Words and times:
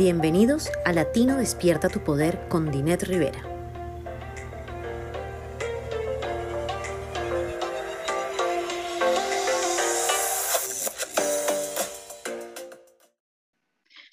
Bienvenidos 0.00 0.70
a 0.86 0.94
Latino 0.94 1.36
Despierta 1.36 1.90
tu 1.90 2.02
Poder 2.02 2.48
con 2.48 2.70
Dinet 2.70 3.02
Rivera. 3.02 3.42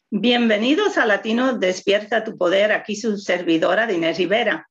Bienvenidos 0.10 0.98
a 0.98 1.06
Latino 1.06 1.58
Despierta 1.58 2.26
tu 2.26 2.38
Poder, 2.38 2.74
aquí 2.74 2.98
su 2.98 3.18
servidora 3.18 3.88
Dinet 3.88 4.18
Rivera. 4.18 4.68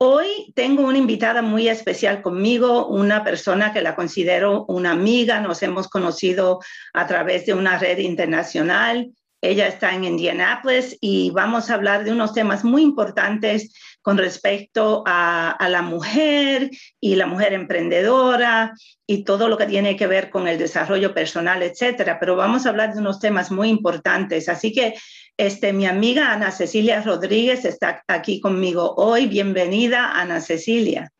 Hoy 0.00 0.52
tengo 0.54 0.84
una 0.84 0.96
invitada 0.96 1.42
muy 1.42 1.68
especial 1.68 2.22
conmigo, 2.22 2.86
una 2.86 3.24
persona 3.24 3.72
que 3.72 3.82
la 3.82 3.96
considero 3.96 4.64
una 4.66 4.92
amiga, 4.92 5.40
nos 5.40 5.60
hemos 5.64 5.88
conocido 5.88 6.60
a 6.92 7.04
través 7.08 7.46
de 7.46 7.54
una 7.54 7.80
red 7.80 7.98
internacional 7.98 9.12
ella 9.40 9.68
está 9.68 9.94
en 9.94 10.04
Indianapolis 10.04 10.96
y 11.00 11.30
vamos 11.30 11.70
a 11.70 11.74
hablar 11.74 12.04
de 12.04 12.12
unos 12.12 12.32
temas 12.32 12.64
muy 12.64 12.82
importantes 12.82 13.72
con 14.02 14.18
respecto 14.18 15.04
a, 15.06 15.56
la 15.68 15.82
mujer 15.82 16.70
y 17.00 17.14
la 17.14 17.26
mujer 17.26 17.52
emprendedora 17.52 18.72
y 19.06 19.24
todo 19.24 19.48
lo 19.48 19.58
que 19.58 19.66
tiene 19.66 19.96
que 19.96 20.06
ver 20.06 20.30
con 20.30 20.48
el 20.48 20.58
desarrollo 20.58 21.14
personal, 21.14 21.62
etcétera. 21.62 22.18
Pero 22.18 22.34
vamos 22.34 22.64
a 22.64 22.70
hablar 22.70 22.94
de 22.94 23.00
unos 23.00 23.20
temas 23.20 23.50
muy 23.50 23.68
importantes. 23.68 24.48
Así 24.48 24.72
que 24.72 24.94
este, 25.36 25.72
mi 25.72 25.86
amiga 25.86 26.32
Ana 26.32 26.50
Cecilia 26.50 27.02
Rodríguez 27.02 27.64
está 27.64 28.02
aquí 28.08 28.40
conmigo 28.40 28.94
hoy. 28.96 29.26
Bienvenida, 29.26 30.18
Ana 30.18 30.40
Cecilia. 30.40 31.12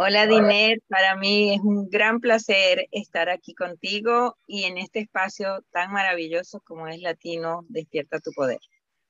Hola 0.00 0.28
Dinet, 0.28 0.80
para 0.86 1.16
mí 1.16 1.56
es 1.56 1.60
un 1.60 1.90
gran 1.90 2.20
placer 2.20 2.86
estar 2.92 3.28
aquí 3.28 3.52
contigo 3.52 4.36
y 4.46 4.62
en 4.62 4.78
este 4.78 5.00
espacio 5.00 5.64
tan 5.72 5.90
maravilloso 5.90 6.60
como 6.64 6.86
es 6.86 7.00
Latino 7.00 7.64
Despierta 7.68 8.20
tu 8.20 8.30
Poder. 8.30 8.60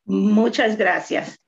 Muchas 0.06 0.78
gracias. 0.78 1.38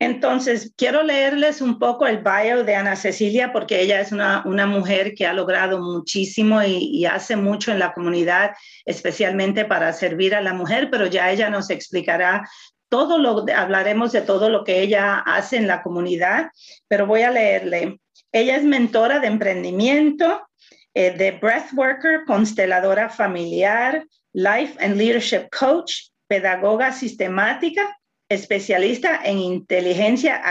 Entonces, 0.00 0.72
quiero 0.76 1.04
leerles 1.04 1.60
un 1.60 1.78
poco 1.78 2.08
el 2.08 2.24
bio 2.24 2.64
de 2.64 2.74
Ana 2.74 2.96
Cecilia 2.96 3.52
porque 3.52 3.82
ella 3.82 4.00
es 4.00 4.10
una, 4.10 4.42
mujer 4.66 5.14
que 5.14 5.24
ha 5.24 5.32
logrado 5.32 5.80
muchísimo 5.80 6.60
y, 6.64 6.90
y, 6.92 7.06
hace 7.06 7.36
mucho 7.36 7.70
en 7.70 7.78
la 7.78 7.92
comunidad, 7.92 8.50
especialmente 8.84 9.64
para 9.64 9.92
servir 9.92 10.34
a 10.34 10.40
la 10.40 10.54
mujer, 10.54 10.88
pero 10.90 11.06
ya 11.06 11.30
ella 11.30 11.50
nos 11.50 11.70
explicará 11.70 12.42
todo 12.88 13.18
lo, 13.18 13.44
hablaremos 13.54 14.12
de 14.12 14.22
todo 14.22 14.48
lo 14.48 14.64
que 14.64 14.80
ella 14.80 15.18
hace 15.18 15.56
en 15.56 15.66
la 15.66 15.82
comunidad, 15.82 16.50
pero 16.88 17.06
voy 17.06 17.22
a 17.22 17.30
leerle. 17.30 18.00
Ella 18.32 18.56
es 18.56 18.64
mentora 18.64 19.20
de 19.20 19.26
emprendimiento, 19.26 20.48
eh, 20.94 21.10
de 21.12 21.32
breathworker, 21.32 22.24
consteladora 22.26 23.08
familiar, 23.08 24.04
life 24.32 24.76
and 24.84 24.96
leadership 24.96 25.48
coach, 25.50 26.10
pedagoga 26.26 26.92
sistemática, 26.92 27.98
especialista 28.28 29.20
en 29.24 29.38
inteligencia 29.38 30.42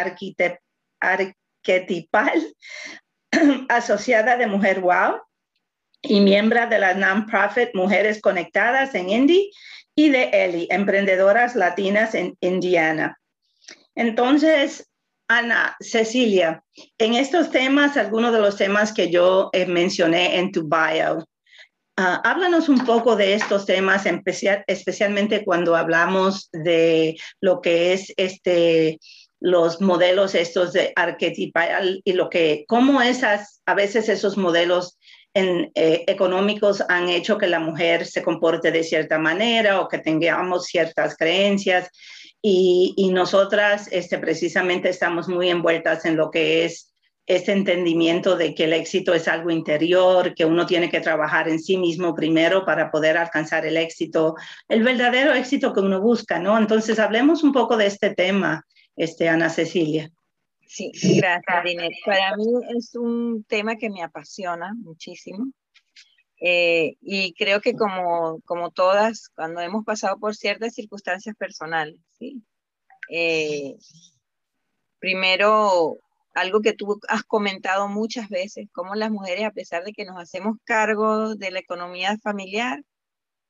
arquetipal, 0.99 2.55
asociada 3.69 4.37
de 4.37 4.47
Mujer 4.47 4.79
Wow 4.81 5.21
y 6.01 6.19
miembro 6.21 6.67
de 6.67 6.79
la 6.79 6.93
non-profit 6.93 7.69
Mujeres 7.73 8.21
Conectadas 8.21 8.95
en 8.95 9.09
Indy 9.09 9.51
y 9.97 10.09
de 10.09 10.29
Eli, 10.31 10.67
Emprendedoras 10.69 11.55
Latinas 11.55 12.13
en 12.13 12.37
Indiana. 12.39 13.19
Entonces, 13.95 14.87
Ana, 15.27 15.75
Cecilia, 15.79 16.63
en 16.99 17.15
estos 17.15 17.49
temas, 17.49 17.97
algunos 17.97 18.31
de 18.31 18.39
los 18.39 18.57
temas 18.57 18.93
que 18.93 19.09
yo 19.09 19.49
eh, 19.53 19.65
mencioné 19.65 20.37
en 20.37 20.51
tu 20.51 20.69
bio, 20.69 21.27
ah, 21.97 22.21
háblanos 22.23 22.69
un 22.69 22.85
poco 22.85 23.15
de 23.15 23.33
estos 23.33 23.65
temas, 23.65 24.05
especial, 24.05 24.63
especialmente 24.67 25.43
cuando 25.43 25.75
hablamos 25.75 26.49
de 26.53 27.17
lo 27.41 27.59
que 27.59 27.93
es 27.93 28.13
este 28.17 28.99
los 29.39 29.81
modelos 29.81 30.33
estos 30.35 30.73
de 30.73 30.93
arquetipal 30.95 32.01
y 32.03 32.13
lo 32.13 32.29
que, 32.29 32.65
cómo 32.67 33.01
esas, 33.01 33.61
a 33.65 33.75
veces 33.75 34.09
esos 34.09 34.35
modelos 34.35 34.96
eh, 35.37 36.03
económicos 36.07 36.83
han 36.89 37.09
hecho 37.09 37.37
que 37.37 37.47
la 37.47 37.59
mujer 37.59 38.05
se 38.05 38.23
comporte 38.23 38.71
de 38.71 38.83
cierta 38.83 39.19
manera 39.19 39.81
o 39.81 39.87
que 39.87 39.99
tengamos 39.99 40.65
ciertas 40.65 41.15
creencias 41.15 41.89
y, 42.41 43.09
nosotras 43.11 43.89
este, 43.91 44.19
precisamente 44.19 44.89
estamos 44.89 45.27
muy 45.27 45.49
envueltas 45.49 46.05
en 46.05 46.15
lo 46.15 46.31
que 46.31 46.65
es 46.65 46.93
este 47.25 47.51
entendimiento 47.51 48.37
de 48.37 48.55
que 48.55 48.63
el 48.63 48.73
éxito 48.73 49.13
es 49.13 49.27
algo 49.27 49.51
interior, 49.51 50.33
que 50.33 50.45
uno 50.45 50.65
tiene 50.65 50.89
que 50.89 51.01
trabajar 51.01 51.49
en 51.49 51.59
sí 51.59 51.75
mismo 51.77 52.15
primero 52.15 52.63
para 52.63 52.89
poder 52.89 53.17
alcanzar 53.17 53.65
el 53.65 53.75
éxito, 53.75 54.35
el 54.69 54.81
verdadero 54.81 55.33
éxito 55.33 55.73
que 55.73 55.81
uno 55.81 55.99
busca, 55.99 56.39
¿no? 56.39 56.57
Entonces, 56.57 56.99
hablemos 56.99 57.43
un 57.43 57.51
poco 57.51 57.75
de 57.75 57.87
este 57.87 58.15
tema, 58.15 58.65
este, 58.95 59.27
Ana 59.27 59.49
Cecilia. 59.49 60.09
Sí, 60.67 60.91
gracias, 61.15 61.63
Dinet. 61.63 61.93
Para 62.05 62.35
mí 62.35 62.45
es 62.77 62.93
un 62.95 63.43
tema 63.45 63.75
que 63.77 63.89
me 63.89 64.03
apasiona 64.03 64.73
muchísimo. 64.75 65.51
Eh, 66.39 66.97
y 67.01 67.33
creo 67.33 67.61
que 67.61 67.73
como, 67.73 68.41
como 68.45 68.71
todas, 68.71 69.29
cuando 69.29 69.61
hemos 69.61 69.83
pasado 69.85 70.19
por 70.19 70.35
ciertas 70.35 70.75
circunstancias 70.75 71.35
personales, 71.35 71.99
¿sí? 72.19 72.43
Eh, 73.09 73.75
primero, 74.99 75.97
algo 76.35 76.61
que 76.61 76.73
tú 76.73 76.99
has 77.07 77.23
comentado 77.23 77.87
muchas 77.87 78.29
veces, 78.29 78.67
como 78.71 78.93
las 78.93 79.09
mujeres, 79.09 79.45
a 79.45 79.51
pesar 79.51 79.83
de 79.83 79.93
que 79.93 80.05
nos 80.05 80.21
hacemos 80.21 80.57
cargo 80.63 81.35
de 81.35 81.49
la 81.49 81.59
economía 81.59 82.17
familiar, 82.21 82.83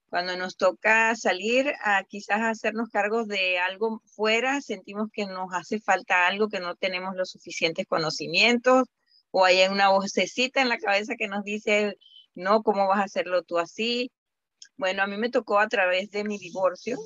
cuando 0.10 0.38
nos 0.38 0.56
toca 0.56 1.16
salir 1.16 1.74
a 1.84 2.04
quizás 2.06 2.42
hacernos 2.42 2.90
cargos 2.90 3.28
de 3.28 3.60
algo 3.60 4.02
fuera, 4.06 4.62
sentimos 4.62 5.10
que 5.12 5.26
nos 5.26 5.54
hace 5.54 5.80
falta 5.80 6.28
algo, 6.28 6.50
que 6.50 6.60
no 6.60 6.76
tenemos 6.76 7.16
los 7.16 7.32
suficientes 7.32 7.86
conocimientos, 7.88 8.88
o 9.32 9.44
hay 9.44 9.68
una 9.68 9.90
vocecita 9.90 10.62
en 10.62 10.70
la 10.70 10.78
cabeza 10.78 11.16
que 11.18 11.28
nos 11.28 11.44
dice, 11.44 11.98
no, 12.36 12.64
¿cómo 12.64 12.88
vas 12.88 13.00
a 13.00 13.04
hacerlo 13.04 13.44
tú 13.44 13.60
así? 13.60 14.12
Bueno, 14.78 15.04
a 15.04 15.08
mí 15.08 15.18
me 15.18 15.30
tocó 15.30 15.60
a 15.60 15.68
través 15.68 16.10
de 16.12 16.24
mi 16.24 16.38
divorcio 16.38 16.98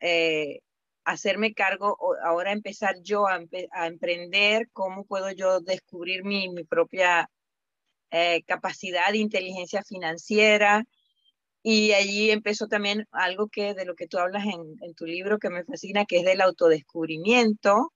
eh, 0.00 0.60
hacerme 1.04 1.54
cargo, 1.54 1.96
ahora 2.24 2.52
empezar 2.52 2.96
yo 3.02 3.26
a, 3.26 3.40
emprender, 3.86 4.68
cómo 4.72 5.04
puedo 5.04 5.30
yo 5.32 5.60
descubrir 5.60 6.24
mi, 6.24 6.48
propia 6.64 7.30
eh, 8.10 8.42
capacidad 8.44 9.10
de 9.10 9.18
inteligencia 9.18 9.82
financiera, 9.82 10.84
y 11.62 11.92
allí 11.92 12.30
empezó 12.30 12.66
también 12.66 13.06
algo 13.12 13.48
que 13.48 13.74
de 13.74 13.84
lo 13.84 13.94
que 13.94 14.08
tú 14.08 14.18
hablas 14.18 14.44
en, 14.46 14.94
tu 14.94 15.06
libro 15.06 15.38
que 15.38 15.50
me 15.50 15.64
fascina, 15.64 16.04
que 16.06 16.18
es 16.18 16.24
del 16.24 16.40
autodescubrimiento. 16.40 17.92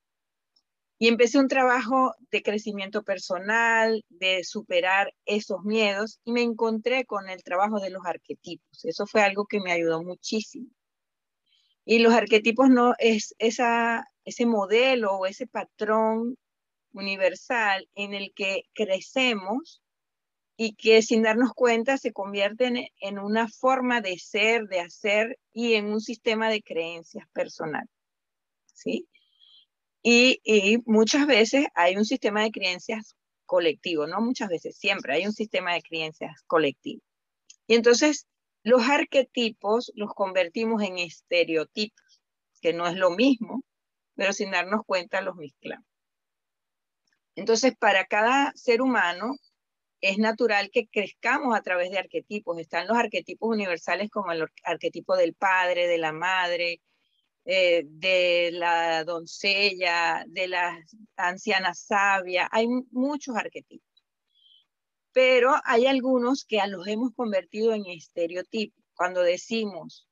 Y 0.99 1.09
empecé 1.09 1.39
un 1.39 1.49
trabajo 1.49 2.15
de 2.31 2.43
crecimiento 2.43 3.03
personal, 3.03 4.03
de 4.09 4.45
superar 4.45 5.13
esos 5.27 5.63
miedos 5.65 6.21
y 6.25 6.33
me 6.33 6.43
encontré 6.43 7.05
con 7.05 7.29
el 7.29 7.43
trabajo 7.43 7.81
de 7.81 7.91
los 7.91 8.07
arquetipos. 8.07 8.85
Eso 8.85 9.07
fue 9.07 9.23
algo 9.23 9.47
que 9.47 9.61
me 9.61 9.73
ayudó 9.73 10.03
muchísimo. 10.03 10.71
Y 11.85 11.99
los 11.99 12.15
arquetipos 12.15 12.71
no 12.71 12.95
es 12.99 13.35
esa, 13.39 14.07
ese 14.25 14.47
modelo 14.47 15.13
o 15.17 15.27
ese 15.27 15.47
patrón 15.47 16.37
universal 16.93 17.89
en 17.95 18.15
el 18.15 18.33
que 18.35 18.63
crecemos 18.73 19.83
y 20.57 20.75
que 20.75 21.03
sin 21.03 21.23
darnos 21.23 21.53
cuenta 21.55 21.99
se 21.99 22.13
convierten 22.13 22.89
en 23.01 23.19
una 23.19 23.49
forma 23.49 24.01
de 24.01 24.19
ser, 24.19 24.67
de 24.69 24.81
hacer 24.81 25.39
y 25.53 25.75
en 25.75 25.87
un 25.87 26.01
sistema 26.01 26.49
de 26.49 26.63
creencias 26.63 27.29
personal. 27.33 27.87
¿Sí? 28.73 29.09
Y, 30.03 30.41
y, 30.45 30.79
muchas 30.87 31.27
veces 31.27 31.67
hay 31.75 31.97
un 31.97 32.05
sistema 32.05 32.43
de 32.43 32.53
creencias 32.53 33.17
colectivo, 33.45 34.07
no 34.07 34.21
muchas 34.21 34.49
veces, 34.49 34.77
siempre 34.79 35.15
hay 35.15 35.27
un 35.27 35.33
sistema 35.33 35.75
de 35.75 35.83
creencias 35.83 36.43
colectivo. 36.47 37.03
Y 37.67 37.75
entonces 37.75 38.27
los 38.63 38.83
arquetipos 38.89 39.93
los 39.95 40.13
convertimos 40.15 40.83
en 40.83 40.99
estereotipos, 40.99 42.21
que 42.61 42.73
no 42.73 42.87
es 42.87 42.97
lo 42.97 43.11
mismo, 43.11 43.63
pero 44.17 44.33
sin 44.33 44.51
darnos 44.51 44.83
cuenta 44.87 45.21
los 45.21 45.37
mezclamos. 45.37 45.87
Entonces, 47.37 47.77
para 47.79 48.07
cada 48.07 48.53
ser 48.57 48.81
humano 48.81 49.37
es 50.01 50.19
natural 50.19 50.71
que 50.71 50.87
crezcamos 50.89 51.57
a 51.57 51.63
través 51.63 51.91
de 51.91 51.99
arquetipos. 51.99 52.59
Están 52.59 52.87
los 52.87 52.97
arquetipos 52.97 53.49
universales 53.49 54.11
como 54.11 54.33
el 54.33 54.47
arquetipo 54.65 55.17
del 55.17 55.35
padre, 55.35 55.87
de 55.87 55.99
la 55.99 56.13
madre, 56.13 56.81
eh, 57.45 57.85
de 57.87 58.51
la 58.53 59.05
doncella, 59.05 60.25
de 60.29 60.49
la 60.49 60.79
anciana 61.17 61.75
sabia. 61.75 62.49
Hay 62.53 62.67
muchos 62.91 63.37
arquetipos. 63.37 63.87
Pero 65.13 65.55
hay 65.65 65.87
algunos 65.87 66.45
que 66.45 66.61
los 66.67 66.87
hemos 66.87 67.13
convertido 67.15 67.73
en 67.73 67.87
estereotipos. 67.87 68.85
Cuando 68.95 69.23
decimos 69.23 70.07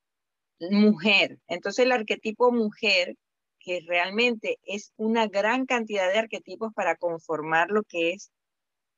mujer, 0.60 1.38
entonces 1.48 1.84
el 1.84 1.92
arquetipo 1.92 2.52
mujer 2.52 3.16
que 3.58 3.80
realmente 3.86 4.58
es 4.62 4.92
una 4.96 5.26
gran 5.26 5.66
cantidad 5.66 6.10
de 6.12 6.18
arquetipos 6.18 6.72
para 6.74 6.96
conformar 6.96 7.70
lo 7.70 7.82
que 7.82 8.12
es 8.12 8.30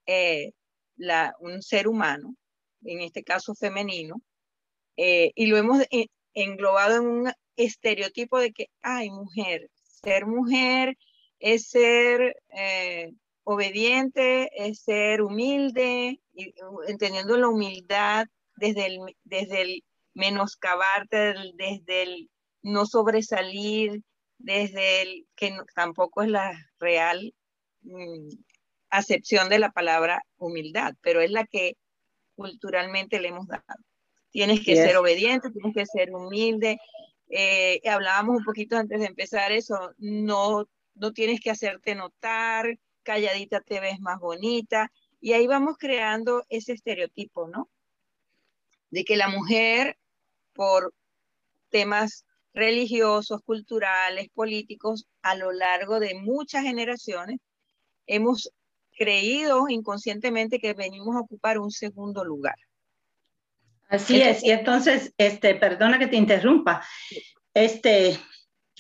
eh, 0.07 0.53
la, 0.97 1.35
un 1.41 1.63
ser 1.63 1.89
humano, 1.89 2.35
en 2.83 3.01
este 3.01 3.23
caso 3.25 3.55
femenino, 3.55 4.23
eh, 4.97 5.33
y 5.35 5.47
lo 5.47 5.57
hemos 5.57 5.83
eh, 5.91 6.09
englobado 6.35 6.97
en 6.97 7.07
un 7.07 7.33
estereotipo 7.57 8.39
de 8.39 8.53
que, 8.53 8.69
ay, 8.83 9.11
mujer, 9.11 9.71
ser 9.83 10.27
mujer 10.27 10.97
es 11.39 11.69
ser 11.69 12.37
obediente, 13.45 14.51
es 14.57 14.81
ser 14.81 15.23
humilde, 15.23 16.21
entendiendo 16.89 17.37
la 17.37 17.49
humildad 17.49 18.27
desde 18.57 18.87
el, 18.87 18.99
desde 19.25 19.63
el 19.63 19.85
menoscabarte, 20.15 21.35
desde 21.55 22.03
el 22.03 22.31
no 22.63 22.87
sobresalir, 22.87 24.03
desde 24.39 25.03
el 25.03 25.27
que 25.37 25.57
tampoco 25.75 26.23
es 26.23 26.29
la 26.29 26.53
real 26.79 27.35
mm, 27.83 28.29
acepción 28.91 29.49
de 29.49 29.59
la 29.59 29.71
palabra 29.71 30.23
humildad, 30.39 30.95
pero 31.01 31.21
es 31.21 31.31
la 31.31 31.45
que 31.45 31.77
culturalmente 32.35 33.21
le 33.21 33.29
hemos 33.29 33.47
dado. 33.47 33.65
Tienes 34.31 34.65
que 34.65 34.77
ser 34.77 34.97
obediente, 34.97 35.51
tienes 35.51 35.75
que 35.75 35.87
ser 35.87 36.15
humilde. 36.15 36.79
Eh, 37.29 37.81
hablábamos 37.89 38.37
un 38.37 38.45
poquito 38.45 38.77
antes 38.77 39.01
de 39.01 39.07
empezar 39.07 39.51
eso, 39.51 39.93
no, 39.99 40.69
no 40.95 41.13
tienes 41.13 41.41
que 41.41 41.51
hacerte 41.51 41.95
notar, 41.95 42.79
calladita 43.03 43.61
te 43.61 43.81
ves 43.81 44.01
más 44.01 44.21
bonita. 44.21 44.93
Y 45.21 45.33
ahí 45.33 45.47
vamos 45.47 45.77
creando 45.79 46.45
ese 46.49 46.73
estereotipo, 46.73 47.49
¿no? 47.49 47.71
De 48.91 49.05
que 49.05 49.17
la 49.17 49.29
mujer, 49.29 49.99
por 50.53 50.95
temas 51.71 52.27
religiosos, 52.53 53.43
culturales, 53.43 54.29
políticos, 54.31 55.07
a 55.23 55.35
lo 55.35 55.53
largo 55.53 55.99
de 56.01 56.15
muchas 56.15 56.63
generaciones, 56.63 57.39
hemos 58.07 58.53
creído 58.97 59.69
inconscientemente 59.69 60.59
que 60.59 60.75
venimos 60.75 61.15
a 61.17 61.21
ocupar 61.21 61.59
un 61.59 61.71
segundo 61.71 62.25
lugar. 62.25 62.57
Así 63.89 64.21
es, 64.21 64.43
y 64.43 64.51
entonces, 64.51 65.13
este, 65.17 65.55
perdona 65.55 65.99
que 65.99 66.09
te 66.09 66.17
interrumpa, 66.17 66.85
este, 67.55 68.19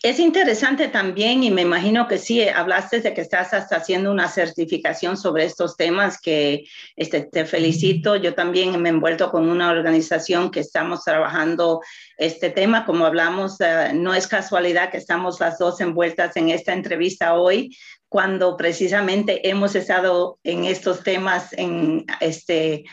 es 0.02 0.18
interesante 0.18 0.88
también, 0.88 1.42
y 1.42 1.50
me 1.50 1.62
imagino 1.62 2.06
que 2.06 2.18
sí, 2.18 2.46
hablaste 2.46 3.00
de 3.00 3.14
que 3.14 3.22
estás 3.22 3.54
hasta 3.54 3.76
haciendo 3.76 4.10
una 4.10 4.28
certificación 4.28 5.16
sobre 5.16 5.44
estos 5.44 5.76
temas, 5.76 6.20
que 6.20 6.64
este, 6.96 7.22
te 7.22 7.46
felicito. 7.46 8.14
Yo 8.14 8.34
también 8.34 8.80
me 8.80 8.90
he 8.90 8.92
envuelto 8.92 9.30
con 9.30 9.48
una 9.48 9.70
organización 9.70 10.50
que 10.50 10.60
estamos 10.60 11.02
trabajando 11.02 11.80
este 12.18 12.50
tema. 12.50 12.84
Como 12.84 13.06
hablamos, 13.06 13.58
eh, 13.60 13.92
no 13.94 14.12
es 14.14 14.28
casualidad 14.28 14.90
que 14.90 14.98
estamos 14.98 15.40
las 15.40 15.58
dos 15.58 15.80
envueltas 15.80 16.36
en 16.36 16.50
esta 16.50 16.74
entrevista 16.74 17.34
hoy, 17.34 17.74
cuando 18.08 18.56
precisamente 18.56 19.48
hemos 19.48 19.74
estado 19.74 20.38
en 20.44 20.66
estos 20.66 21.02
temas 21.02 21.52
en 21.54 22.04
este... 22.20 22.84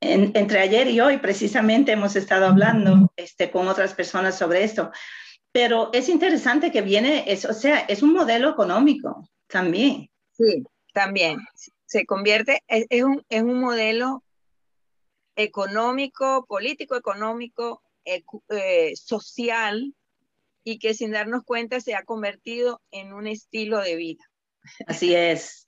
entre 0.00 0.58
ayer 0.60 0.88
y 0.88 1.00
hoy 1.00 1.18
precisamente 1.18 1.92
hemos 1.92 2.16
estado 2.16 2.46
hablando 2.46 3.12
este, 3.16 3.50
con 3.50 3.68
otras 3.68 3.94
personas 3.94 4.36
sobre 4.36 4.64
esto. 4.64 4.90
Pero 5.52 5.90
es 5.92 6.08
interesante 6.08 6.70
que 6.70 6.82
viene, 6.82 7.24
es, 7.30 7.44
o 7.44 7.52
sea, 7.52 7.80
es 7.80 8.02
un 8.02 8.12
modelo 8.12 8.50
económico 8.50 9.28
también. 9.46 10.10
Sí, 10.32 10.64
también. 10.92 11.38
Se 11.86 12.04
convierte, 12.04 12.62
es, 12.66 13.02
un, 13.02 13.24
es 13.28 13.42
un 13.42 13.60
modelo 13.60 14.22
económico, 15.36 16.44
político, 16.46 16.96
económico, 16.96 17.82
eh, 18.04 18.92
social, 18.94 19.94
y 20.64 20.78
que 20.78 20.94
sin 20.94 21.12
darnos 21.12 21.44
cuenta 21.44 21.80
se 21.80 21.94
ha 21.94 22.04
convertido 22.04 22.82
en 22.90 23.12
un 23.12 23.26
estilo 23.26 23.80
de 23.80 23.96
vida. 23.96 24.24
Así 24.86 25.14
es. 25.14 25.67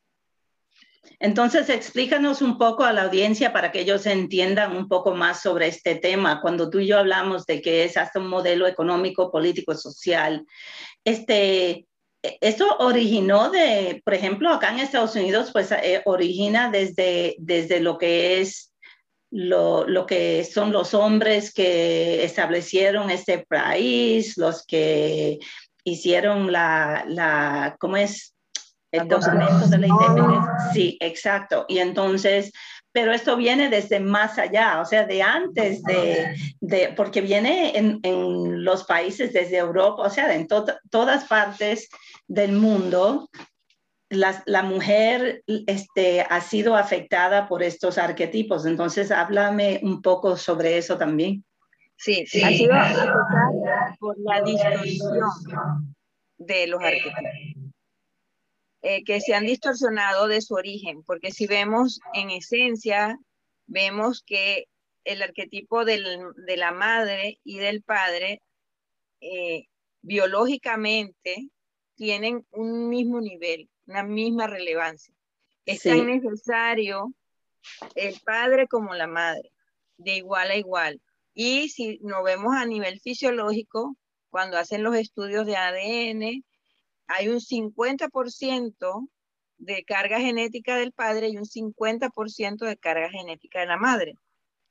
Entonces, 1.18 1.68
explícanos 1.68 2.42
un 2.42 2.58
poco 2.58 2.84
a 2.84 2.92
la 2.92 3.02
audiencia 3.02 3.52
para 3.52 3.72
que 3.72 3.80
ellos 3.80 4.06
entiendan 4.06 4.76
un 4.76 4.88
poco 4.88 5.14
más 5.14 5.42
sobre 5.42 5.68
este 5.68 5.94
tema. 5.96 6.40
Cuando 6.40 6.70
tú 6.70 6.78
y 6.78 6.86
yo 6.86 6.98
hablamos 6.98 7.46
de 7.46 7.60
que 7.60 7.84
es 7.84 7.96
hasta 7.96 8.20
un 8.20 8.28
modelo 8.28 8.66
económico, 8.66 9.30
político, 9.30 9.74
social, 9.74 10.46
este, 11.04 11.86
esto 12.22 12.76
originó 12.78 13.50
de, 13.50 14.02
por 14.04 14.14
ejemplo, 14.14 14.50
acá 14.50 14.70
en 14.70 14.80
Estados 14.80 15.14
Unidos, 15.16 15.50
pues 15.52 15.72
eh, 15.72 16.02
origina 16.04 16.70
desde, 16.70 17.36
desde 17.38 17.80
lo 17.80 17.98
que 17.98 18.40
es 18.40 18.72
lo, 19.30 19.86
lo, 19.86 20.06
que 20.06 20.44
son 20.44 20.72
los 20.72 20.92
hombres 20.92 21.54
que 21.54 22.24
establecieron 22.24 23.10
este 23.10 23.46
país, 23.48 24.36
los 24.36 24.66
que 24.66 25.38
hicieron 25.84 26.50
la, 26.50 27.04
la 27.08 27.76
¿cómo 27.78 27.96
es? 27.96 28.34
El 28.92 29.08
documento 29.08 29.66
de 29.68 29.78
la 29.78 29.86
independencia. 29.86 30.54
Sí, 30.72 30.96
exacto. 31.00 31.64
Y 31.68 31.78
entonces, 31.78 32.52
pero 32.92 33.12
esto 33.12 33.36
viene 33.36 33.68
desde 33.68 34.00
más 34.00 34.38
allá, 34.38 34.80
o 34.80 34.84
sea, 34.84 35.06
de 35.06 35.22
antes 35.22 35.82
de, 35.84 36.34
de 36.60 36.92
porque 36.96 37.20
viene 37.20 37.76
en, 37.76 38.00
en, 38.02 38.64
los 38.64 38.84
países 38.84 39.32
desde 39.32 39.58
Europa, 39.58 40.02
o 40.02 40.10
sea, 40.10 40.34
en 40.34 40.48
todas 40.48 41.24
partes 41.24 41.88
del 42.26 42.52
mundo, 42.52 43.28
la, 44.08 44.42
la, 44.46 44.62
mujer 44.62 45.44
este, 45.46 46.22
ha 46.22 46.40
sido 46.40 46.74
afectada 46.76 47.46
por 47.46 47.62
estos 47.62 47.96
arquetipos. 47.96 48.66
Entonces, 48.66 49.12
háblame 49.12 49.80
un 49.84 50.02
poco 50.02 50.36
sobre 50.36 50.76
eso 50.76 50.98
también. 50.98 51.44
Sí, 51.96 52.24
sí. 52.26 52.42
ha 52.42 52.48
sido 52.48 52.72
afectada 52.72 53.96
por 54.00 54.16
la 54.18 54.42
distorsión 54.42 55.94
de 56.38 56.66
los 56.66 56.82
arquetipos. 56.82 57.69
Eh, 58.82 59.04
que 59.04 59.20
se 59.20 59.34
han 59.34 59.44
distorsionado 59.44 60.26
de 60.26 60.40
su 60.40 60.54
origen, 60.54 61.02
porque 61.02 61.32
si 61.32 61.46
vemos 61.46 62.00
en 62.14 62.30
esencia, 62.30 63.18
vemos 63.66 64.22
que 64.24 64.68
el 65.04 65.20
arquetipo 65.20 65.84
de 65.84 66.56
la 66.56 66.72
madre 66.72 67.38
y 67.44 67.58
del 67.58 67.82
padre 67.82 68.40
eh, 69.20 69.66
biológicamente 70.00 71.50
tienen 71.94 72.46
un 72.52 72.88
mismo 72.88 73.20
nivel, 73.20 73.68
una 73.86 74.02
misma 74.02 74.46
relevancia. 74.46 75.14
Es 75.66 75.82
tan 75.82 76.06
necesario 76.06 77.12
el 77.94 78.18
padre 78.24 78.66
como 78.66 78.94
la 78.94 79.06
madre, 79.06 79.52
de 79.98 80.16
igual 80.16 80.50
a 80.50 80.56
igual. 80.56 81.02
Y 81.34 81.68
si 81.68 81.98
nos 82.00 82.24
vemos 82.24 82.56
a 82.56 82.64
nivel 82.64 82.98
fisiológico, 83.00 83.94
cuando 84.30 84.56
hacen 84.56 84.82
los 84.82 84.96
estudios 84.96 85.44
de 85.44 85.56
ADN, 85.56 86.44
hay 87.10 87.28
un 87.28 87.40
50% 87.40 89.08
de 89.58 89.84
carga 89.84 90.20
genética 90.20 90.76
del 90.76 90.92
padre 90.92 91.28
y 91.28 91.36
un 91.36 91.44
50% 91.44 92.64
de 92.64 92.76
carga 92.76 93.10
genética 93.10 93.60
de 93.60 93.66
la 93.66 93.76
madre. 93.76 94.14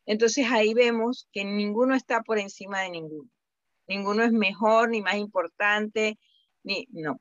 Entonces 0.05 0.47
ahí 0.49 0.73
vemos 0.73 1.27
que 1.31 1.43
ninguno 1.43 1.95
está 1.95 2.23
por 2.23 2.39
encima 2.39 2.81
de 2.81 2.89
ninguno. 2.91 3.29
Ninguno 3.87 4.23
es 4.23 4.31
mejor 4.31 4.89
ni 4.89 5.01
más 5.01 5.15
importante, 5.15 6.17
ni 6.63 6.87
no. 6.91 7.19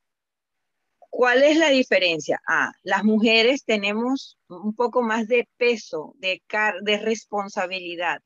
¿Cuál 1.11 1.43
es 1.43 1.57
la 1.57 1.71
diferencia? 1.71 2.41
Ah, 2.47 2.71
las 2.83 3.03
mujeres 3.03 3.65
tenemos 3.65 4.39
un 4.49 4.75
poco 4.75 5.03
más 5.03 5.27
de 5.27 5.49
peso, 5.57 6.15
de, 6.19 6.43
de 6.83 6.99
responsabilidad. 6.99 8.21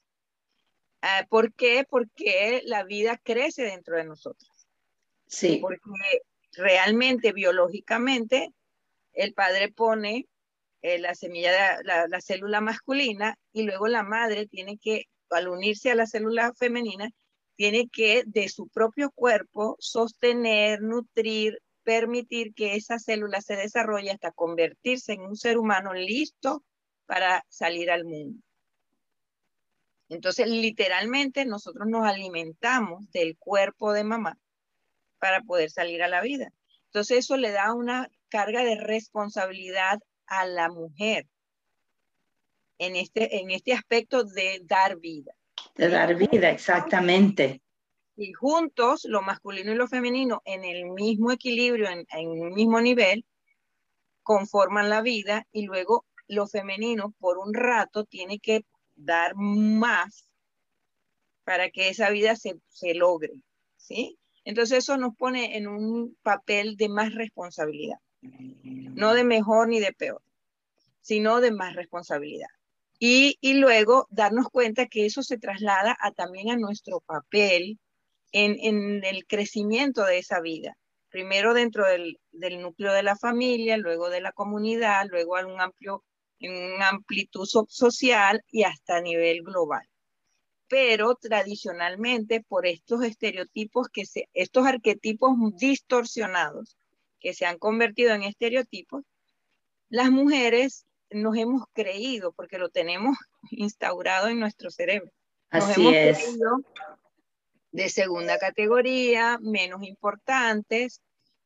Ah, 1.00 1.26
¿Por 1.30 1.54
qué? 1.54 1.84
Porque 1.88 2.62
la 2.66 2.84
vida 2.84 3.18
crece 3.22 3.62
dentro 3.62 3.96
de 3.96 4.04
nosotras. 4.04 4.68
Sí. 5.26 5.58
Porque 5.60 5.80
realmente 6.52 7.32
biológicamente 7.32 8.52
el 9.12 9.34
padre 9.34 9.70
pone 9.70 10.26
eh, 10.82 10.98
la 10.98 11.14
semilla, 11.14 11.78
la, 11.82 12.20
célula 12.20 12.60
masculina 12.60 13.38
y 13.52 13.62
luego 13.62 13.86
la 13.88 14.02
madre 14.02 14.46
tiene 14.46 14.78
que, 14.78 15.04
al 15.30 15.48
unirse 15.48 15.90
a 15.90 15.94
la 15.94 16.06
célula 16.06 16.52
femenina, 16.54 17.10
tiene 17.56 17.88
que 17.88 18.24
de 18.26 18.48
su 18.48 18.68
propio 18.68 19.10
cuerpo 19.10 19.76
sostener, 19.78 20.82
nutrir, 20.82 21.58
permitir 21.84 22.54
que 22.54 22.74
esa 22.74 22.98
célula 22.98 23.40
se 23.40 23.56
desarrolle 23.56 24.10
hasta 24.10 24.32
convertirse 24.32 25.12
en 25.12 25.22
un 25.22 25.36
ser 25.36 25.58
humano 25.58 25.92
listo 25.94 26.64
para 27.06 27.44
salir 27.48 27.90
al 27.90 28.04
mundo. 28.04 28.42
Entonces, 30.08 30.48
literalmente 30.48 31.44
nosotros 31.44 31.88
nos 31.88 32.06
alimentamos 32.06 33.10
del 33.12 33.36
cuerpo 33.38 33.92
de 33.92 34.04
mamá 34.04 34.38
para 35.22 35.40
poder 35.42 35.70
salir 35.70 36.02
a 36.02 36.08
la 36.08 36.20
vida. 36.20 36.52
Entonces 36.86 37.18
eso 37.18 37.36
le 37.36 37.52
da 37.52 37.72
una 37.74 38.10
carga 38.28 38.64
de 38.64 38.74
responsabilidad 38.74 40.00
a 40.26 40.46
la 40.46 40.68
mujer 40.68 41.28
en 42.78 42.96
este, 42.96 43.38
en 43.38 43.52
este 43.52 43.72
aspecto 43.72 44.24
de 44.24 44.62
dar 44.64 44.98
vida. 44.98 45.32
De 45.76 45.88
dar 45.88 46.16
vida, 46.16 46.50
exactamente. 46.50 47.62
Y 48.16 48.32
juntos, 48.32 49.04
lo 49.04 49.22
masculino 49.22 49.70
y 49.70 49.76
lo 49.76 49.86
femenino, 49.86 50.42
en 50.44 50.64
el 50.64 50.86
mismo 50.86 51.30
equilibrio, 51.30 51.88
en, 51.88 52.04
en 52.10 52.42
el 52.42 52.50
mismo 52.50 52.80
nivel, 52.80 53.24
conforman 54.24 54.90
la 54.90 55.02
vida 55.02 55.46
y 55.52 55.66
luego 55.66 56.04
lo 56.26 56.48
femenino 56.48 57.14
por 57.20 57.38
un 57.38 57.54
rato 57.54 58.06
tiene 58.06 58.40
que 58.40 58.64
dar 58.96 59.36
más 59.36 60.28
para 61.44 61.70
que 61.70 61.90
esa 61.90 62.10
vida 62.10 62.34
se, 62.34 62.56
se 62.70 62.94
logre, 62.94 63.40
¿sí? 63.76 64.18
Entonces 64.44 64.78
eso 64.78 64.96
nos 64.96 65.14
pone 65.16 65.56
en 65.56 65.68
un 65.68 66.16
papel 66.22 66.76
de 66.76 66.88
más 66.88 67.14
responsabilidad, 67.14 67.98
no 68.20 69.14
de 69.14 69.24
mejor 69.24 69.68
ni 69.68 69.80
de 69.80 69.92
peor, 69.92 70.22
sino 71.00 71.40
de 71.40 71.52
más 71.52 71.74
responsabilidad. 71.76 72.48
Y, 72.98 73.36
luego 73.54 74.06
darnos 74.10 74.48
cuenta 74.48 74.86
que 74.86 75.06
eso 75.06 75.24
se 75.24 75.36
traslada 75.36 75.96
a, 76.00 76.12
también 76.12 76.50
a 76.50 76.56
nuestro 76.56 77.00
papel 77.00 77.80
en, 78.30 79.04
el 79.04 79.26
crecimiento 79.26 80.04
de 80.04 80.18
esa 80.18 80.40
vida. 80.40 80.76
Primero 81.08 81.52
dentro 81.52 81.84
del, 81.86 82.18
núcleo 82.60 82.92
de 82.92 83.02
la 83.02 83.16
familia, 83.16 83.76
luego 83.76 84.08
de 84.08 84.20
la 84.20 84.30
comunidad, 84.30 85.06
luego 85.10 85.36
en 85.38 85.46
un 85.46 85.60
amplio, 85.60 86.04
en 86.38 86.80
amplitud 86.80 87.46
social 87.46 88.44
y 88.52 88.62
hasta 88.62 88.98
a 88.98 89.00
nivel 89.00 89.42
global 89.42 89.82
pero 90.72 91.16
tradicionalmente 91.16 92.40
por 92.40 92.66
estos 92.66 93.04
estereotipos, 93.04 93.88
que 93.92 94.06
se, 94.06 94.30
estos 94.32 94.66
arquetipos 94.66 95.36
distorsionados 95.58 96.78
que 97.20 97.34
se 97.34 97.44
han 97.44 97.58
convertido 97.58 98.14
en 98.14 98.22
estereotipos, 98.22 99.04
las 99.90 100.10
mujeres 100.10 100.86
nos 101.10 101.36
hemos 101.36 101.64
creído, 101.74 102.32
porque 102.32 102.56
lo 102.56 102.70
tenemos 102.70 103.18
instaurado 103.50 104.28
en 104.28 104.40
nuestro 104.40 104.70
cerebro. 104.70 105.10
Nos 105.50 105.64
Así 105.64 105.82
hemos 105.82 105.94
es. 105.94 106.24
creído 106.24 106.64
de 107.72 107.88
segunda 107.90 108.38
categoría, 108.38 109.38
menos 109.42 109.82
importantes, 109.82 111.02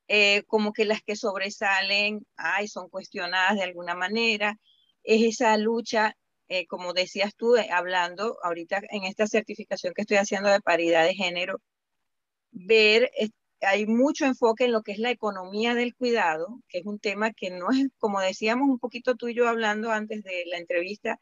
eh, 0.07 0.45
como 0.47 0.73
que 0.73 0.85
las 0.85 1.03
que 1.03 1.17
sobresalen, 1.17 2.25
ay, 2.37 2.69
son 2.69 2.89
cuestionadas 2.89 3.57
de 3.57 3.65
alguna 3.65 3.97
manera. 3.97 4.57
Es 5.03 5.21
esa 5.23 5.57
lucha 5.57 6.17
eh, 6.49 6.67
como 6.67 6.93
decías 6.93 7.35
tú, 7.37 7.57
eh, 7.57 7.69
hablando 7.73 8.39
ahorita 8.43 8.83
en 8.91 9.05
esta 9.05 9.27
certificación 9.27 9.95
que 9.95 10.03
estoy 10.03 10.19
haciendo 10.19 10.49
de 10.51 10.61
paridad 10.61 11.05
de 11.05 11.15
género, 11.15 11.61
ver, 12.53 13.11
hay 13.61 13.87
mucho 13.87 14.27
enfoque 14.27 14.65
en 14.67 14.73
lo 14.73 14.83
que 14.83 14.93
es 14.93 14.99
la 14.99 15.11
economía 15.11 15.75
del 15.75 15.95
cuidado, 15.95 16.61
que 16.69 16.79
es 16.79 16.87
un 16.87 16.99
tema 16.99 17.33
que 17.33 17.51
no 17.51 17.71
es, 17.71 17.89
como 17.99 18.21
decíamos 18.21 18.69
un 18.69 18.79
poquito 18.79 19.17
tú 19.17 19.29
y 19.29 19.35
yo 19.35 19.49
hablando 19.49 19.91
antes 19.93 20.23
de 20.23 20.45
la 20.47 20.59
entrevista, 20.59 21.19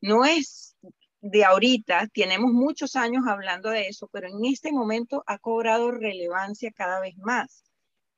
no 0.00 0.24
es 0.24 0.76
de 1.20 1.44
ahorita, 1.44 2.08
tenemos 2.14 2.52
muchos 2.52 2.94
años 2.96 3.24
hablando 3.26 3.70
de 3.70 3.88
eso, 3.88 4.08
pero 4.12 4.28
en 4.28 4.44
este 4.44 4.72
momento 4.72 5.24
ha 5.26 5.38
cobrado 5.38 5.90
relevancia 5.90 6.70
cada 6.72 7.00
vez 7.00 7.16
más, 7.18 7.64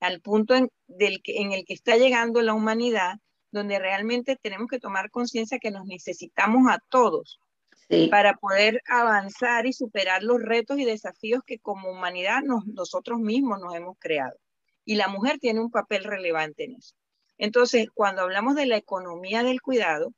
al 0.00 0.20
punto 0.20 0.54
en, 0.54 0.70
del 0.86 1.20
en 1.24 1.52
el 1.52 1.64
que 1.64 1.74
está 1.74 1.96
llegando 1.96 2.42
la 2.42 2.54
humanidad 2.54 3.18
donde 3.50 3.78
realmente 3.78 4.36
tenemos 4.36 4.68
que 4.68 4.78
tomar 4.78 5.10
conciencia 5.10 5.58
que 5.58 5.70
nos 5.70 5.86
necesitamos 5.86 6.70
a 6.70 6.78
todos 6.88 7.40
sí. 7.88 8.08
para 8.08 8.34
poder 8.34 8.82
avanzar 8.86 9.66
y 9.66 9.72
superar 9.72 10.22
los 10.22 10.40
retos 10.40 10.78
y 10.78 10.84
desafíos 10.84 11.42
que 11.44 11.58
como 11.58 11.90
humanidad 11.90 12.42
nos, 12.42 12.66
nosotros 12.66 13.18
mismos 13.20 13.60
nos 13.60 13.74
hemos 13.74 13.96
creado. 13.98 14.36
Y 14.84 14.94
la 14.96 15.08
mujer 15.08 15.38
tiene 15.38 15.60
un 15.60 15.70
papel 15.70 16.04
relevante 16.04 16.64
en 16.64 16.76
eso. 16.76 16.94
Entonces, 17.38 17.88
cuando 17.94 18.22
hablamos 18.22 18.54
de 18.54 18.66
la 18.66 18.76
economía 18.76 19.42
del 19.42 19.60
cuidado, 19.60 20.12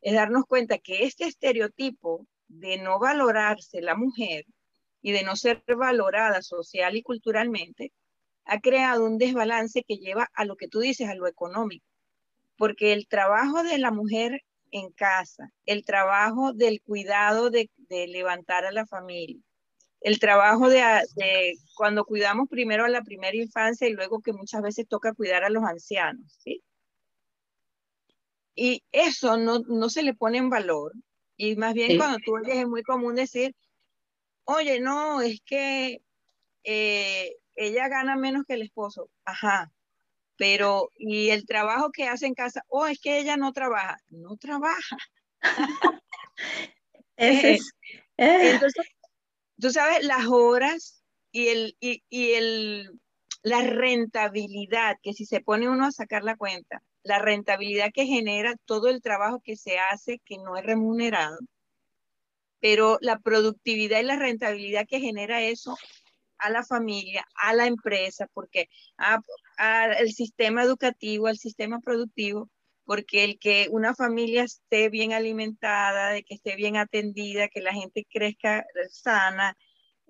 es 0.00 0.14
darnos 0.14 0.46
cuenta 0.46 0.78
que 0.78 1.04
este 1.04 1.24
estereotipo 1.24 2.26
de 2.48 2.78
no 2.78 2.98
valorarse 2.98 3.80
la 3.82 3.94
mujer 3.94 4.44
y 5.02 5.12
de 5.12 5.22
no 5.22 5.36
ser 5.36 5.62
valorada 5.66 6.42
social 6.42 6.96
y 6.96 7.02
culturalmente, 7.02 7.92
ha 8.44 8.60
creado 8.60 9.04
un 9.04 9.18
desbalance 9.18 9.84
que 9.84 9.96
lleva 9.96 10.28
a 10.34 10.44
lo 10.44 10.56
que 10.56 10.68
tú 10.68 10.80
dices, 10.80 11.08
a 11.08 11.14
lo 11.14 11.26
económico 11.26 11.89
porque 12.60 12.92
el 12.92 13.08
trabajo 13.08 13.62
de 13.62 13.78
la 13.78 13.90
mujer 13.90 14.42
en 14.70 14.92
casa, 14.92 15.50
el 15.64 15.82
trabajo 15.82 16.52
del 16.52 16.82
cuidado 16.82 17.48
de, 17.48 17.70
de 17.88 18.06
levantar 18.06 18.66
a 18.66 18.70
la 18.70 18.84
familia, 18.86 19.42
el 20.02 20.18
trabajo 20.18 20.68
de, 20.68 20.82
de, 21.16 21.54
cuando 21.74 22.04
cuidamos 22.04 22.50
primero 22.50 22.84
a 22.84 22.90
la 22.90 23.02
primera 23.02 23.34
infancia 23.34 23.88
y 23.88 23.94
luego 23.94 24.20
que 24.20 24.34
muchas 24.34 24.60
veces 24.60 24.86
toca 24.86 25.14
cuidar 25.14 25.42
a 25.42 25.48
los 25.48 25.64
ancianos, 25.64 26.36
¿sí? 26.44 26.62
Y 28.54 28.84
eso 28.92 29.38
no, 29.38 29.60
no 29.60 29.88
se 29.88 30.02
le 30.02 30.12
pone 30.12 30.36
en 30.36 30.50
valor. 30.50 30.92
Y 31.38 31.56
más 31.56 31.72
bien 31.72 31.92
sí. 31.92 31.96
cuando 31.96 32.18
tú 32.18 32.34
oyes 32.34 32.56
es 32.56 32.68
muy 32.68 32.82
común 32.82 33.14
decir, 33.14 33.56
oye, 34.44 34.80
no, 34.80 35.22
es 35.22 35.40
que 35.46 36.02
eh, 36.64 37.36
ella 37.54 37.88
gana 37.88 38.16
menos 38.16 38.44
que 38.46 38.52
el 38.52 38.62
esposo. 38.62 39.08
Ajá, 39.24 39.72
pero 40.40 40.90
y 40.96 41.28
el 41.28 41.44
trabajo 41.44 41.90
que 41.92 42.08
hace 42.08 42.24
en 42.24 42.32
casa, 42.32 42.64
oh, 42.68 42.86
es 42.86 42.98
que 42.98 43.18
ella 43.18 43.36
no 43.36 43.52
trabaja, 43.52 43.98
no 44.08 44.38
trabaja. 44.38 44.96
es, 47.18 47.74
eh. 48.16 48.52
Entonces, 48.52 48.86
tú 49.60 49.70
sabes, 49.70 50.02
las 50.02 50.28
horas 50.28 51.04
y, 51.30 51.48
el, 51.48 51.76
y, 51.78 52.02
y 52.08 52.30
el, 52.32 52.90
la 53.42 53.60
rentabilidad, 53.64 54.96
que 55.02 55.12
si 55.12 55.26
se 55.26 55.42
pone 55.42 55.68
uno 55.68 55.84
a 55.84 55.92
sacar 55.92 56.24
la 56.24 56.38
cuenta, 56.38 56.82
la 57.02 57.18
rentabilidad 57.18 57.90
que 57.92 58.06
genera 58.06 58.56
todo 58.64 58.88
el 58.88 59.02
trabajo 59.02 59.42
que 59.44 59.56
se 59.56 59.78
hace 59.78 60.22
que 60.24 60.38
no 60.38 60.56
es 60.56 60.64
remunerado, 60.64 61.36
pero 62.60 62.96
la 63.02 63.18
productividad 63.18 64.00
y 64.00 64.04
la 64.04 64.16
rentabilidad 64.16 64.86
que 64.88 65.00
genera 65.00 65.42
eso 65.42 65.76
a 66.40 66.50
la 66.50 66.64
familia, 66.64 67.26
a 67.34 67.54
la 67.54 67.66
empresa, 67.66 68.26
porque 68.32 68.68
a, 68.98 69.20
a 69.58 69.86
el 69.92 70.12
sistema 70.12 70.62
educativo, 70.62 71.26
al 71.26 71.38
sistema 71.38 71.80
productivo, 71.80 72.50
porque 72.84 73.24
el 73.24 73.38
que 73.38 73.68
una 73.70 73.94
familia 73.94 74.42
esté 74.42 74.88
bien 74.88 75.12
alimentada, 75.12 76.10
de 76.10 76.24
que 76.24 76.34
esté 76.34 76.56
bien 76.56 76.76
atendida, 76.76 77.48
que 77.48 77.60
la 77.60 77.72
gente 77.72 78.06
crezca 78.10 78.64
sana, 78.90 79.56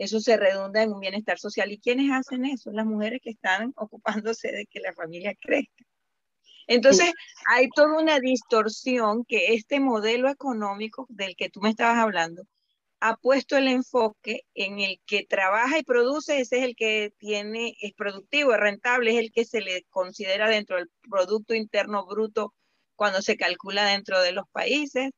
eso 0.01 0.19
se 0.19 0.39
redunda 0.39 0.83
en 0.83 0.93
un 0.95 1.01
bienestar 1.01 1.39
social. 1.39 1.71
¿Y 1.71 1.79
quiénes 1.79 2.11
hacen 2.11 2.47
eso? 2.47 2.71
Las 2.73 2.87
mujeres 2.87 3.21
que 3.23 3.31
están 3.31 3.75
ocupándose 3.77 4.51
de 4.51 4.67
que 4.67 4.81
la 4.81 4.95
familia 4.95 5.35
crezca. 5.39 5.85
Entonces, 6.67 7.13
hay 7.47 7.69
toda 7.69 8.01
una 8.01 8.19
distorsión 8.19 9.25
que 9.27 9.55
este 9.55 9.79
modelo 9.81 10.31
económico 10.31 11.05
del 11.11 11.37
que 11.37 11.51
tú 11.51 11.61
me 11.61 11.71
estabas 11.71 11.99
hablando 11.99 12.45
ha 13.01 13.17
puesto 13.17 13.57
el 13.57 13.67
enfoque 13.69 14.43
en 14.55 14.79
el 14.79 15.01
que 15.07 15.25
trabaja 15.25 15.79
y 15.79 15.83
produce, 15.83 16.41
ese 16.41 16.59
es 16.59 16.65
el 16.65 16.77
que 16.77 17.15
tiene, 17.19 17.75
es 17.81 17.95
productivo, 17.95 18.53
es 18.53 18.61
rentable, 18.61 19.13
es 19.13 19.19
el 19.19 19.33
que 19.33 19.47
se 19.47 19.63
le 19.63 19.85
considera 19.85 20.49
dentro 20.49 20.77
del 20.77 20.91
Producto 21.09 21.55
Interno 21.55 22.07
Bruto 22.07 22.55
cuando 22.95 23.23
se 23.23 23.39
calcula 23.39 23.87
dentro 23.87 24.21
de 24.21 24.33
los 24.33 24.47
países. 24.53 25.11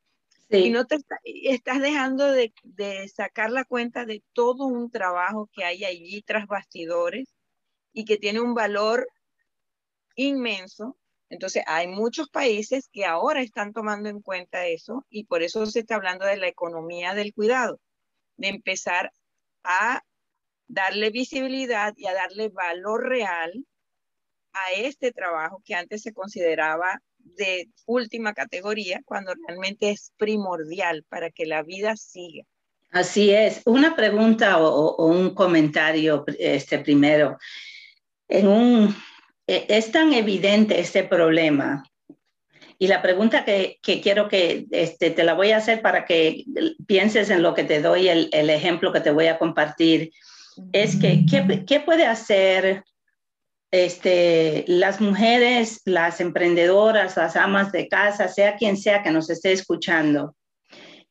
Sí. 0.48 0.58
Y 0.58 0.70
no 0.70 0.86
te 0.86 0.96
está, 0.96 1.16
estás 1.24 1.80
dejando 1.80 2.30
de, 2.30 2.52
de, 2.62 3.08
sacar 3.08 3.50
la 3.50 3.64
cuenta 3.64 4.04
de 4.04 4.22
todo 4.32 4.66
un 4.66 4.90
trabajo 4.90 5.48
que 5.52 5.64
hay 5.64 5.84
allí 5.84 6.22
tras 6.22 6.46
bastidores 6.46 7.34
y 7.92 8.04
que 8.04 8.18
tiene 8.18 8.40
un 8.40 8.54
valor 8.54 9.08
inmenso. 10.14 10.96
Entonces, 11.32 11.62
hay 11.66 11.88
muchos 11.88 12.28
países 12.28 12.90
que 12.92 13.06
ahora 13.06 13.40
están 13.40 13.72
tomando 13.72 14.10
en 14.10 14.20
cuenta 14.20 14.66
eso 14.66 15.06
y 15.08 15.24
por 15.24 15.42
eso 15.42 15.64
se 15.64 15.80
está 15.80 15.94
hablando 15.94 16.26
de 16.26 16.36
la 16.36 16.46
economía 16.46 17.14
del 17.14 17.32
cuidado, 17.32 17.80
de 18.36 18.48
empezar 18.48 19.10
a 19.64 20.02
darle 20.68 21.08
visibilidad 21.08 21.94
y 21.96 22.06
a 22.06 22.12
darle 22.12 22.50
valor 22.50 23.08
real 23.08 23.50
a 24.52 24.72
este 24.72 25.10
trabajo 25.10 25.62
que 25.64 25.74
antes 25.74 26.02
se 26.02 26.12
consideraba 26.12 27.00
de 27.16 27.70
última 27.86 28.34
categoría, 28.34 29.00
cuando 29.06 29.32
realmente 29.46 29.88
es 29.88 30.12
primordial 30.18 31.02
para 31.08 31.30
que 31.30 31.46
la 31.46 31.62
vida 31.62 31.96
siga. 31.96 32.44
Así 32.90 33.30
es. 33.30 33.62
Una 33.64 33.96
pregunta 33.96 34.62
o, 34.62 35.06
un 35.06 35.34
comentario 35.34 36.26
este, 36.38 36.78
primero. 36.78 37.38
En 38.28 38.48
un, 38.48 38.94
es 39.46 39.92
tan 39.92 40.12
evidente 40.12 40.80
este 40.80 41.04
problema. 41.04 41.84
Y 42.82 42.88
la 42.88 43.00
pregunta 43.00 43.44
que, 43.44 43.78
quiero 44.02 44.28
que 44.28 44.66
este, 44.72 45.10
te 45.10 45.22
la 45.22 45.34
voy 45.34 45.52
a 45.52 45.58
hacer 45.58 45.82
para 45.82 46.04
que 46.04 46.44
pienses 46.86 47.30
en 47.30 47.40
lo 47.40 47.54
que 47.54 47.62
te 47.62 47.80
doy, 47.80 48.08
el, 48.08 48.50
ejemplo 48.50 48.92
que 48.92 49.00
te 49.00 49.12
voy 49.12 49.28
a 49.28 49.38
compartir, 49.38 50.10
es 50.72 50.96
que 50.96 51.24
¿qué, 51.30 51.64
qué 51.64 51.78
puede 51.78 52.06
hacer 52.06 52.82
este, 53.70 54.64
las 54.66 55.00
mujeres, 55.00 55.80
las 55.84 56.20
emprendedoras, 56.20 57.16
las 57.16 57.36
amas 57.36 57.70
de 57.70 57.86
casa, 57.86 58.26
sea 58.26 58.56
quien 58.56 58.76
sea 58.76 59.04
que 59.04 59.12
nos 59.12 59.30
esté 59.30 59.52
escuchando? 59.52 60.34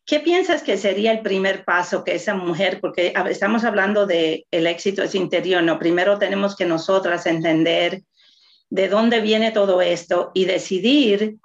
¿Qué 0.05 0.19
piensas 0.19 0.63
que 0.63 0.75
sería 0.75 1.13
el 1.13 1.21
primer 1.21 1.63
paso 1.63 2.03
que 2.03 2.15
esa 2.15 2.33
mujer, 2.33 2.79
porque 2.81 3.13
estamos 3.29 3.63
hablando 3.63 4.05
de 4.05 4.45
el 4.51 4.67
éxito 4.67 5.03
es 5.03 5.15
interior, 5.15 5.63
no, 5.63 5.79
primero 5.79 6.19
tenemos 6.19 6.57
que 6.57 6.65
nosotras 6.65 7.25
entender 7.27 8.01
de 8.71 8.87
dónde 8.87 9.19
viene 9.19 9.51
todo 9.51 9.81
esto 9.81 10.31
y 10.33 10.45
decidir 10.45 11.35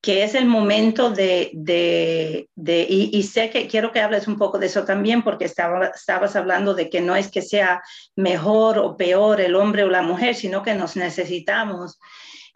que 0.00 0.22
es 0.22 0.36
el 0.36 0.46
momento 0.46 1.10
de, 1.10 1.50
de, 1.54 2.48
de 2.54 2.86
y, 2.88 3.10
y, 3.12 3.22
sé 3.24 3.50
que 3.50 3.66
quiero 3.66 3.90
que 3.90 4.00
hables 4.00 4.28
un 4.28 4.38
poco 4.38 4.58
de 4.58 4.66
eso 4.66 4.84
también, 4.84 5.22
porque 5.24 5.46
estaba, 5.46 5.86
estabas 5.86 6.36
hablando 6.36 6.74
de 6.74 6.88
que 6.88 7.00
no 7.00 7.16
es 7.16 7.32
que 7.32 7.42
sea 7.42 7.82
mejor 8.14 8.78
o 8.78 8.96
peor 8.96 9.40
el 9.40 9.56
hombre 9.56 9.82
o 9.82 9.88
la 9.88 10.02
mujer, 10.02 10.36
sino 10.36 10.62
que 10.62 10.74
nos 10.74 10.94
necesitamos 10.94 11.98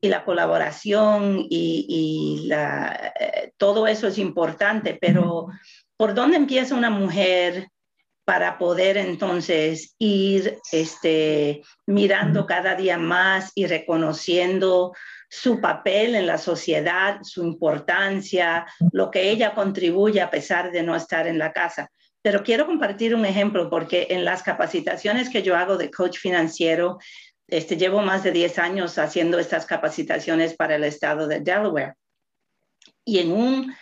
y 0.01 0.09
la 0.09 0.25
colaboración 0.25 1.45
y, 1.49 1.87
y 1.89 2.47
la, 2.47 3.13
eh, 3.19 3.53
todo 3.57 3.89
eso 3.89 4.07
es 4.07 4.19
importante, 4.19 4.97
pero 5.01 5.49
¿por 5.97 6.15
dónde 6.15 6.37
empieza 6.37 6.77
una 6.77 6.91
mujer 6.91 7.72
para 8.25 8.59
poder 8.59 8.97
entonces 8.97 9.95
ir 9.99 10.59
este, 10.71 11.63
mirando 11.87 12.47
cada 12.47 12.75
día 12.75 12.97
más 12.99 13.53
y 13.55 13.67
reconociendo 13.67 14.93
su 15.29 15.61
papel 15.61 16.15
en 16.15 16.27
la 16.27 16.39
sociedad, 16.39 17.19
su 17.23 17.43
importancia, 17.43 18.67
lo 18.93 19.11
que 19.11 19.31
ella 19.31 19.55
contribuye 19.55 20.21
a 20.21 20.31
pesar 20.31 20.71
de 20.71 20.83
no 20.83 20.95
estar 20.95 21.27
en 21.27 21.39
la 21.39 21.53
casa. 21.53 21.91
Pero 22.21 22.45
quiero 22.45 22.67
compartir 22.67 23.15
un 23.15 23.25
ejemplo 23.25 23.69
porque 23.69 24.07
en 24.11 24.25
las 24.25 24.43
capacitaciones 24.43 25.29
que 25.29 25.43
yo 25.43 25.57
hago 25.57 25.77
de 25.77 25.91
coach 25.91 26.19
financiero, 26.19 26.99
este, 27.49 27.77
llevo 27.77 28.03
más 28.03 28.23
de 28.23 28.31
10 28.31 28.59
años 28.59 28.99
haciendo 28.99 29.39
estas 29.39 29.67
capacitaciones 29.67 30.55
para 30.55 30.77
el 30.77 30.85
estado 30.85 31.27
de 31.27 31.41
Delaware. 31.41 31.95
Y 33.05 33.19
en, 33.19 33.33
un, 33.33 33.75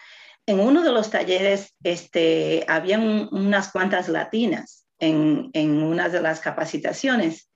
en 0.47 0.61
uno 0.61 0.82
de 0.82 0.92
los 0.92 1.11
talleres 1.11 1.75
este, 1.82 2.64
había 2.68 2.99
unas 2.99 3.70
cuantas 3.70 4.09
latinas 4.09 4.87
en, 4.99 5.50
una 5.54 6.09
de 6.09 6.20
las 6.20 6.40
capacitaciones. 6.40 7.49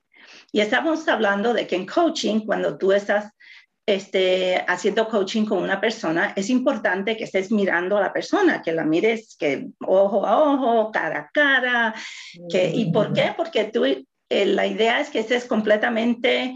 Y 0.51 0.61
estamos 0.61 1.07
hablando 1.07 1.53
de 1.53 1.67
que 1.67 1.75
en 1.75 1.85
coaching, 1.85 2.41
cuando 2.41 2.77
tú 2.77 2.91
estás 2.91 3.31
este, 3.85 4.63
haciendo 4.67 5.07
coaching 5.07 5.45
con 5.45 5.61
una 5.61 5.79
persona, 5.79 6.33
es 6.35 6.49
importante 6.49 7.17
que 7.17 7.25
estés 7.25 7.51
mirando 7.51 7.97
a 7.97 8.01
la 8.01 8.13
persona, 8.13 8.61
que 8.61 8.71
la 8.71 8.85
mires 8.85 9.35
que 9.37 9.67
ojo 9.81 10.25
a 10.25 10.41
ojo, 10.41 10.91
cara 10.91 11.19
a 11.19 11.29
cara. 11.31 11.95
¿Y 12.33 12.91
por 12.91 13.13
qué? 13.13 13.33
Porque 13.35 13.65
tú, 13.65 13.85
eh, 13.85 14.45
la 14.45 14.65
idea 14.65 14.99
es 15.01 15.09
que 15.09 15.19
estés 15.19 15.45
completamente 15.45 16.55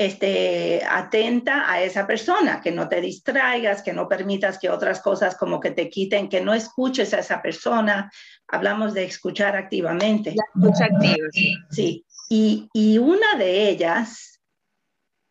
este, 0.00 0.82
atenta 0.88 1.70
a 1.70 1.82
esa 1.82 2.06
persona, 2.06 2.62
que 2.62 2.72
no 2.72 2.88
te 2.88 3.02
distraigas, 3.02 3.82
que 3.82 3.92
no 3.92 4.08
permitas 4.08 4.58
que 4.58 4.70
otras 4.70 5.02
cosas 5.02 5.36
como 5.36 5.60
que 5.60 5.72
te 5.72 5.90
quiten, 5.90 6.30
que 6.30 6.40
no 6.40 6.54
escuches 6.54 7.12
a 7.12 7.18
esa 7.18 7.42
persona. 7.42 8.10
Hablamos 8.48 8.94
de 8.94 9.04
escuchar 9.04 9.56
activamente. 9.56 10.34
escucha 10.54 10.86
activa, 10.86 11.28
sí. 11.32 11.54
Sí. 11.68 12.06
Y, 12.30 12.70
y 12.72 12.96
una 12.96 13.34
de 13.36 13.68
ellas 13.68 14.40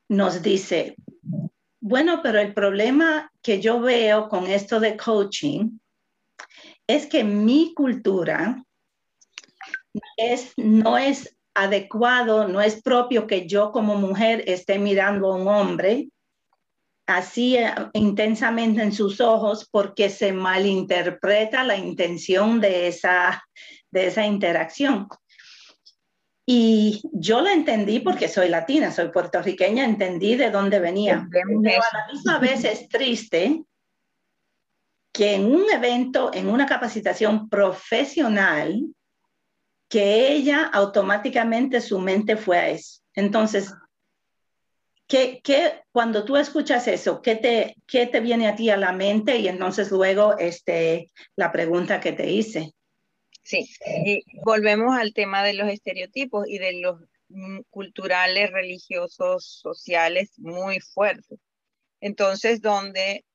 nos 0.08 0.44
dice, 0.44 0.96
bueno, 1.80 2.20
pero 2.22 2.40
el 2.40 2.54
problema 2.54 3.32
que 3.42 3.60
yo 3.60 3.82
veo 3.82 4.30
con 4.30 4.46
esto 4.46 4.80
de 4.80 4.96
coaching 4.96 5.80
es 6.86 7.08
que 7.08 7.24
mi 7.24 7.74
cultura 7.74 8.64
es, 10.16 10.54
no 10.58 10.96
es 11.00 11.36
adecuado, 11.64 12.48
no 12.48 12.62
es 12.62 12.82
propio 12.82 13.28
que 13.28 13.48
yo 13.48 13.72
como 13.72 13.96
mujer 13.96 14.44
esté 14.48 14.80
mirando 14.80 15.32
a 15.32 15.36
un 15.36 15.48
hombre 15.48 16.10
así 17.10 17.58
eh, 17.58 17.74
intensamente 17.94 18.82
en 18.82 18.92
sus 18.92 19.20
ojos 19.20 19.68
porque 19.70 20.10
se 20.10 20.32
malinterpreta 20.32 21.64
la 21.64 21.76
intención 21.76 22.62
de 22.62 22.88
esa, 22.88 23.44
de 23.92 24.08
esa 24.08 24.26
interacción. 24.26 25.08
Y 26.46 27.02
yo 27.14 27.42
la 27.42 27.54
entendí 27.54 28.00
porque 28.00 28.28
soy 28.28 28.50
latina, 28.50 28.92
soy 28.92 29.10
puertorriqueña, 29.10 29.86
entendí 29.86 30.36
de 30.36 30.50
dónde 30.50 30.80
venía. 30.80 31.28
Pero 31.32 31.82
a 31.82 31.98
la 31.98 32.12
misma 32.12 32.40
vez 32.40 32.64
es 32.64 32.90
triste 32.90 33.64
que 35.14 35.36
en 35.36 35.46
un 35.46 35.70
evento, 35.72 36.32
en 36.34 36.50
una 36.50 36.66
capacitación 36.66 37.50
profesional, 37.50 38.84
que 39.90 40.32
ella 40.32 40.70
automáticamente 40.72 41.82
su 41.82 42.00
mente 42.00 42.38
fue 42.38 42.58
a 42.58 42.70
eso. 42.70 43.02
Entonces, 43.16 43.74
¿qué, 45.08 45.42
qué, 45.44 45.82
cuando 45.92 46.24
tú 46.24 46.38
escuchas 46.38 46.88
eso, 46.88 47.22
¿qué 47.22 47.36
te, 47.36 47.76
¿qué 47.88 48.06
te 48.06 48.20
viene 48.20 48.48
a 48.48 48.56
ti 48.56 48.70
a 48.70 48.78
la 48.78 48.94
mente? 48.94 49.38
Y 49.38 49.48
entonces 49.48 49.92
luego 49.92 50.38
este, 50.38 51.12
la 51.36 51.52
pregunta 51.52 52.00
que 52.00 52.14
te 52.14 52.30
hice. 52.30 52.72
Sí, 53.44 53.68
y 54.06 54.24
volvemos 54.46 54.96
al 54.96 55.12
tema 55.14 55.44
de 55.44 55.54
los 55.54 55.68
estereotipos 55.70 56.48
y 56.48 56.60
de 56.60 56.82
los 56.82 57.02
mm, 57.30 57.62
culturales, 57.72 58.52
religiosos, 58.52 59.60
sociales 59.64 60.34
muy 60.38 60.80
fuertes. 60.82 61.40
Entonces, 62.00 62.62
donde 62.62 63.26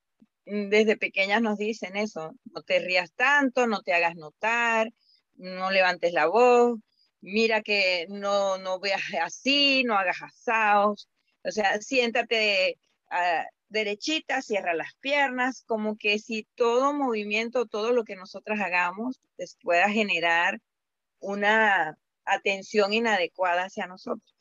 mm, 0.46 0.68
desde 0.68 0.96
pequeñas 0.96 1.42
nos 1.42 1.58
dicen 1.58 1.96
eso, 1.96 2.32
no 2.44 2.62
te 2.62 2.78
rías 2.78 3.12
tanto, 3.14 3.66
no 3.66 3.82
te 3.82 3.92
hagas 3.92 4.14
notar, 4.14 4.92
no 5.36 5.70
levantes 5.70 6.12
la 6.12 6.26
voz, 6.26 6.78
mira 7.20 7.62
que 7.62 8.06
no, 8.10 8.58
no 8.58 8.80
veas 8.80 9.02
así, 9.22 9.84
no 9.84 9.96
hagas 9.96 10.22
asados, 10.22 11.08
o 11.44 11.50
sea, 11.50 11.80
siéntate, 11.80 12.78
ah, 13.10 13.44
derechita, 13.68 14.42
cierra 14.42 14.74
las 14.74 14.94
piernas, 15.00 15.64
como 15.66 15.96
que 15.96 16.18
si 16.18 16.46
todo 16.54 16.94
movimiento, 16.94 17.66
todo 17.66 17.92
lo 17.92 18.04
que 18.04 18.16
nosotras 18.16 18.60
hagamos 18.60 19.20
les 19.36 19.56
pueda 19.62 19.90
generar 19.90 20.60
una 21.20 21.98
atención 22.24 22.92
inadecuada 22.92 23.64
hacia 23.64 23.86
nosotros. 23.86 24.34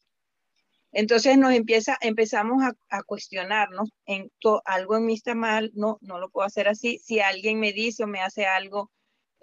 Entonces 0.93 1.37
nos 1.39 1.53
empieza, 1.53 1.97
empezamos 2.01 2.63
a, 2.89 3.03
cuestionarnos 3.03 3.89
en 4.05 4.31
algo 4.65 4.95
en 4.97 5.05
mí 5.07 5.15
está 5.15 5.33
mal, 5.33 5.71
no, 5.73 5.97
no 6.01 6.19
lo 6.19 6.29
puedo 6.29 6.45
hacer 6.45 6.67
así. 6.67 6.99
Si 6.99 7.19
alguien 7.19 7.59
me 7.59 7.73
dice 7.73 8.03
o 8.03 8.07
me 8.07 8.21
hace 8.21 8.45
algo, 8.45 8.91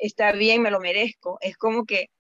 está 0.01 0.33
bien, 0.33 0.63
me 0.63 0.71
lo 0.71 0.81
merezco. 0.81 1.39
Es 1.41 1.57
como 1.57 1.85
que, 1.85 2.11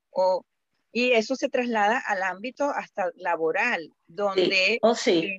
y 0.93 1.13
eso 1.13 1.35
se 1.37 1.49
traslada 1.49 1.99
al 1.99 2.23
ámbito 2.23 2.65
hasta 2.65 3.11
laboral, 3.17 3.93
donde 4.07 4.79
oh, 4.83 4.95
sí. 4.95 5.39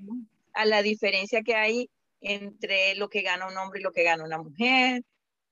a 0.53 0.65
la 0.65 0.81
diferencia 0.81 1.41
que 1.43 1.55
hay 1.55 1.89
entre 2.21 2.95
lo 2.95 3.09
que 3.09 3.21
gana 3.21 3.47
un 3.47 3.57
hombre 3.57 3.79
y 3.79 3.83
lo 3.83 3.91
que 3.91 4.03
gana 4.03 4.23
una 4.23 4.37
mujer, 4.37 5.03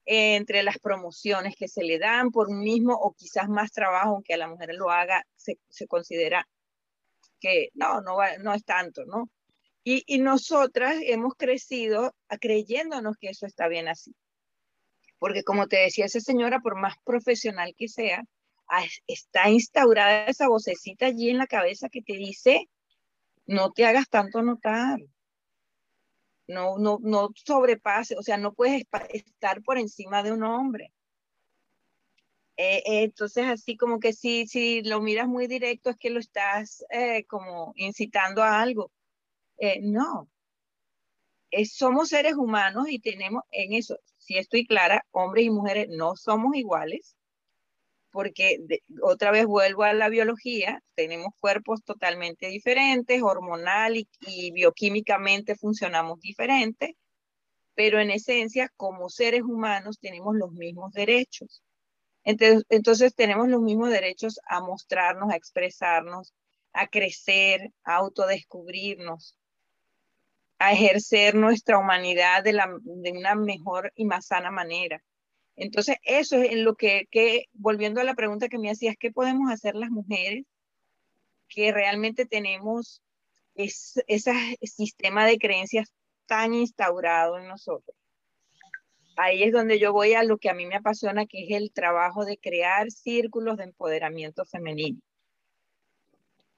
entre 0.06 0.63
las 0.63 0.80
promociones 0.80 1.56
que 1.56 1.67
se 1.67 1.84
le 1.84 1.99
dan 1.99 2.32
por 2.32 2.49
un 2.49 2.62
mismo 2.62 2.93
o 2.93 3.13
quizás 3.13 3.47
más 3.47 3.71
trabajo, 3.71 4.15
aunque 4.15 4.34
a 4.34 4.38
la 4.38 4.47
mujer 4.47 4.73
lo 4.73 4.89
haga, 4.89 5.23
se, 5.36 5.58
considera 5.88 6.47
que 7.39 7.69
no, 7.73 8.02
no, 8.02 8.17
no 8.41 8.54
es 8.54 8.63
tanto, 8.65 9.06
¿no? 9.06 9.30
Y, 9.84 10.04
y 10.08 10.19
nosotras 10.19 10.97
hemos 11.02 11.36
crecido 11.36 12.13
creyéndonos 12.39 13.17
que 13.17 13.30
eso 13.30 13.45
está 13.45 13.67
bien 13.67 13.88
así. 13.88 14.13
Porque 15.20 15.44
como 15.44 15.68
te 15.68 15.78
decía 15.78 16.06
esa 16.06 16.20
señora, 16.22 16.60
por 16.62 16.76
más 16.76 16.96
profesional 17.04 17.76
que 17.78 17.88
sea, 17.88 18.24
está 19.08 19.50
instaurada 19.50 20.26
esa 20.26 20.48
vocecita 20.48 21.08
allí 21.08 21.30
en 21.30 21.38
la 21.38 21.48
cabeza 21.48 21.90
que 21.90 22.02
te 22.02 22.14
dice, 22.14 22.70
no 23.46 23.72
te 23.72 23.86
hagas 23.86 24.10
tanto 24.10 24.42
notar, 24.42 25.00
no, 26.48 26.78
no, 26.80 26.98
no 27.02 27.30
sobrepase, 27.36 28.16
o 28.18 28.24
sea, 28.24 28.38
no 28.38 28.54
puedes 28.54 28.84
estar 29.12 29.62
por 29.62 29.78
encima 29.78 30.24
de 30.24 30.32
un 30.32 30.44
hombre. 30.44 30.92
Eh, 32.58 32.84
eh, 32.86 33.04
entonces, 33.04 33.46
así 33.46 33.78
como 33.78 34.00
que 34.00 34.12
si, 34.14 34.46
si 34.48 34.82
lo 34.84 35.00
miras 35.00 35.28
muy 35.28 35.48
directo 35.48 35.90
es 35.90 35.98
que 35.98 36.10
lo 36.10 36.20
estás 36.20 36.84
eh, 36.90 37.24
como 37.26 37.72
incitando 37.76 38.44
a 38.44 38.62
algo. 38.62 38.92
no, 39.82 40.30
somos 41.66 42.10
seres 42.10 42.36
humanos 42.36 42.90
y 42.90 43.00
tenemos 43.00 43.44
en 43.52 43.74
eso, 43.74 43.98
si 44.30 44.38
estoy 44.38 44.68
clara, 44.68 45.04
hombres 45.10 45.46
y 45.46 45.50
mujeres 45.50 45.88
no 45.89 46.15
somos 46.15 46.56
iguales, 46.56 47.15
porque 48.12 48.60
otra 49.02 49.32
vez 49.32 49.48
vuelvo 49.48 49.82
a 49.82 49.94
la 49.94 50.08
biología, 50.08 50.84
tenemos 50.94 51.34
cuerpos 51.39 51.84
totalmente 51.84 52.46
diferentes, 52.46 53.24
hormonal 53.24 53.98
y, 53.98 54.52
bioquímicamente 54.52 55.56
funcionamos 55.56 56.20
diferente, 56.20 56.96
pero 57.74 58.00
en 58.00 58.12
esencia, 58.12 58.72
como 58.78 59.10
seres 59.10 59.42
humanos, 59.42 59.98
tenemos 60.00 60.36
los 60.36 60.52
mismos 60.52 60.92
derechos. 60.94 61.63
Entonces, 62.24 62.63
entonces 62.70 63.15
tenemos 63.15 63.50
los 63.50 63.62
mismos 63.62 63.89
derechos 63.89 64.39
a 64.48 64.62
mostrarnos, 64.62 65.32
a 65.32 65.38
expresarnos, 65.38 66.36
a 66.72 66.86
crecer, 66.86 67.72
a 67.84 67.96
autodescubrirnos, 67.96 69.36
a 70.60 70.74
ejercer 70.74 71.36
nuestra 71.36 71.78
humanidad 71.78 72.43
de, 72.43 72.54
la, 72.54 72.69
de 72.82 73.12
una 73.12 73.34
mejor 73.36 73.91
y 73.95 74.06
más 74.06 74.28
sana 74.28 74.52
manera. 74.52 75.02
Entonces, 75.56 75.98
eso 76.04 76.38
es 76.38 76.52
en 76.52 76.63
lo 76.63 76.76
que, 76.76 77.08
volviendo 77.54 78.02
a 78.02 78.04
la 78.04 78.13
pregunta 78.13 78.50
que 78.50 78.58
me 78.58 78.69
hacías, 78.69 78.95
¿qué 79.00 79.12
podemos 79.12 79.52
hacer 79.52 79.76
las 79.76 79.89
mujeres 79.89 80.45
que 81.48 81.72
realmente 81.72 82.26
tenemos 82.26 83.02
ese 83.56 84.58
sistema 84.62 85.26
de 85.26 85.38
creencias 85.38 85.91
tan 86.28 86.54
instaurado 86.54 87.38
en 87.38 87.48
nosotros? 87.48 87.95
Ahí 89.17 89.43
es 89.43 89.52
donde 89.52 89.80
yo 89.80 89.91
voy 89.91 90.13
a 90.13 90.24
lo 90.24 90.38
que 90.38 90.50
a 90.50 90.54
mí 90.54 90.65
me 90.65 90.76
apasiona, 90.76 91.26
que 91.26 91.43
es 91.43 91.52
el 91.52 91.74
trabajo 91.74 92.24
de 92.24 92.38
crear 92.38 92.89
círculos 92.89 93.58
de 93.58 93.65
empoderamiento 93.65 94.45
femenino. 94.45 95.02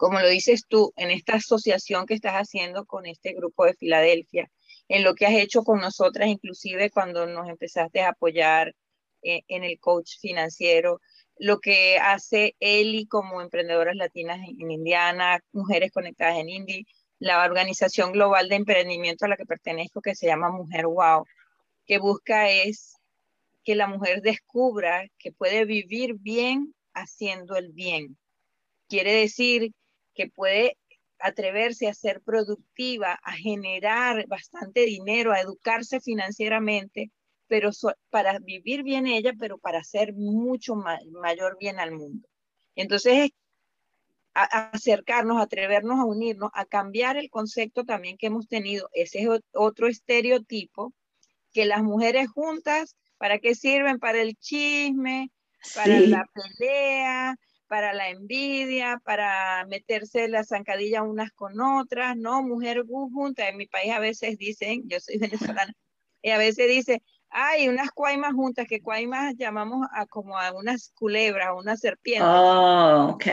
Como 0.01 0.19
lo 0.19 0.29
dices 0.29 0.63
tú, 0.67 0.93
en 0.95 1.11
esta 1.11 1.35
asociación 1.35 2.07
que 2.07 2.15
estás 2.15 2.33
haciendo 2.33 2.85
con 2.85 3.05
este 3.05 3.33
grupo 3.33 3.65
de 3.65 3.75
Filadelfia, 3.75 4.49
en 4.87 5.03
lo 5.03 5.13
que 5.13 5.27
has 5.27 5.33
hecho 5.33 5.61
con 5.61 5.79
nosotras, 5.79 6.27
inclusive 6.27 6.89
cuando 6.89 7.27
nos 7.27 7.47
empezaste 7.47 8.01
a 8.01 8.09
apoyar 8.09 8.73
eh, 9.21 9.41
en 9.47 9.63
el 9.63 9.79
coach 9.79 10.17
financiero, 10.19 11.01
lo 11.37 11.59
que 11.59 11.99
hace 11.99 12.55
Eli 12.59 13.05
como 13.05 13.43
emprendedoras 13.43 13.95
latinas 13.95 14.39
en, 14.39 14.71
Indiana, 14.71 15.39
Mujeres 15.51 15.91
Conectadas 15.91 16.39
en 16.39 16.49
Indy, 16.49 16.87
la 17.19 17.45
organización 17.45 18.11
global 18.11 18.49
de 18.49 18.55
emprendimiento 18.55 19.25
a 19.25 19.27
la 19.27 19.37
que 19.37 19.45
pertenezco 19.45 20.01
que 20.01 20.15
se 20.15 20.25
llama 20.25 20.49
Mujer 20.49 20.87
Wow, 20.87 21.25
que 21.85 21.99
busca 21.99 22.49
es 22.49 22.95
que 23.63 23.75
la 23.75 23.85
mujer 23.85 24.23
descubra 24.23 25.05
que 25.19 25.31
puede 25.31 25.63
vivir 25.65 26.15
bien 26.15 26.73
haciendo 26.95 27.55
el 27.55 27.71
bien. 27.71 28.17
Quiere 28.87 29.13
decir 29.13 29.71
que 30.21 30.29
puede 30.29 30.77
atreverse 31.19 31.87
a 31.87 31.93
ser 31.93 32.21
productiva, 32.21 33.19
a 33.23 33.33
generar 33.33 34.27
bastante 34.27 34.81
dinero, 34.81 35.31
a 35.31 35.39
educarse 35.39 35.99
financieramente, 35.99 37.11
pero 37.47 37.71
para 38.09 38.39
vivir 38.39 38.83
bien 38.83 39.07
ella, 39.07 39.33
pero 39.39 39.57
para 39.57 39.79
hacer 39.79 40.13
mucho 40.13 40.75
mayor 40.75 41.57
bien 41.59 41.79
al 41.79 41.91
mundo. 41.91 42.27
Entonces, 42.75 43.31
a, 44.33 44.43
acercarnos, 44.69 45.41
atrevernos 45.41 45.99
a 45.99 46.05
unirnos, 46.05 46.51
a 46.53 46.65
cambiar 46.65 47.17
el 47.17 47.29
concepto 47.29 47.83
también 47.83 48.17
que 48.17 48.27
hemos 48.27 48.47
tenido. 48.47 48.89
Ese 48.93 49.23
es 49.23 49.29
otro 49.53 49.87
estereotipo, 49.87 50.93
que 51.51 51.65
las 51.65 51.83
mujeres 51.83 52.29
juntas, 52.29 52.95
¿para 53.17 53.39
qué 53.39 53.55
sirven? 53.55 53.99
Para 53.99 54.21
el 54.21 54.35
chisme, 54.37 55.31
para 55.75 55.99
la 55.99 56.25
pelea, 56.33 57.35
para 57.71 57.93
la 57.93 58.09
envidia, 58.09 59.01
para 59.05 59.65
meterse 59.65 60.27
la 60.27 60.43
zancadilla 60.43 61.03
unas 61.03 61.31
con 61.31 61.61
otras, 61.61 62.17
¿no? 62.17 62.43
Mujer 62.43 62.83
junta, 62.85 63.47
en 63.47 63.55
mi 63.55 63.65
país 63.65 63.93
a 63.93 63.99
veces 63.99 64.37
dicen, 64.37 64.89
yo 64.89 64.99
soy 64.99 65.17
venezolana, 65.57 65.73
y 66.21 66.31
a 66.31 66.37
veces 66.37 66.67
dice, 66.67 67.01
hay 67.29 67.69
unas 67.69 67.91
cuaimas 67.91 68.33
juntas, 68.33 68.67
que 68.67 68.81
cuaimas 68.81 69.35
llamamos 69.37 69.87
a 69.93 70.05
como 70.05 70.37
a 70.37 70.51
unas 70.51 70.91
culebras, 70.95 71.47
a 71.47 71.53
unas 71.53 71.79
serpientes. 71.79 72.27
Oh, 72.29 73.11
ok. 73.13 73.27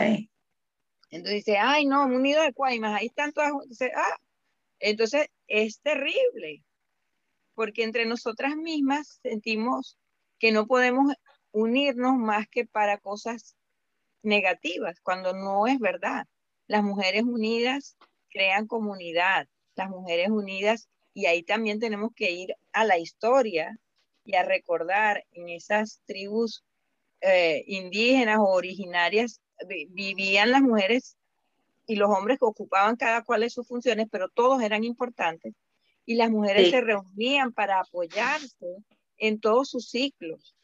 Entonces 1.09 1.45
dice, 1.45 1.57
ay, 1.57 1.85
no, 1.85 2.05
un 2.05 2.21
nido 2.21 2.41
de 2.41 2.53
cuaimas, 2.53 2.97
ahí 2.97 3.07
están 3.07 3.33
todas 3.33 3.51
juntas. 3.51 3.77
Ah, 3.93 4.15
entonces 4.79 5.27
es 5.47 5.81
terrible, 5.81 6.63
porque 7.55 7.83
entre 7.83 8.05
nosotras 8.05 8.55
mismas 8.55 9.19
sentimos 9.21 9.97
que 10.39 10.53
no 10.53 10.65
podemos 10.65 11.13
unirnos 11.51 12.15
más 12.15 12.47
que 12.47 12.65
para 12.65 12.99
cosas 12.99 13.57
negativas, 14.23 14.99
cuando 15.01 15.33
no 15.33 15.67
es 15.67 15.79
verdad. 15.79 16.25
Las 16.67 16.83
mujeres 16.83 17.23
unidas 17.23 17.97
crean 18.29 18.67
comunidad, 18.67 19.47
las 19.75 19.89
mujeres 19.89 20.29
unidas, 20.29 20.89
y 21.13 21.25
ahí 21.25 21.43
también 21.43 21.79
tenemos 21.79 22.11
que 22.15 22.31
ir 22.31 22.55
a 22.71 22.85
la 22.85 22.97
historia 22.97 23.77
y 24.23 24.35
a 24.35 24.43
recordar 24.43 25.25
en 25.31 25.49
esas 25.49 26.01
tribus 26.05 26.63
eh, 27.21 27.63
indígenas 27.67 28.37
o 28.39 28.45
originarias, 28.45 29.41
vivían 29.89 30.51
las 30.51 30.61
mujeres 30.61 31.17
y 31.85 31.95
los 31.95 32.09
hombres 32.09 32.37
que 32.37 32.45
ocupaban 32.45 32.95
cada 32.95 33.23
cual 33.23 33.41
de 33.41 33.49
sus 33.49 33.67
funciones, 33.67 34.07
pero 34.11 34.29
todos 34.29 34.61
eran 34.61 34.83
importantes, 34.83 35.53
y 36.05 36.15
las 36.15 36.29
mujeres 36.29 36.69
se 36.69 36.81
reunían 36.81 37.51
para 37.51 37.79
apoyarse 37.79 38.77
en 39.17 39.39
todos 39.39 39.69
sus 39.69 39.89
ciclos 39.89 40.55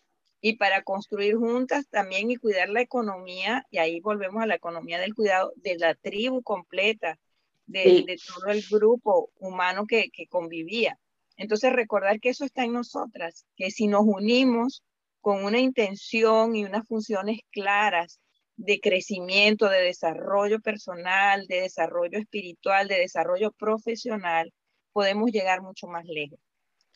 y 0.47 0.57
para 0.57 0.83
construir 0.83 1.37
juntas 1.37 1.87
también 1.89 2.29
y 2.29 2.35
cuidar 2.35 2.69
la 2.69 2.79
economía, 2.79 3.65
y 3.71 3.79
ahí 3.79 3.99
volvemos 3.99 4.43
a 4.43 4.45
la 4.45 4.53
economía 4.53 4.99
del 4.99 5.15
cuidado 5.15 5.51
de 5.55 5.75
la 5.79 5.95
tribu 5.95 6.43
completa, 6.43 7.17
de, 7.65 8.05
todo 8.27 8.51
el 8.51 8.63
grupo 8.69 9.31
humano 9.39 9.87
que, 9.87 10.11
que 10.11 10.27
convivía. 10.27 10.99
Entonces 11.35 11.73
recordar 11.73 12.19
que 12.19 12.29
eso 12.29 12.45
está 12.45 12.63
en 12.63 12.73
nosotras, 12.73 13.47
que 13.55 13.71
si 13.71 13.87
nos 13.87 14.03
unimos 14.05 14.83
con 15.19 15.43
una 15.43 15.57
intención 15.57 16.55
y 16.55 16.63
unas 16.63 16.87
funciones 16.87 17.39
claras 17.49 18.19
de 18.55 18.79
crecimiento, 18.79 19.67
de 19.67 19.81
desarrollo 19.81 20.59
personal, 20.59 21.47
de 21.47 21.61
desarrollo 21.61 22.19
espiritual, 22.19 22.87
de 22.87 22.99
desarrollo 22.99 23.51
profesional, 23.51 24.53
podemos 24.93 25.31
llegar 25.31 25.63
mucho 25.63 25.87
más 25.87 26.05
lejos. 26.05 26.37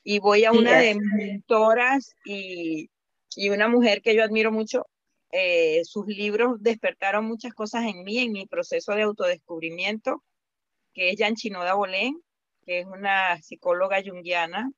Y 0.03 0.19
voy 0.19 0.45
a 0.45 0.51
una 0.51 0.77
de 0.77 0.93
mis 0.93 1.13
mentoras 1.13 2.13
y 2.25 2.91
y 3.35 3.49
una 3.49 3.67
mujer 3.67 4.01
que 4.01 4.15
yo 4.15 4.23
admiro 4.23 4.51
mucho. 4.51 4.87
Eh, 5.31 5.81
sus 5.85 6.07
libros 6.07 6.61
despertaron 6.61 7.25
muchas 7.25 7.53
cosas 7.53 7.85
en 7.85 8.03
mí, 8.03 8.19
en 8.19 8.31
mi 8.31 8.47
proceso 8.47 8.93
de 8.93 9.03
autodescubrimiento, 9.03 10.23
que 10.93 11.11
es 11.11 11.17
Yanchinoda 11.17 11.75
Bolén, 11.75 12.19
que 12.65 12.79
es 12.79 12.85
una 12.87 13.39
psicóloga 13.41 14.01
junguiana 14.03 14.71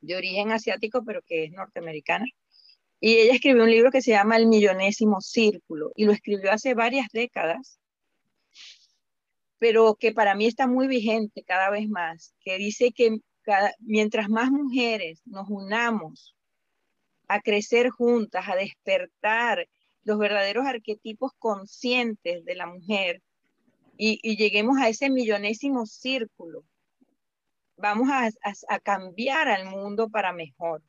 de 0.00 0.16
origen 0.16 0.52
asiático, 0.52 1.02
pero 1.04 1.22
que 1.22 1.44
es 1.44 1.52
norteamericana. 1.52 2.26
Y 3.00 3.16
ella 3.16 3.34
escribió 3.34 3.64
un 3.64 3.70
libro 3.70 3.90
que 3.90 4.02
se 4.02 4.10
llama 4.10 4.36
El 4.36 4.46
Millonésimo 4.46 5.20
Círculo, 5.20 5.92
y 5.96 6.04
lo 6.04 6.12
escribió 6.12 6.52
hace 6.52 6.74
varias 6.74 7.08
décadas, 7.12 7.80
pero 9.58 9.94
que 9.94 10.12
para 10.12 10.34
mí 10.34 10.46
está 10.46 10.66
muy 10.66 10.88
vigente 10.88 11.42
cada 11.44 11.70
vez 11.70 11.88
más, 11.88 12.34
que 12.40 12.58
dice 12.58 12.92
que 12.92 13.18
mientras 13.80 14.28
más 14.28 14.50
mujeres 14.50 15.22
nos 15.24 15.48
unamos 15.48 16.36
a 17.28 17.40
crecer 17.40 17.90
juntas, 17.90 18.48
a 18.48 18.56
despertar 18.56 19.68
los 20.02 20.18
verdaderos 20.18 20.66
arquetipos 20.66 21.32
conscientes 21.38 22.44
de 22.44 22.54
la 22.54 22.66
mujer 22.66 23.22
y, 23.98 24.36
lleguemos 24.36 24.78
a 24.78 24.88
ese 24.88 25.10
millonésimo 25.10 25.84
círculo. 25.84 26.64
Vamos 27.76 28.08
a, 28.10 28.80
cambiar 28.80 29.48
al 29.48 29.66
mundo 29.66 30.08
para 30.08 30.32
mejor. 30.32 30.82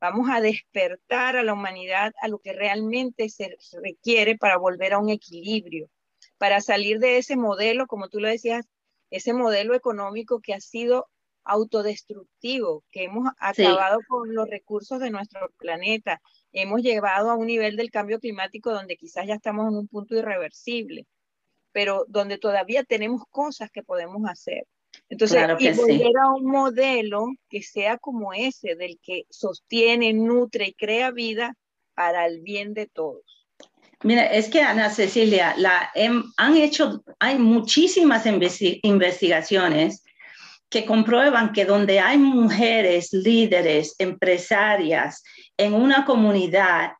Vamos 0.00 0.28
a 0.30 0.40
despertar 0.40 1.36
a 1.36 1.42
la 1.42 1.54
humanidad 1.54 2.12
a 2.20 2.28
lo 2.28 2.38
que 2.38 2.52
realmente 2.52 3.28
se 3.28 3.56
requiere 3.82 4.36
para 4.36 4.56
volver 4.56 4.92
a 4.92 4.98
un 4.98 5.08
equilibrio, 5.08 5.88
para 6.36 6.60
salir 6.60 6.98
de 6.98 7.18
ese 7.18 7.36
modelo, 7.36 7.86
como 7.86 8.08
tú 8.08 8.20
lo 8.20 8.28
decías, 8.28 8.68
ese 9.10 9.32
modelo 9.32 9.74
económico 9.74 10.40
que 10.40 10.54
ha 10.54 10.60
sido 10.60 11.08
autodestructivo, 11.48 12.84
que 12.92 13.04
hemos 13.04 13.28
acabado 13.38 13.98
con 14.06 14.34
los 14.34 14.48
recursos 14.48 15.00
de 15.00 15.10
nuestro 15.10 15.50
planeta, 15.58 16.20
hemos 16.52 16.82
llevado 16.82 17.30
a 17.30 17.34
un 17.34 17.46
nivel 17.46 17.76
del 17.76 17.90
cambio 17.90 18.20
climático 18.20 18.70
donde 18.70 18.96
quizás 18.96 19.26
ya 19.26 19.34
estamos 19.34 19.68
en 19.68 19.78
un 19.78 19.88
punto 19.88 20.14
irreversible, 20.14 21.06
pero 21.72 22.04
donde 22.06 22.38
todavía 22.38 22.84
tenemos 22.84 23.22
cosas 23.30 23.70
que 23.70 23.82
podemos 23.82 24.28
hacer. 24.28 24.64
Entonces, 25.08 25.42
y 25.58 25.70
volver 25.72 26.16
a 26.22 26.32
un 26.34 26.44
modelo 26.44 27.26
que 27.48 27.62
sea 27.62 27.96
como 27.96 28.32
ese, 28.34 28.74
del 28.74 28.98
que 29.02 29.24
sostiene, 29.30 30.12
nutre 30.12 30.68
y 30.68 30.74
crea 30.74 31.10
vida 31.10 31.54
para 31.94 32.26
el 32.26 32.40
bien 32.42 32.74
de 32.74 32.86
todos. 32.86 33.22
Mira, 34.04 34.26
es 34.26 34.48
que 34.48 34.60
Ana 34.60 34.90
Cecilia, 34.90 35.54
la, 35.56 35.90
han 36.36 36.56
hecho, 36.56 37.02
hay 37.18 37.38
muchísimas 37.38 38.24
investigaciones 38.26 40.04
que 40.70 40.84
comprueban 40.84 41.52
que 41.52 41.64
donde 41.64 42.00
hay 42.00 42.18
mujeres 42.18 43.12
líderes, 43.12 43.94
empresarias 43.98 45.22
en 45.56 45.74
una 45.74 46.04
comunidad, 46.04 46.92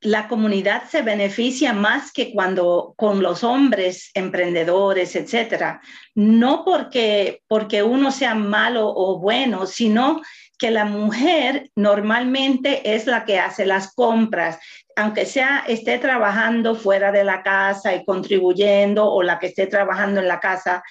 la 0.00 0.26
comunidad 0.26 0.84
se 0.88 1.02
beneficia 1.02 1.72
más 1.72 2.12
que 2.12 2.32
cuando 2.32 2.92
con 2.96 3.22
los 3.22 3.44
hombres 3.44 4.10
emprendedores, 4.14 5.14
etcétera. 5.14 5.80
No 6.14 6.64
porque, 6.64 7.42
porque 7.46 7.82
uno 7.82 8.10
sea 8.10 8.34
malo 8.34 8.88
o 8.88 9.18
bueno, 9.20 9.66
sino 9.66 10.20
que 10.58 10.70
la 10.70 10.84
mujer 10.84 11.70
normalmente 11.74 12.94
es 12.94 13.06
la 13.06 13.24
que 13.24 13.38
hace 13.38 13.64
las 13.64 13.94
compras, 13.94 14.58
aunque 14.96 15.24
sea 15.26 15.64
esté 15.66 15.98
trabajando 15.98 16.74
fuera 16.74 17.10
de 17.10 17.24
la 17.24 17.42
casa 17.42 17.94
y 17.94 18.04
contribuyendo 18.04 19.08
o 19.08 19.22
la 19.22 19.38
que 19.38 19.48
esté 19.48 19.66
trabajando 19.66 20.20
en 20.20 20.28
la 20.28 20.40
casa. 20.40 20.82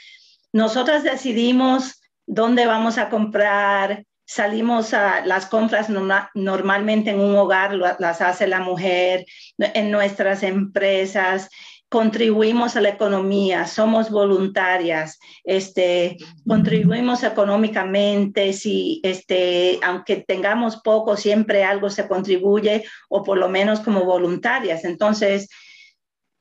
Nosotras 0.53 1.03
decidimos 1.03 2.00
dónde 2.31 2.65
vamos 2.65 2.97
a 2.97 3.09
comprar. 3.09 4.05
Salimos 4.25 4.93
a 4.93 5.25
las 5.25 5.45
compras 5.47 5.87
normalmente 6.33 7.09
en 7.09 7.19
un 7.19 7.35
hogar, 7.35 7.73
las 7.75 8.21
hace 8.21 8.47
la 8.47 8.61
mujer, 8.61 9.25
en 9.57 9.91
nuestras 9.91 10.41
empresas, 10.41 11.49
contribuimos 11.89 12.77
a 12.77 12.81
la 12.81 12.87
economía, 12.87 13.67
somos 13.67 14.09
voluntarias, 14.09 15.19
este, 15.43 16.15
contribuimos 16.47 17.23
económicamente, 17.23 18.53
si, 18.53 19.01
este, 19.03 19.77
aunque 19.83 20.23
tengamos 20.25 20.77
poco, 20.77 21.17
siempre 21.17 21.65
algo 21.65 21.89
se 21.89 22.07
contribuye, 22.07 22.85
o 23.09 23.23
por 23.23 23.37
lo 23.37 23.49
menos 23.49 23.81
como 23.81 24.05
voluntarias. 24.05 24.85
Entonces, 24.85 25.49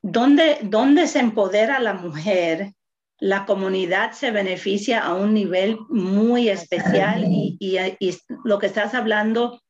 ¿dónde, 0.00 0.58
dónde 0.62 1.08
se 1.08 1.18
empodera 1.18 1.80
la 1.80 1.94
mujer? 1.94 2.72
La 3.20 3.44
comunidad 3.44 4.12
se 4.12 4.30
beneficia 4.30 5.00
a 5.04 5.14
un 5.14 5.34
nivel 5.34 5.78
muy 5.88 6.48
especial 6.48 7.24
y, 7.28 7.78
lo 8.44 8.58
que 8.58 8.66
estás 8.66 8.94
hablando 8.94 9.62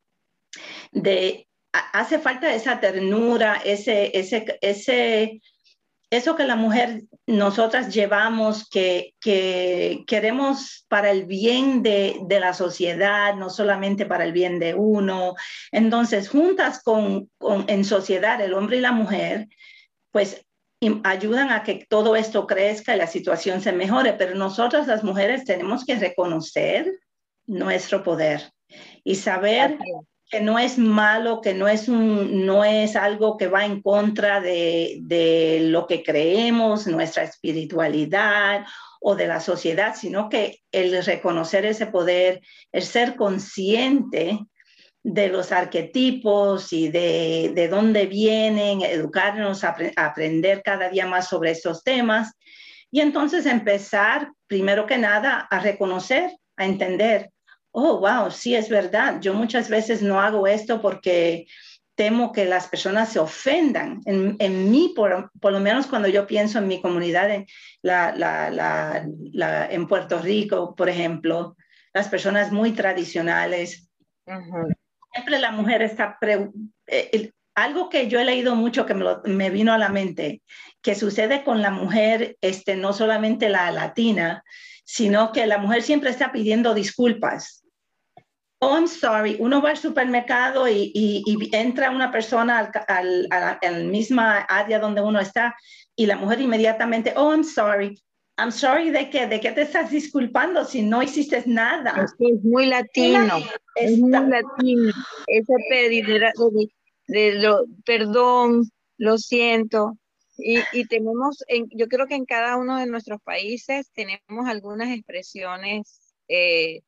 de, 0.93 1.49
hace 1.73 2.19
falta 2.21 2.55
esa 2.55 2.81
ternura, 2.81 3.61
ese, 3.65 4.17
ese, 4.17 4.59
ese, 4.61 5.41
eso 6.11 6.37
que 6.37 6.45
la 6.45 6.55
mujer, 6.55 7.03
nosotras 7.27 7.93
llevamos, 7.93 8.69
que, 8.69 9.15
queremos 9.21 10.87
para 10.89 11.11
el 11.11 11.27
bien 11.27 11.83
de, 11.83 12.25
la 12.29 12.55
sociedad, 12.55 13.35
no 13.35 13.51
solamente 13.51 14.07
para 14.07 14.25
el 14.25 14.33
bien 14.33 14.61
de 14.61 14.75
uno. 14.75 15.35
Entonces, 15.73 16.29
juntas 16.29 16.83
con, 16.85 17.29
con 17.39 17.65
en 17.69 17.85
sociedad, 17.85 18.41
el 18.41 18.55
hombre 18.55 18.77
y 18.77 18.81
la 18.81 18.93
mujer, 18.93 19.49
pues 20.13 20.45
ayudan 21.05 21.51
a 21.51 21.63
que 21.63 21.87
todo 21.89 22.17
esto 22.17 22.47
crezca 22.47 22.95
y 22.95 22.99
la 22.99 23.07
situación 23.07 23.61
se 23.61 23.73
mejore, 23.73 24.15
pero 24.15 24.35
nosotras 24.35 24.87
las 24.87 25.05
mujeres 25.05 25.45
tenemos 25.45 25.85
que 25.85 25.97
reconocer 25.97 26.91
nuestro 27.47 28.03
poder 28.03 28.51
y 29.05 29.17
saber 29.17 29.79
que 30.31 30.41
no 30.41 30.59
es 30.59 30.79
malo, 30.79 31.41
que 31.41 31.55
no 31.55 31.67
es, 31.69 31.89
un, 31.89 32.47
no 32.47 32.65
es 32.65 32.95
algo 32.97 33.37
que 33.37 33.49
va 33.49 33.67
en 33.67 33.83
contra 33.83 34.41
de, 34.41 34.99
de 35.03 35.59
lo 35.65 35.87
que 35.87 36.03
creemos, 36.03 36.87
nuestra 36.87 37.25
espiritualidad 37.25 38.65
o 39.01 39.17
de 39.17 39.27
la 39.27 39.41
sociedad, 39.41 39.97
sino 39.97 40.29
que 40.29 40.61
el 40.71 41.05
reconocer 41.05 41.67
ese 41.67 41.87
poder, 41.87 42.41
el 42.71 42.83
ser 42.83 43.17
consciente 43.17 44.39
de 45.03 45.29
los 45.29 45.51
arquetipos 45.53 46.73
y 46.73 46.89
de, 46.91 47.53
de 47.55 47.69
dónde 47.69 48.07
vienen, 48.07 48.83
educarnos 48.83 49.65
a, 49.65 49.77
aprender 49.97 50.63
cada 50.63 50.89
día 50.91 51.07
más 51.07 51.29
sobre 51.29 51.53
estos 51.53 51.83
temas 51.83 52.33
y 52.91 53.01
entonces 53.01 53.47
empezar, 53.47 54.31
primero 54.47 54.87
que 54.87 54.99
nada, 54.99 55.47
a 55.51 55.61
reconocer, 55.61 56.31
a 56.57 56.65
entender, 56.65 57.31
oh, 57.71 58.01
wow, 58.01 58.31
sí 58.31 58.55
es 58.55 58.69
verdad, 58.69 59.21
yo 59.21 59.33
muchas 59.33 59.69
veces 59.69 60.03
no 60.03 60.21
hago 60.21 60.47
esto 60.47 60.83
porque 60.83 61.47
temo 61.95 62.33
que 62.33 62.47
las 62.47 62.67
personas 62.67 63.13
se 63.13 63.19
ofendan. 63.19 64.01
En, 64.07 64.37
en 64.39 64.71
mí, 64.71 64.93
por, 64.97 65.31
por, 65.41 65.53
lo 65.53 65.61
menos 65.61 65.87
cuando 65.87 66.09
yo 66.09 66.27
pienso 66.27 66.59
en 66.59 66.67
mi 66.67 66.81
comunidad, 66.81 67.31
en, 67.31 67.47
la, 67.83 68.13
la, 68.17 69.67
en 69.71 69.87
Puerto 69.87 70.19
Rico, 70.19 70.75
por 70.75 70.89
ejemplo, 70.89 71.57
las 71.93 72.09
personas 72.09 72.53
muy 72.53 72.73
tradicionales, 72.73 73.89
siempre 75.13 75.39
la 75.39 75.51
mujer 75.51 75.83
está... 75.83 76.19
Eh, 76.87 77.31
algo 77.55 77.91
que 77.91 78.09
yo 78.09 78.21
he 78.21 78.25
leído 78.25 78.55
mucho 78.55 78.87
que 78.87 78.95
me, 78.95 79.51
vino 79.51 79.73
a 79.73 79.79
la 79.79 79.89
mente, 79.89 80.41
que 80.81 80.95
sucede 80.95 81.45
con 81.45 81.61
la 81.61 81.71
mujer, 81.71 82.37
este, 82.41 82.77
no 82.77 82.93
solamente 82.93 83.49
la 83.49 83.71
latina, 83.71 84.45
sino 84.85 85.33
que 85.33 85.47
la 85.47 85.59
mujer 85.59 85.83
siempre 85.83 86.11
está 86.11 86.33
pidiendo 86.33 86.73
disculpas 86.75 87.61
oh, 88.61 88.77
I'm 88.77 88.87
sorry, 88.87 89.37
uno 89.41 89.61
va 89.61 89.71
al 89.71 89.77
supermercado 89.77 90.69
y, 90.69 91.23
entra 91.53 91.91
una 91.91 92.13
persona 92.13 92.71
al, 92.89 93.27
al, 93.63 93.85
misma 93.87 94.39
área 94.41 94.79
donde 94.79 95.01
uno 95.01 95.19
está 95.19 95.57
y 95.97 96.07
la 96.07 96.17
mujer 96.17 96.41
inmediatamente, 96.41 97.13
oh, 97.17 97.33
I'm 97.33 97.45
sorry. 97.45 98.01
I'm 98.41 98.51
sorry 98.51 98.91
de 98.91 99.11
que, 99.11 99.27
de 99.27 99.39
que 99.41 99.53
te 99.53 99.63
estás 99.63 99.91
disculpando 99.91 100.65
si 100.65 100.83
no 100.83 101.03
hiciste 101.03 101.43
nada. 101.47 102.07
Es, 102.19 102.43
muy 102.43 102.67
latino, 102.67 103.39
es 103.75 103.99
muy 103.99 104.11
latino. 104.11 104.93
Ese 105.27 105.53
pedir 105.69 106.07
de, 106.07 106.33
de, 107.09 107.33
lo, 107.35 107.67
perdón, 107.85 108.71
lo 108.97 109.19
siento. 109.19 109.99
Y, 110.39 110.61
y 110.73 110.87
tenemos, 110.87 111.45
en, 111.49 111.67
yo 111.71 111.87
creo 111.89 112.07
que 112.07 112.15
en 112.15 112.25
cada 112.25 112.57
uno 112.57 112.79
de 112.79 112.87
nuestros 112.87 113.21
países 113.21 113.91
tenemos 113.93 114.49
algunas 114.49 114.89
expresiones 114.89 116.01
eh, 116.29 116.81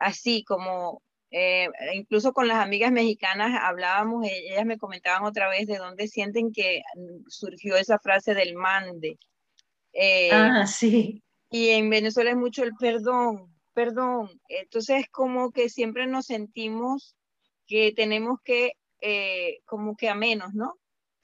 así 0.00 0.44
como 0.44 1.02
eh, 1.30 1.68
incluso 1.94 2.32
con 2.32 2.48
las 2.48 2.58
amigas 2.58 2.90
mexicanas 2.90 3.56
hablábamos, 3.62 4.26
ellas 4.26 4.66
me 4.66 4.78
comentaban 4.78 5.24
otra 5.24 5.48
vez 5.48 5.68
de 5.68 5.78
dónde 5.78 6.08
sienten 6.08 6.52
que 6.52 6.82
surgió 7.28 7.76
esa 7.76 8.00
frase 8.00 8.34
del 8.34 8.56
mande. 8.56 9.16
Eh, 9.92 10.30
ah, 10.32 10.66
sí. 10.66 11.22
Y 11.50 11.70
en 11.70 11.90
Venezuela 11.90 12.30
es 12.30 12.36
mucho 12.36 12.62
el 12.62 12.74
perdón, 12.74 13.54
perdón. 13.74 14.40
Entonces, 14.48 15.06
como 15.10 15.50
que 15.50 15.68
siempre 15.68 16.06
nos 16.06 16.26
sentimos 16.26 17.16
que 17.66 17.92
tenemos 17.92 18.38
que, 18.44 18.72
eh, 19.00 19.58
como 19.64 19.96
que 19.96 20.08
a 20.08 20.14
menos, 20.14 20.54
¿no? 20.54 20.74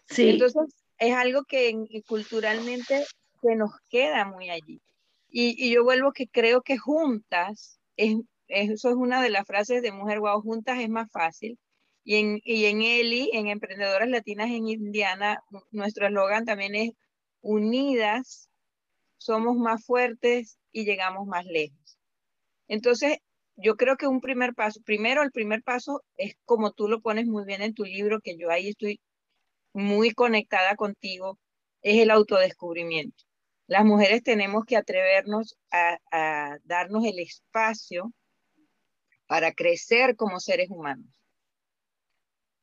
Sí. 0.08 0.30
Entonces, 0.30 0.74
es 0.98 1.14
algo 1.14 1.44
que 1.44 1.74
culturalmente 2.06 3.04
se 3.42 3.54
nos 3.56 3.70
queda 3.88 4.24
muy 4.24 4.50
allí. 4.50 4.80
Y, 5.28 5.54
y 5.64 5.72
yo 5.72 5.84
vuelvo 5.84 6.12
que 6.12 6.28
creo 6.28 6.62
que 6.62 6.78
juntas 6.78 7.80
es 7.96 8.16
eso 8.48 8.88
es 8.88 8.94
una 8.94 9.22
de 9.22 9.30
las 9.30 9.46
frases 9.46 9.82
de 9.82 9.92
Mujer 9.92 10.20
Guau, 10.20 10.40
juntas 10.40 10.78
es 10.78 10.88
más 10.88 11.10
fácil. 11.10 11.58
Y 12.04 12.16
en, 12.16 12.40
y 12.44 12.66
en 12.66 12.82
ELI, 12.82 13.30
en 13.32 13.48
Emprendedoras 13.48 14.08
Latinas 14.08 14.48
en 14.50 14.68
Indiana, 14.68 15.42
nuestro 15.72 16.06
eslogan 16.06 16.44
también 16.44 16.74
es 16.76 16.90
unidas, 17.40 18.48
somos 19.18 19.56
más 19.56 19.84
fuertes 19.84 20.58
y 20.72 20.84
llegamos 20.84 21.26
más 21.26 21.44
lejos. 21.46 21.98
Entonces, 22.68 23.18
yo 23.56 23.76
creo 23.76 23.96
que 23.96 24.06
un 24.06 24.20
primer 24.20 24.54
paso, 24.54 24.80
primero 24.84 25.22
el 25.22 25.32
primer 25.32 25.62
paso 25.62 26.04
es 26.16 26.36
como 26.44 26.72
tú 26.72 26.88
lo 26.88 27.00
pones 27.00 27.26
muy 27.26 27.44
bien 27.44 27.62
en 27.62 27.74
tu 27.74 27.84
libro, 27.84 28.20
que 28.20 28.36
yo 28.36 28.50
ahí 28.50 28.68
estoy 28.68 29.00
muy 29.72 30.12
conectada 30.12 30.76
contigo, 30.76 31.38
es 31.82 31.98
el 32.02 32.10
autodescubrimiento. 32.10 33.24
Las 33.66 33.84
mujeres 33.84 34.22
tenemos 34.22 34.64
que 34.64 34.76
atrevernos 34.76 35.56
a, 35.70 36.58
darnos 36.64 37.04
el 37.04 37.18
espacio 37.18 38.12
para 39.26 39.52
crecer 39.52 40.16
como 40.16 40.38
seres 40.38 40.70
humanos. 40.70 41.06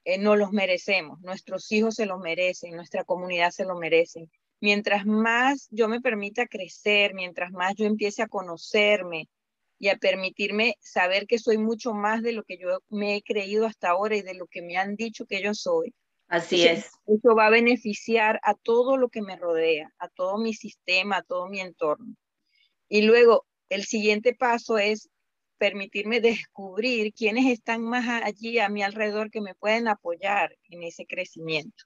Eh, 0.06 0.18
no 0.18 0.36
los 0.36 0.52
merecemos, 0.52 1.20
nuestros 1.22 1.72
hijos 1.72 1.96
se 1.96 2.06
los 2.06 2.20
merecen, 2.20 2.76
nuestra 2.76 3.04
comunidad 3.04 3.52
se 3.52 3.66
lo 3.66 3.76
merece. 3.76 4.30
Mientras 4.64 5.06
más 5.06 5.68
yo 5.72 5.90
me 5.90 6.00
permita 6.00 6.48
crecer, 6.48 7.14
mientras 7.14 7.52
más 7.52 7.74
yo 7.76 7.84
empiece 7.84 8.22
a 8.22 8.30
conocerme 8.30 9.28
y 9.78 9.90
a 9.90 9.98
permitirme 9.98 10.78
saber 10.80 11.28
que 11.28 11.38
soy 11.38 11.58
mucho 11.58 11.94
más 11.94 12.22
de 12.22 12.32
lo 12.32 12.46
que 12.46 12.58
yo 12.58 12.80
me 12.88 13.18
he 13.18 13.24
creído 13.24 13.66
hasta 13.66 13.90
ahora 13.90 14.16
y 14.16 14.22
de 14.22 14.36
lo 14.36 14.48
que 14.48 14.62
me 14.62 14.78
han 14.78 14.96
dicho 14.96 15.26
que 15.26 15.44
yo 15.44 15.54
soy. 15.54 15.94
Así 16.30 16.66
es. 16.66 16.90
Eso 17.06 17.36
va 17.36 17.48
a 17.48 17.50
beneficiar 17.50 18.40
a 18.42 18.54
todo 18.54 18.96
lo 18.96 19.10
que 19.10 19.22
me 19.22 19.36
rodea, 19.36 19.94
a 20.00 20.08
todo 20.08 20.38
mi 20.38 20.54
sistema, 20.54 21.18
a 21.18 21.24
todo 21.24 21.50
mi 21.50 21.60
entorno. 21.60 22.16
Y 22.88 23.02
luego, 23.02 23.46
el 23.68 23.84
siguiente 23.84 24.34
paso 24.34 24.78
es 24.78 25.10
permitirme 25.58 26.22
descubrir 26.48 27.12
quiénes 27.12 27.52
están 27.52 27.82
más 27.82 28.08
allí 28.24 28.60
a 28.60 28.70
mi 28.70 28.82
alrededor 28.82 29.30
que 29.30 29.42
me 29.42 29.56
pueden 29.56 29.90
apoyar 29.90 30.56
en 30.70 30.84
ese 30.84 31.06
crecimiento. 31.06 31.84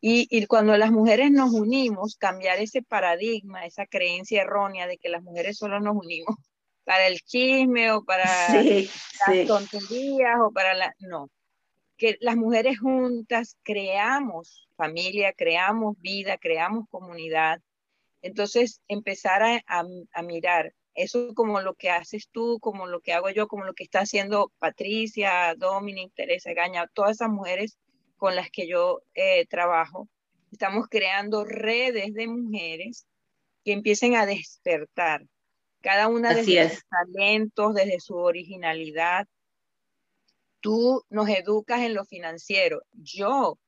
Y, 0.00 0.46
cuando 0.46 0.76
las 0.76 0.92
mujeres 0.92 1.30
nos 1.32 1.52
unimos, 1.52 2.16
cambiar 2.16 2.58
ese 2.60 2.82
paradigma, 2.82 3.66
esa 3.66 3.86
creencia 3.86 4.42
errónea 4.42 4.86
de 4.86 4.96
que 4.96 5.08
las 5.08 5.22
mujeres 5.22 5.58
solo 5.58 5.80
nos 5.80 5.96
unimos 5.96 6.36
para 6.84 7.06
el 7.08 7.20
chisme 7.20 7.90
o 7.92 8.04
para 8.04 8.24
las 8.62 9.46
tonterías 9.46 10.38
o 10.40 10.52
para 10.52 10.74
la... 10.74 10.94
No, 11.00 11.28
que 11.96 12.16
las 12.20 12.36
mujeres 12.36 12.78
juntas 12.78 13.56
creamos 13.64 14.68
familia, 14.76 15.32
creamos 15.32 15.98
vida, 16.00 16.38
creamos 16.38 16.86
comunidad. 16.90 17.60
Entonces, 18.22 18.80
empezar 18.86 19.42
a, 19.42 19.62
a 20.12 20.22
mirar 20.22 20.74
eso 20.94 21.34
como 21.34 21.60
lo 21.60 21.74
que 21.74 21.90
haces 21.90 22.28
tú, 22.30 22.58
como 22.60 22.86
lo 22.86 23.00
que 23.00 23.12
hago 23.12 23.30
yo, 23.30 23.48
como 23.48 23.64
lo 23.64 23.74
que 23.74 23.84
está 23.84 24.00
haciendo 24.00 24.52
Patricia, 24.58 25.54
Dominic, 25.56 26.12
Teresa 26.14 26.52
Gaña, 26.52 26.88
todas 26.94 27.12
esas 27.12 27.30
mujeres 27.30 27.78
con 28.18 28.36
las 28.36 28.50
que 28.50 28.68
yo 28.68 29.00
eh, 29.14 29.46
trabajo. 29.46 30.08
Estamos 30.52 30.86
creando 30.90 31.44
redes 31.44 32.12
de 32.12 32.26
mujeres 32.26 33.06
que 33.64 33.72
empiecen 33.72 34.16
a 34.16 34.26
despertar, 34.26 35.24
cada 35.80 36.08
una 36.08 36.34
de 36.34 36.44
sus 36.44 36.82
talentos, 36.88 37.74
desde 37.74 38.00
su 38.00 38.16
originalidad. 38.16 39.26
Tú 40.60 41.04
nos 41.08 41.28
educas 41.28 41.82
en 41.82 41.94
lo 41.94 42.04
financiero. 42.04 42.82
Yo 42.92 43.58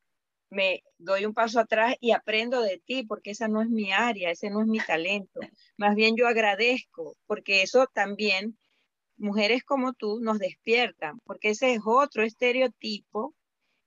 me 0.50 0.82
doy 0.98 1.24
un 1.24 1.34
paso 1.34 1.60
atrás 1.60 1.94
y 2.00 2.10
aprendo 2.10 2.60
de 2.60 2.82
ti, 2.84 3.04
porque 3.04 3.30
esa 3.30 3.46
no 3.46 3.62
es 3.62 3.68
mi 3.68 3.92
área, 3.92 4.30
ese 4.30 4.50
no 4.50 4.60
es 4.60 4.66
mi 4.66 4.80
talento. 4.80 5.40
Más 5.76 5.94
bien 5.94 6.16
yo 6.16 6.26
agradezco, 6.26 7.16
porque 7.26 7.62
eso 7.62 7.86
también, 7.92 8.58
mujeres 9.16 9.62
como 9.62 9.92
tú, 9.92 10.18
nos 10.20 10.38
despiertan, 10.40 11.20
porque 11.24 11.50
ese 11.50 11.74
es 11.74 11.80
otro 11.84 12.24
estereotipo 12.24 13.34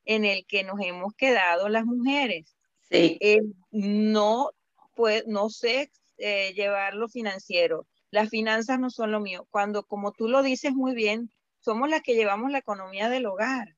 en 0.05 0.25
el 0.25 0.45
que 0.45 0.63
nos 0.63 0.79
hemos 0.81 1.13
quedado 1.15 1.69
las 1.69 1.85
mujeres. 1.85 2.55
Sí. 2.81 3.17
Eh, 3.21 3.41
no, 3.71 4.51
pues, 4.95 5.25
no 5.27 5.49
sé 5.49 5.91
eh, 6.17 6.53
llevar 6.53 6.93
lo 6.93 7.09
financiero, 7.09 7.87
las 8.11 8.29
finanzas 8.29 8.79
no 8.79 8.89
son 8.89 9.11
lo 9.11 9.19
mío. 9.19 9.47
Cuando, 9.49 9.83
como 9.83 10.11
tú 10.11 10.27
lo 10.27 10.43
dices 10.43 10.73
muy 10.73 10.93
bien, 10.93 11.31
somos 11.59 11.89
las 11.89 12.01
que 12.01 12.13
llevamos 12.13 12.51
la 12.51 12.59
economía 12.59 13.09
del 13.09 13.25
hogar. 13.25 13.75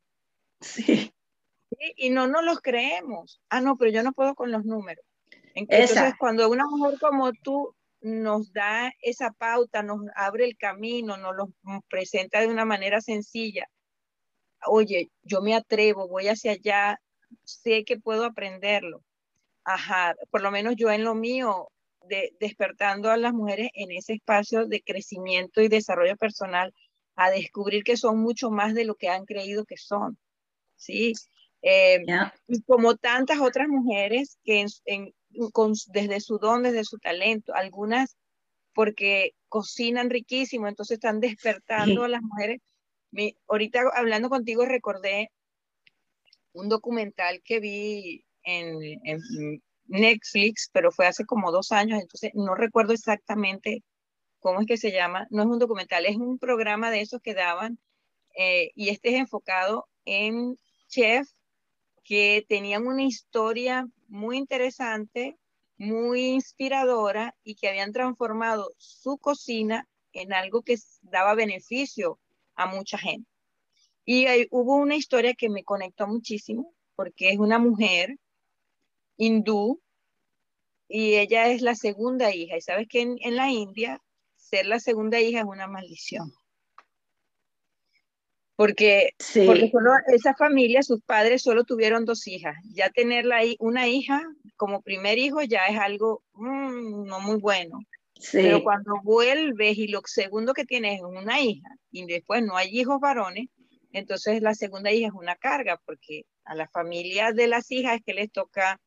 Sí. 0.59 1.13
Y 1.95 2.09
no 2.09 2.27
nos 2.27 2.43
los 2.43 2.59
creemos. 2.59 3.41
Ah, 3.49 3.61
no, 3.61 3.77
pero 3.77 3.91
yo 3.91 4.03
no 4.03 4.13
puedo 4.13 4.35
con 4.35 4.51
los 4.51 4.65
números. 4.65 5.05
Entonces, 5.53 6.13
cuando 6.19 6.49
una 6.49 6.65
mujer 6.67 6.99
como 6.99 7.31
tú 7.31 7.75
nos 8.01 8.51
da 8.51 8.91
esa 9.01 9.31
pauta, 9.31 9.83
nos 9.83 10.01
abre 10.15 10.45
el 10.45 10.57
camino, 10.57 11.17
nos 11.17 11.35
lo 11.35 11.49
presenta 11.89 12.41
de 12.41 12.47
una 12.47 12.65
manera 12.65 13.01
sencilla, 13.01 13.69
oye, 14.67 15.09
yo 15.23 15.41
me 15.41 15.55
atrevo, 15.55 16.07
voy 16.07 16.27
hacia 16.27 16.53
allá, 16.53 16.99
sé 17.43 17.83
que 17.83 17.99
puedo 17.99 18.25
aprenderlo. 18.25 19.03
Ajá, 19.63 20.15
por 20.29 20.41
lo 20.41 20.51
menos 20.51 20.75
yo 20.77 20.91
en 20.91 21.03
lo 21.03 21.15
mío, 21.15 21.69
de, 22.07 22.35
despertando 22.39 23.09
a 23.09 23.17
las 23.17 23.33
mujeres 23.33 23.69
en 23.73 23.91
ese 23.91 24.13
espacio 24.13 24.67
de 24.67 24.81
crecimiento 24.81 25.61
y 25.61 25.67
desarrollo 25.67 26.15
personal, 26.17 26.73
a 27.15 27.29
descubrir 27.29 27.83
que 27.83 27.97
son 27.97 28.19
mucho 28.19 28.51
más 28.51 28.73
de 28.73 28.85
lo 28.85 28.95
que 28.95 29.09
han 29.09 29.25
creído 29.25 29.65
que 29.65 29.77
son. 29.77 30.17
Sí, 30.75 31.13
eh, 31.61 32.05
y 32.47 32.61
como 32.63 32.95
tantas 32.95 33.39
otras 33.39 33.67
mujeres 33.67 34.37
que 34.43 34.65
desde 35.87 36.19
su 36.19 36.37
don, 36.37 36.63
desde 36.63 36.83
su 36.83 36.97
talento, 36.99 37.53
algunas 37.55 38.15
porque 38.73 39.31
cocinan 39.47 40.09
riquísimo, 40.09 40.67
entonces 40.67 40.95
están 40.95 41.21
despertando 41.21 42.03
a 42.03 42.09
las 42.09 42.21
mujeres. 42.21 42.59
Ahorita 43.47 43.81
hablando 43.95 44.29
contigo 44.29 44.65
recordé 44.65 45.31
un 46.53 46.69
documental 46.69 47.41
que 47.43 47.59
vi 47.59 48.25
en, 48.43 48.79
Netflix, 49.87 50.69
pero 50.73 50.91
fue 50.91 51.05
hace 51.05 51.25
como 51.25 51.51
dos 51.51 51.71
años, 51.71 52.01
entonces 52.01 52.31
no 52.33 52.55
recuerdo 52.55 52.93
exactamente 52.93 53.83
cómo 54.39 54.61
es 54.61 54.65
que 54.65 54.77
se 54.77 54.91
llama. 54.91 55.27
No 55.29 55.43
es 55.43 55.47
un 55.47 55.59
documental, 55.59 56.07
es 56.07 56.17
un 56.17 56.39
programa 56.39 56.89
de 56.89 57.01
esos 57.01 57.21
que 57.21 57.35
daban 57.35 57.77
eh, 58.35 58.71
y 58.73 58.89
este 58.89 59.09
es 59.09 59.15
enfocado 59.15 59.87
en 60.05 60.57
chefs 60.87 61.35
que 62.03 62.45
tenían 62.49 62.87
una 62.87 63.03
historia 63.03 63.87
muy 64.07 64.37
interesante, 64.37 65.37
muy 65.77 66.27
inspiradora 66.27 67.35
y 67.43 67.55
que 67.55 67.69
habían 67.69 67.91
transformado 67.91 68.71
su 68.77 69.19
cocina 69.19 69.87
en 70.13 70.33
algo 70.33 70.63
que 70.63 70.77
daba 71.01 71.35
beneficio 71.35 72.19
a 72.55 72.67
mucha 72.67 72.97
gente. 72.97 73.29
Y 74.05 74.27
hubo 74.51 74.75
una 74.77 74.95
historia 74.95 75.33
que 75.33 75.49
me 75.49 75.63
conectó 75.63 76.07
muchísimo, 76.07 76.73
porque 76.95 77.29
es 77.29 77.39
una 77.39 77.57
mujer 77.57 78.17
hindú 79.17 79.81
y 80.87 81.15
ella 81.15 81.49
es 81.49 81.61
la 81.61 81.75
segunda 81.75 82.33
hija. 82.33 82.57
Y 82.57 82.61
sabes 82.61 82.87
que 82.87 83.01
en, 83.01 83.35
la 83.35 83.49
India 83.49 83.99
ser 84.35 84.67
la 84.67 84.79
segunda 84.79 85.19
hija 85.19 85.39
es 85.39 85.45
una 85.45 85.67
maldición. 85.67 86.31
Porque, 88.55 89.09
porque 89.45 89.69
solo 89.69 89.91
esa 90.07 90.33
familia, 90.33 90.81
sus 90.81 91.01
padres 91.01 91.41
solo 91.41 91.65
tuvieron 91.65 92.05
dos 92.05 92.25
hijas. 92.27 92.55
Ya 92.73 92.89
tener 92.89 93.25
una 93.59 93.87
hija 93.87 94.21
como 94.55 94.81
primer 94.81 95.17
hijo 95.17 95.41
ya 95.41 95.65
es 95.65 95.77
algo 95.77 96.23
mm, 96.33 97.05
no 97.05 97.19
muy 97.19 97.37
bueno. 97.37 97.79
Pero 98.31 98.63
cuando 98.63 98.93
vuelves 99.03 99.77
y 99.77 99.87
lo 99.87 100.01
segundo 100.05 100.53
que 100.53 100.65
tienes 100.65 100.99
es 100.99 101.03
una 101.03 101.41
hija 101.41 101.67
y 101.91 102.05
después 102.05 102.43
no 102.43 102.55
hay 102.55 102.69
hijos 102.69 102.99
varones, 102.99 103.47
entonces 103.91 104.41
la 104.41 104.55
segunda 104.55 104.91
hija 104.91 105.07
es 105.07 105.13
una 105.13 105.35
carga 105.35 105.81
porque 105.85 106.23
a 106.45 106.55
las 106.55 106.71
familias 106.71 107.35
de 107.35 107.47
las 107.47 107.69
hijas 107.71 107.97
es 107.97 108.03
que 108.05 108.13
les 108.13 108.31
toca, 108.31 108.79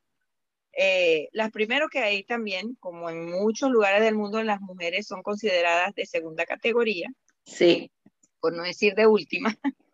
eh, 0.73 1.29
las 1.33 1.51
primero 1.51 1.89
que 1.89 1.99
hay 1.99 2.25
también, 2.25 2.77
como 2.81 3.11
en 3.11 3.31
muchos 3.31 3.71
lugares 3.71 4.03
del 4.03 4.15
mundo, 4.15 4.43
las 4.43 4.61
mujeres 4.61 5.07
son 5.07 5.23
consideradas 5.23 5.95
de 5.95 6.07
segunda 6.07 6.47
categoría. 6.47 7.09
Sí. 7.45 7.91
Por 8.41 8.55
no 8.55 8.63
decir 8.63 8.95
de 8.95 9.07
última. 9.07 9.55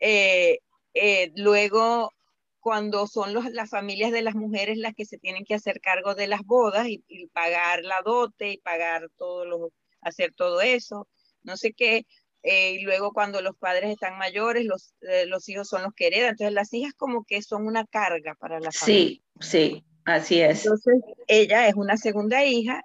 Eh, 0.00 0.60
eh, 0.94 1.32
luego 1.34 2.12
cuando 2.60 3.06
son 3.06 3.34
las 3.52 3.70
familias 3.70 4.12
de 4.12 4.22
las 4.22 4.34
mujeres 4.34 4.78
las 4.78 4.94
que 4.94 5.04
se 5.04 5.18
tienen 5.18 5.44
que 5.44 5.54
hacer 5.54 5.80
cargo 5.80 6.14
de 6.14 6.26
las 6.26 6.42
bodas 6.44 6.86
y, 6.88 7.02
pagar 7.32 7.84
la 7.84 8.02
dote 8.04 8.52
y 8.52 8.58
pagar 8.58 9.08
todo 9.16 9.44
lo, 9.44 9.72
hacer 10.00 10.32
todo 10.34 10.60
eso, 10.60 11.08
no 11.42 11.56
sé 11.56 11.72
qué. 11.72 12.06
Eh, 12.42 12.74
y 12.74 12.82
luego 12.82 13.12
cuando 13.12 13.42
los 13.42 13.56
padres 13.56 13.90
están 13.90 14.16
mayores, 14.16 14.64
los, 14.64 14.94
eh, 15.02 15.26
los 15.26 15.48
hijos 15.48 15.68
son 15.68 15.82
los 15.82 15.92
que 15.94 16.06
heredan. 16.06 16.30
Entonces 16.30 16.54
las 16.54 16.72
hijas 16.72 16.94
como 16.94 17.24
que 17.24 17.42
son 17.42 17.66
una 17.66 17.84
carga 17.84 18.34
para 18.36 18.60
la 18.60 18.70
familia. 18.70 19.08
Sí, 19.08 19.24
sí, 19.40 19.84
así 20.04 20.40
es. 20.40 20.64
Entonces 20.64 21.02
ella 21.26 21.68
es 21.68 21.74
una 21.74 21.96
segunda 21.96 22.44
hija 22.44 22.82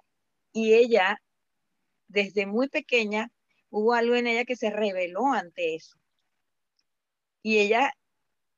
y 0.52 0.74
ella, 0.74 1.20
desde 2.08 2.46
muy 2.46 2.68
pequeña, 2.68 3.30
hubo 3.70 3.94
algo 3.94 4.14
en 4.14 4.26
ella 4.26 4.44
que 4.44 4.56
se 4.56 4.70
reveló 4.70 5.32
ante 5.32 5.74
eso. 5.74 5.96
Y 7.42 7.58
ella 7.58 7.92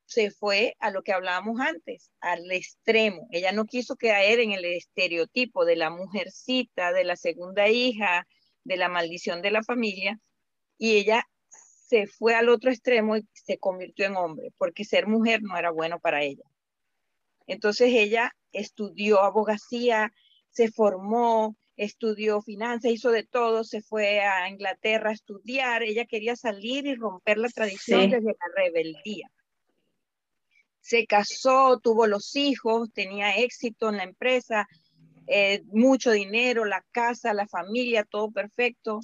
se 0.07 0.31
fue 0.31 0.77
a 0.79 0.91
lo 0.91 1.03
que 1.03 1.13
hablábamos 1.13 1.61
antes, 1.61 2.11
al 2.21 2.51
extremo. 2.51 3.29
Ella 3.33 3.53
no 3.53 3.65
quiso 3.65 3.97
caer 3.97 4.41
en 4.41 4.53
el 4.53 4.65
estereotipo 4.65 5.65
de 5.65 5.77
la 5.77 5.91
mujercita, 5.91 6.93
de 6.93 7.05
la 7.05 7.17
segunda 7.17 7.69
hija, 7.69 8.27
de 8.65 8.77
la 8.77 8.89
maldición 8.89 9.43
de 9.43 9.51
la 9.51 9.63
familia, 9.63 10.19
y 10.79 10.97
ella 10.97 11.25
se 11.49 12.07
fue 12.07 12.35
al 12.35 12.49
otro 12.49 12.71
extremo 12.71 13.17
y 13.17 13.27
se 13.33 13.59
convirtió 13.59 14.07
en 14.07 14.17
hombre, 14.17 14.53
porque 14.59 14.85
ser 14.85 15.07
mujer 15.07 15.43
no 15.43 15.57
era 15.57 15.71
bueno 15.71 16.01
para 16.01 16.23
ella. 16.23 16.45
Entonces 17.47 17.93
ella 17.93 18.33
estudió 18.53 19.21
abogacía, 19.21 20.13
se 20.51 20.71
formó, 20.71 21.57
estudió 21.77 22.43
finanzas, 22.43 22.91
hizo 22.91 23.11
de 23.11 23.25
todo, 23.25 23.65
se 23.65 23.83
fue 23.83 24.21
a 24.21 24.49
Inglaterra 24.49 25.11
a 25.11 25.15
estudiar, 25.15 25.83
ella 25.83 26.07
quería 26.07 26.37
salir 26.37 26.87
y 26.87 26.95
romper 26.95 27.39
la 27.39 27.49
tradición 27.49 28.11
desde 28.11 28.27
la 28.27 28.63
rebeldía 28.63 29.31
se 30.87 31.05
casó, 31.05 31.81
tuvo 31.81 32.07
los 32.07 32.37
hijos, 32.37 32.93
tenía 32.93 33.37
éxito 33.37 33.89
en 33.89 33.97
la 33.97 34.05
empresa, 34.05 34.69
eh, 35.27 35.63
mucho 35.73 36.13
dinero, 36.13 36.65
la 36.65 36.85
casa, 36.93 37.35
la 37.35 37.49
familia, 37.49 38.05
todo 38.05 38.31
perfecto, 38.31 39.01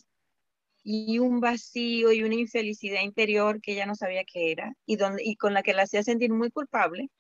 y 0.85 1.19
un 1.19 1.41
vacío 1.41 2.13
y 2.13 2.23
una 2.23 2.37
infelicidad 2.37 3.03
interior 3.03 3.61
que 3.61 3.73
ella 3.73 3.87
no 3.87 3.97
sabía 3.97 4.23
qué 4.25 4.53
era 4.53 4.73
y, 4.87 4.95
donde, 4.95 5.25
y 5.25 5.35
con 5.35 5.55
la 5.55 5.65
que 5.65 5.75
la 5.75 5.83
hacía 5.83 6.05
sentir 6.05 6.33
muy 6.33 6.53
culpable, 6.53 7.11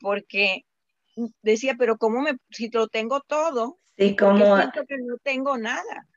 porque 0.00 0.64
decía, 1.42 1.74
pero 1.78 1.98
¿cómo 1.98 2.22
me, 2.22 2.38
si 2.50 2.70
lo 2.70 2.88
tengo 2.88 3.20
todo? 3.20 3.78
Sí, 3.98 4.16
como... 4.16 4.56
Siento 4.56 4.86
que 4.88 4.96
no 4.96 5.18
tengo 5.22 5.58
nada. 5.58 6.08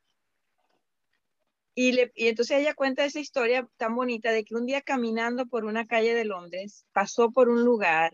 Y, 1.82 1.98
entonces 2.14 2.58
ella 2.58 2.74
cuenta 2.74 3.06
esa 3.06 3.20
historia 3.20 3.66
tan 3.78 3.94
bonita 3.94 4.32
de 4.32 4.44
que 4.44 4.54
un 4.54 4.66
día 4.66 4.82
caminando 4.82 5.46
por 5.46 5.64
una 5.64 5.86
calle 5.86 6.14
de 6.14 6.26
Londres, 6.26 6.84
pasó 6.92 7.30
por 7.30 7.48
un 7.48 7.64
lugar 7.64 8.12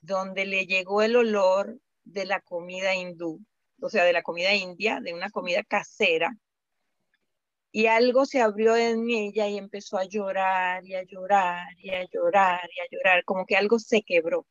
donde 0.00 0.46
le 0.46 0.64
llegó 0.64 1.02
el 1.02 1.16
olor 1.16 1.78
de 2.04 2.24
la 2.24 2.40
comida 2.40 2.94
hindú, 2.94 3.44
o 3.78 3.90
sea, 3.90 4.04
de 4.04 4.14
la 4.14 4.22
comida 4.22 4.54
india, 4.54 5.00
de 5.02 5.12
una 5.12 5.28
comida 5.28 5.62
casera. 5.64 6.34
Y 7.72 7.88
algo 7.88 8.24
se 8.24 8.40
abrió 8.40 8.74
en 8.74 9.10
ella 9.10 9.48
y 9.48 9.58
empezó 9.58 9.98
a 9.98 10.04
llorar 10.04 10.82
y 10.86 10.94
a 10.94 11.02
llorar 11.02 11.66
y 11.76 11.90
a 11.90 12.08
llorar 12.10 12.70
y 12.74 12.80
a 12.80 12.84
llorar, 12.90 13.24
como 13.26 13.44
que 13.44 13.56
algo 13.56 13.78
se 13.78 14.00
quebró. 14.00 14.46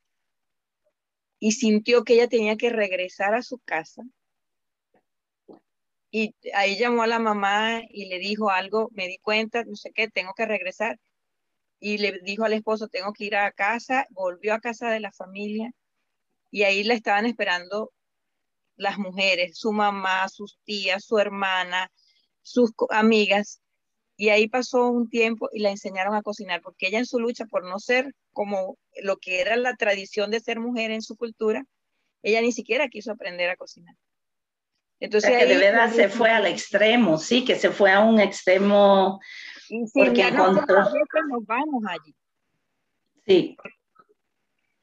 Y 1.39 1.53
sintió 1.53 2.03
que 2.03 2.13
ella 2.13 2.27
tenía 2.27 2.55
que 2.55 2.69
regresar 2.69 3.33
a 3.33 3.41
su 3.41 3.57
casa 3.65 4.03
y 6.11 6.35
ahí 6.53 6.77
llamó 6.77 7.03
a 7.03 7.07
la 7.07 7.19
mamá 7.19 7.81
y 7.89 8.05
le 8.05 8.19
dijo 8.19 8.49
algo, 8.51 8.89
me 8.93 9.07
di 9.07 9.17
cuenta, 9.19 9.63
no 9.63 9.75
sé 9.75 9.91
qué, 9.93 10.09
tengo 10.09 10.33
que 10.35 10.45
regresar. 10.45 10.99
Y 11.79 11.97
le 11.99 12.19
dijo 12.23 12.45
al 12.45 12.53
esposo, 12.53 12.89
tengo 12.89 13.13
que 13.13 13.25
ir 13.25 13.35
a 13.35 13.51
casa, 13.51 14.07
volvió 14.11 14.53
a 14.53 14.59
casa 14.59 14.89
de 14.91 14.99
la 14.99 15.11
familia 15.13 15.71
y 16.51 16.63
ahí 16.63 16.83
la 16.83 16.95
estaban 16.95 17.25
esperando 17.25 17.91
las 18.75 18.97
mujeres, 18.99 19.57
su 19.57 19.71
mamá, 19.73 20.27
sus 20.29 20.59
tías, 20.65 21.05
su 21.05 21.17
hermana, 21.19 21.91
sus 22.41 22.71
amigas. 22.89 23.61
Y 24.17 24.29
ahí 24.29 24.47
pasó 24.47 24.87
un 24.89 25.09
tiempo 25.09 25.49
y 25.53 25.59
la 25.61 25.71
enseñaron 25.71 26.15
a 26.15 26.21
cocinar, 26.23 26.61
porque 26.61 26.87
ella 26.87 26.99
en 26.99 27.05
su 27.05 27.19
lucha 27.19 27.45
por 27.45 27.65
no 27.65 27.79
ser 27.79 28.13
como 28.33 28.77
lo 29.03 29.17
que 29.17 29.41
era 29.41 29.55
la 29.55 29.75
tradición 29.75 30.31
de 30.31 30.41
ser 30.41 30.59
mujer 30.59 30.91
en 30.91 31.01
su 31.01 31.15
cultura, 31.15 31.65
ella 32.23 32.41
ni 32.41 32.51
siquiera 32.51 32.89
quiso 32.89 33.11
aprender 33.11 33.49
a 33.49 33.55
cocinar. 33.55 33.95
Entonces, 35.01 35.31
que 35.31 35.45
de 35.47 35.57
verdad 35.57 35.91
se 35.91 36.09
fue 36.09 36.29
al 36.29 36.45
extremo, 36.45 37.17
sí, 37.17 37.43
que 37.43 37.55
se 37.55 37.71
fue 37.71 37.91
a 37.91 38.01
un 38.01 38.19
extremo. 38.19 39.19
Y 39.67 39.83
porque 39.91 40.27
encontró... 40.27 40.77
nos 40.77 41.45
vamos 41.47 41.83
allí. 41.87 42.15
Sí. 43.25 43.57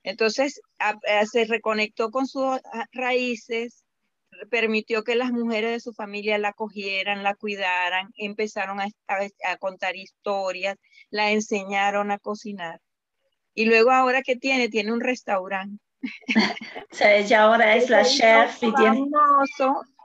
Entonces 0.02 0.60
se 1.30 1.44
reconectó 1.44 2.10
con 2.10 2.26
sus 2.26 2.58
raíces, 2.92 3.84
permitió 4.50 5.04
que 5.04 5.14
las 5.14 5.30
mujeres 5.30 5.70
de 5.70 5.80
su 5.80 5.92
familia 5.92 6.36
la 6.38 6.52
cogieran, 6.52 7.22
la 7.22 7.36
cuidaran, 7.36 8.08
empezaron 8.16 8.80
a, 8.80 8.88
a, 9.06 9.56
contar 9.58 9.94
historias, 9.94 10.76
la 11.10 11.30
enseñaron 11.30 12.10
a 12.10 12.18
cocinar. 12.18 12.80
Y 13.54 13.66
luego 13.66 13.92
ahora 13.92 14.22
que 14.22 14.34
tiene, 14.34 14.68
tiene 14.68 14.92
un 14.92 15.00
restaurante. 15.00 15.80
O 16.02 16.94
sea, 16.94 17.16
ella 17.16 17.42
ahora 17.42 17.76
es 17.76 17.90
la 17.90 18.04
chef 18.04 18.62
y 18.62 18.72
tiene 18.74 19.06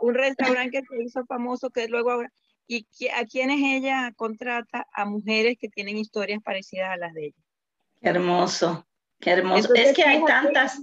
un 0.01 0.15
restaurante 0.15 0.81
que 0.81 0.87
se 0.87 1.03
hizo 1.03 1.25
famoso, 1.25 1.69
que 1.69 1.87
luego 1.87 2.11
ahora, 2.11 2.31
y 2.67 2.85
a 3.15 3.25
quienes 3.25 3.59
ella 3.61 4.11
contrata 4.15 4.87
a 4.93 5.05
mujeres 5.05 5.57
que 5.59 5.69
tienen 5.69 5.97
historias 5.97 6.41
parecidas 6.43 6.91
a 6.91 6.97
las 6.97 7.13
de 7.13 7.27
ella. 7.27 7.43
Qué 8.01 8.09
hermoso, 8.09 8.87
qué 9.19 9.31
hermoso. 9.31 9.73
es 9.73 9.93
que 9.93 10.03
hay 10.03 10.23
tantas, 10.25 10.79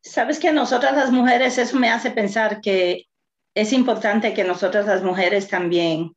sabes 0.00 0.38
que 0.38 0.52
nosotras 0.52 0.94
las 0.94 1.10
mujeres, 1.10 1.58
eso 1.58 1.78
me 1.78 1.88
hace 1.88 2.10
pensar 2.10 2.60
que 2.60 3.06
es 3.54 3.72
importante 3.72 4.34
que 4.34 4.44
nosotras 4.44 4.86
las 4.86 5.02
mujeres 5.02 5.48
también 5.48 6.14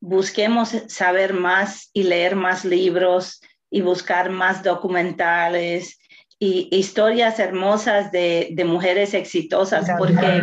busquemos 0.00 0.70
saber 0.88 1.34
más 1.34 1.90
y 1.92 2.04
leer 2.04 2.34
más 2.34 2.64
libros 2.64 3.40
y 3.70 3.80
buscar 3.80 4.30
más 4.30 4.62
documentales 4.62 5.98
y 6.44 6.66
historias 6.72 7.38
hermosas 7.38 8.10
de, 8.10 8.48
de 8.50 8.64
mujeres 8.64 9.14
exitosas, 9.14 9.88
porque 9.96 10.42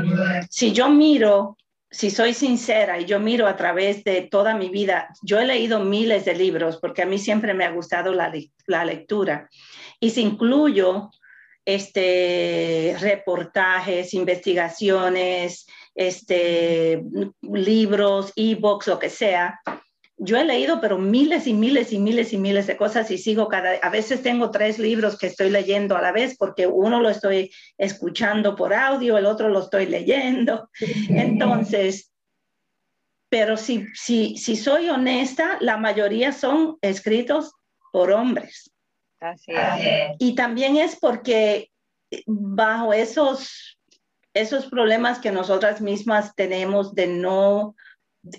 si 0.49 0.71
yo 0.71 0.87
miro, 0.87 1.57
si 1.91 2.09
soy 2.09 2.33
sincera 2.33 3.01
y 3.01 3.03
yo 3.03 3.19
miro 3.19 3.47
a 3.47 3.57
través 3.57 4.05
de 4.05 4.21
toda 4.21 4.55
mi 4.55 4.69
vida, 4.69 5.09
yo 5.21 5.41
he 5.41 5.45
leído 5.45 5.81
miles 5.81 6.23
de 6.23 6.35
libros 6.35 6.77
porque 6.77 7.01
a 7.01 7.05
mí 7.05 7.17
siempre 7.17 7.53
me 7.53 7.65
ha 7.65 7.71
gustado 7.71 8.13
la, 8.13 8.31
la 8.65 8.85
lectura. 8.85 9.49
Y 9.99 10.11
si 10.11 10.21
incluyo 10.21 11.09
este, 11.65 12.95
reportajes, 13.01 14.13
investigaciones, 14.13 15.67
este, 15.93 17.03
libros, 17.41 18.31
e-books, 18.37 18.87
lo 18.87 18.99
que 18.99 19.09
sea, 19.09 19.59
yo 20.19 20.37
he 20.37 20.43
leído, 20.43 20.81
pero 20.81 20.97
miles 20.97 21.47
y 21.47 21.53
miles 21.53 21.93
y 21.93 21.99
miles 21.99 22.33
y 22.33 22.37
miles 22.37 22.67
de 22.67 22.75
cosas 22.75 23.09
y 23.09 23.17
sigo 23.17 23.47
cada, 23.47 23.75
a 23.75 23.89
veces 23.89 24.21
tengo 24.21 24.51
tres 24.51 24.77
libros 24.77 25.17
que 25.17 25.27
estoy 25.27 25.49
leyendo 25.49 25.95
a 25.95 26.01
la 26.01 26.11
vez 26.11 26.35
porque 26.37 26.67
uno 26.67 26.99
lo 26.99 27.09
estoy 27.09 27.51
escuchando 27.77 28.55
por 28.55 28.73
audio, 28.73 29.17
el 29.17 29.25
otro 29.25 29.47
lo 29.47 29.61
estoy 29.61 29.85
leyendo. 29.85 30.69
Entonces, 31.09 32.11
pero 33.29 33.55
si, 33.55 33.85
si, 33.93 34.35
si 34.37 34.57
soy 34.57 34.89
honesta, 34.89 35.57
la 35.61 35.77
mayoría 35.77 36.33
son 36.33 36.77
escritos 36.81 37.53
por 37.93 38.11
hombres. 38.11 38.71
Así 39.21 39.51
es. 39.53 40.15
Y 40.19 40.35
también 40.35 40.75
es 40.75 40.97
porque 40.99 41.71
bajo 42.25 42.91
esos, 42.91 43.79
esos 44.33 44.65
problemas 44.65 45.19
que 45.19 45.31
nosotras 45.31 45.79
mismas 45.79 46.35
tenemos 46.35 46.93
de 46.93 47.07
no 47.07 47.75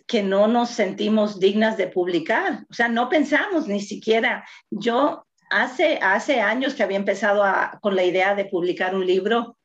que 0.07 0.23
no 0.23 0.47
nos 0.47 0.71
sentimos 0.71 1.41
dignas 1.41 1.77
de 1.77 1.89
publicar. 1.89 2.67
O 2.71 2.75
sea, 2.75 2.89
no 2.89 3.09
pensamos 3.09 3.69
ni 3.69 3.81
siquiera. 3.81 4.45
Yo 4.71 5.27
hace, 5.51 5.99
hace 6.03 6.41
años 6.41 6.75
que 6.75 6.83
había 6.83 6.97
empezado 6.97 7.45
con 7.81 7.97
la 7.97 8.05
idea 8.05 8.35
de 8.35 8.47
publicar 8.47 8.95
un 8.95 9.07
libro 9.07 9.57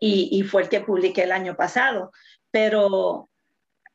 y, 0.00 0.28
y, 0.32 0.42
fue 0.44 0.62
el 0.62 0.68
que 0.68 0.80
publiqué 0.80 1.24
el 1.24 1.32
año 1.32 1.56
pasado, 1.56 2.12
pero, 2.52 3.28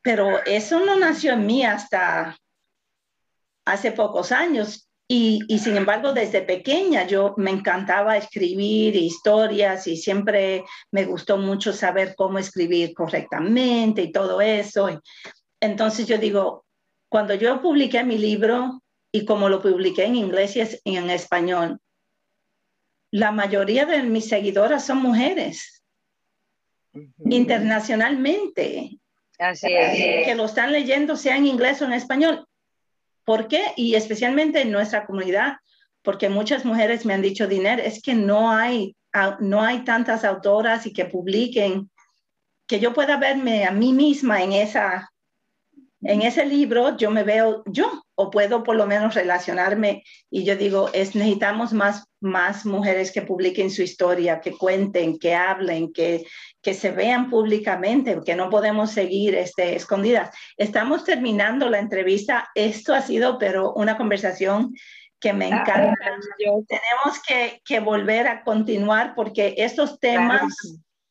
pero 0.02 0.44
eso 0.44 0.80
no 0.80 0.98
nació 0.98 1.32
en 1.32 1.46
mí 1.46 1.64
hasta 1.64 2.36
hace 3.64 3.92
pocos 3.92 4.32
años. 4.32 4.90
Y, 5.16 5.58
sin 5.60 5.76
embargo, 5.76 6.12
desde 6.12 6.42
pequeña 6.42 7.06
yo 7.06 7.34
me 7.36 7.52
encantaba 7.52 8.16
escribir 8.16 8.96
historias 8.96 9.86
y 9.86 9.96
siempre 9.96 10.64
me 10.90 11.04
gustó 11.04 11.36
mucho 11.36 11.72
saber 11.72 12.16
cómo 12.16 12.40
escribir 12.40 12.92
correctamente 12.94 14.02
y 14.02 14.10
todo 14.10 14.40
eso. 14.40 15.00
Entonces 15.60 16.08
yo 16.08 16.18
digo, 16.18 16.64
cuando 17.08 17.34
yo 17.34 17.62
publiqué 17.62 18.02
mi 18.02 18.18
libro 18.18 18.82
y 19.12 19.24
como 19.24 19.48
lo 19.48 19.62
publiqué 19.62 20.04
en 20.04 20.16
inglés 20.16 20.80
y 20.82 20.96
en 20.96 21.08
español, 21.08 21.78
la 23.12 23.30
mayoría 23.30 23.86
de 23.86 24.02
mis 24.02 24.28
seguidoras 24.28 24.84
son 24.84 24.98
mujeres 24.98 25.84
internacionalmente. 27.30 28.98
Así 29.38 29.72
es. 29.72 30.26
Que 30.26 30.34
lo 30.34 30.46
están 30.46 30.72
leyendo 30.72 31.16
sea 31.16 31.36
en 31.36 31.46
inglés 31.46 31.80
o 31.82 31.84
en 31.84 31.92
español. 31.92 32.48
¿Por 33.24 33.48
qué? 33.48 33.72
Y 33.76 33.94
especialmente 33.94 34.62
en 34.62 34.72
nuestra 34.72 35.06
comunidad, 35.06 35.56
porque 36.02 36.28
muchas 36.28 36.64
mujeres 36.64 37.06
me 37.06 37.14
han 37.14 37.22
dicho, 37.22 37.46
Diner, 37.46 37.80
es 37.80 38.02
que 38.02 38.14
no 38.14 38.50
hay, 38.50 38.96
no 39.40 39.62
hay 39.62 39.84
tantas 39.84 40.24
autoras 40.24 40.86
y 40.86 40.92
que 40.92 41.06
publiquen, 41.06 41.90
que 42.66 42.80
yo 42.80 42.92
pueda 42.92 43.16
verme 43.16 43.64
a 43.64 43.70
mí 43.70 43.92
misma 43.92 44.42
en, 44.42 44.52
esa, 44.52 45.10
en 46.04 46.22
ese 46.22 46.44
libro, 46.44 46.96
yo 46.96 47.10
me 47.10 47.22
veo 47.22 47.62
yo, 47.66 48.04
o 48.14 48.30
puedo 48.30 48.62
por 48.62 48.76
lo 48.76 48.86
menos 48.86 49.14
relacionarme. 49.14 50.04
Y 50.30 50.44
yo 50.44 50.54
digo, 50.56 50.90
es, 50.92 51.14
necesitamos 51.14 51.72
más, 51.72 52.04
más 52.20 52.66
mujeres 52.66 53.10
que 53.10 53.22
publiquen 53.22 53.70
su 53.70 53.82
historia, 53.82 54.40
que 54.40 54.52
cuenten, 54.52 55.18
que 55.18 55.34
hablen, 55.34 55.92
que, 55.92 56.26
que 56.60 56.74
se 56.74 56.90
vean 56.90 57.30
públicamente, 57.30 58.20
que 58.24 58.34
no 58.34 58.50
podemos 58.50 58.90
seguir 58.90 59.34
este, 59.34 59.76
escondidas. 59.76 60.30
Estamos 60.58 61.04
terminando 61.04 61.70
la 61.70 61.78
entrevista. 61.78 62.50
Esto 62.54 62.94
ha 62.94 63.00
sido, 63.00 63.38
pero 63.38 63.72
una 63.72 63.96
conversación 63.96 64.74
que 65.18 65.32
me 65.32 65.48
encanta. 65.48 65.94
Tenemos 66.38 67.22
que, 67.26 67.62
que, 67.64 67.80
volver 67.80 68.26
a 68.26 68.44
continuar 68.44 69.14
porque 69.14 69.54
estos 69.56 69.98
temas 69.98 70.42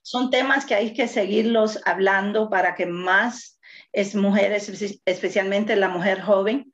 son 0.03 0.29
temas 0.29 0.65
que 0.65 0.75
hay 0.75 0.93
que 0.93 1.07
seguirlos 1.07 1.79
hablando 1.85 2.49
para 2.49 2.75
que 2.75 2.85
más 2.85 3.57
es 3.93 4.15
mujeres, 4.15 4.69
especialmente 5.05 5.75
la 5.75 5.87
mujer 5.87 6.21
joven, 6.21 6.73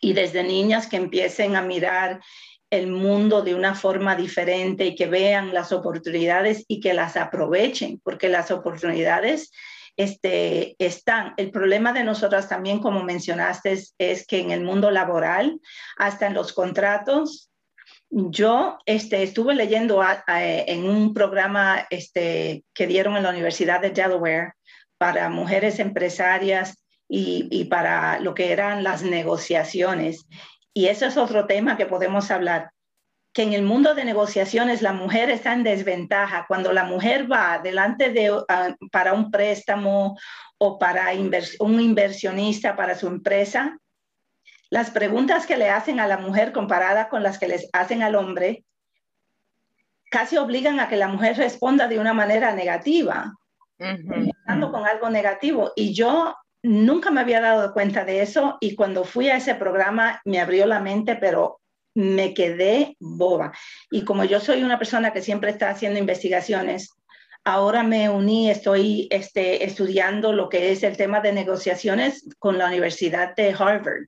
y 0.00 0.12
desde 0.12 0.44
niñas 0.44 0.86
que 0.86 0.96
empiecen 0.96 1.56
a 1.56 1.62
mirar 1.62 2.20
el 2.70 2.88
mundo 2.88 3.42
de 3.42 3.54
una 3.54 3.74
forma 3.74 4.14
diferente 4.14 4.84
y 4.86 4.94
que 4.94 5.06
vean 5.06 5.54
las 5.54 5.72
oportunidades 5.72 6.64
y 6.68 6.80
que 6.80 6.94
las 6.94 7.16
aprovechen, 7.16 8.00
porque 8.04 8.28
las 8.28 8.50
oportunidades 8.50 9.50
este, 9.96 10.76
están. 10.78 11.32
El 11.36 11.50
problema 11.50 11.92
de 11.92 12.04
nosotras 12.04 12.48
también, 12.48 12.80
como 12.80 13.02
mencionaste, 13.02 13.78
es, 13.98 14.26
que 14.26 14.40
en 14.40 14.50
el 14.50 14.62
mundo 14.62 14.90
laboral, 14.90 15.58
hasta 15.96 16.26
en 16.26 16.34
los 16.34 16.52
contratos, 16.52 17.50
yo 18.10 18.78
este, 18.84 19.22
estuve 19.22 19.54
leyendo 19.54 20.04
en 20.26 20.88
un 20.88 21.14
programa 21.14 21.86
este, 21.90 22.64
que 22.74 22.86
dieron 22.86 23.16
en 23.16 23.22
la 23.22 23.30
Universidad 23.30 23.80
de 23.80 23.90
Delaware 23.90 24.52
para 24.98 25.28
mujeres 25.28 25.78
empresarias 25.78 26.82
y, 27.08 27.64
para 27.66 28.18
lo 28.20 28.34
que 28.34 28.52
eran 28.52 28.82
las 28.82 29.02
negociaciones. 29.02 30.26
Y 30.74 30.86
eso 30.86 31.06
es 31.06 31.16
otro 31.16 31.46
tema 31.46 31.76
que 31.76 31.86
podemos 31.86 32.30
hablar, 32.30 32.70
que 33.32 33.42
en 33.42 33.52
el 33.52 33.62
mundo 33.62 33.94
de 33.94 34.04
negociaciones 34.04 34.82
la 34.82 34.92
mujer 34.92 35.30
está 35.30 35.52
en 35.52 35.62
desventaja. 35.62 36.46
Cuando 36.48 36.72
la 36.72 36.84
mujer 36.84 37.30
va 37.30 37.60
delante 37.62 38.10
de, 38.10 38.36
ah, 38.48 38.74
para 38.90 39.12
un 39.12 39.30
préstamo 39.30 40.18
o 40.58 40.78
para 40.78 41.08
un 41.60 41.80
inversionista 41.80 42.74
para 42.74 42.94
su 42.94 43.06
empresa, 43.06 43.78
las 44.70 44.90
preguntas 44.90 45.46
que 45.46 45.56
le 45.56 45.70
hacen 45.70 46.00
a 46.00 46.08
la 46.08 46.18
mujer 46.18 46.52
comparada 46.52 47.08
con 47.08 47.22
las 47.22 47.38
que 47.38 47.48
les 47.48 47.68
hacen 47.72 48.02
al 48.02 48.16
hombre 48.16 48.64
casi 50.10 50.36
obligan 50.36 50.80
a 50.80 50.88
que 50.88 50.96
la 50.96 51.08
mujer 51.08 51.36
responda 51.36 51.88
de 51.88 51.98
una 51.98 52.14
manera 52.14 52.52
negativa, 52.52 53.34
con 54.46 54.86
algo 54.86 55.10
negativo. 55.10 55.72
Y 55.76 55.92
yo 55.92 56.34
nunca 56.62 57.10
me 57.10 57.20
había 57.20 57.40
dado 57.40 57.72
cuenta 57.72 58.04
de 58.04 58.22
eso 58.22 58.58
y 58.60 58.74
cuando 58.74 59.04
fui 59.04 59.28
a 59.28 59.36
ese 59.36 59.54
programa 59.54 60.20
me 60.24 60.40
abrió 60.40 60.66
la 60.66 60.80
mente, 60.80 61.16
pero 61.16 61.60
me 61.94 62.34
quedé 62.34 62.96
boba. 63.00 63.52
Y 63.90 64.04
como 64.04 64.24
yo 64.24 64.40
soy 64.40 64.62
una 64.62 64.78
persona 64.78 65.12
que 65.12 65.22
siempre 65.22 65.50
está 65.50 65.70
haciendo 65.70 65.98
investigaciones, 65.98 66.90
ahora 67.44 67.82
me 67.82 68.10
uní, 68.10 68.50
estoy 68.50 69.08
este, 69.10 69.64
estudiando 69.64 70.32
lo 70.32 70.48
que 70.48 70.72
es 70.72 70.82
el 70.82 70.96
tema 70.96 71.20
de 71.20 71.32
negociaciones 71.32 72.28
con 72.38 72.58
la 72.58 72.66
Universidad 72.66 73.34
de 73.34 73.54
Harvard, 73.58 74.06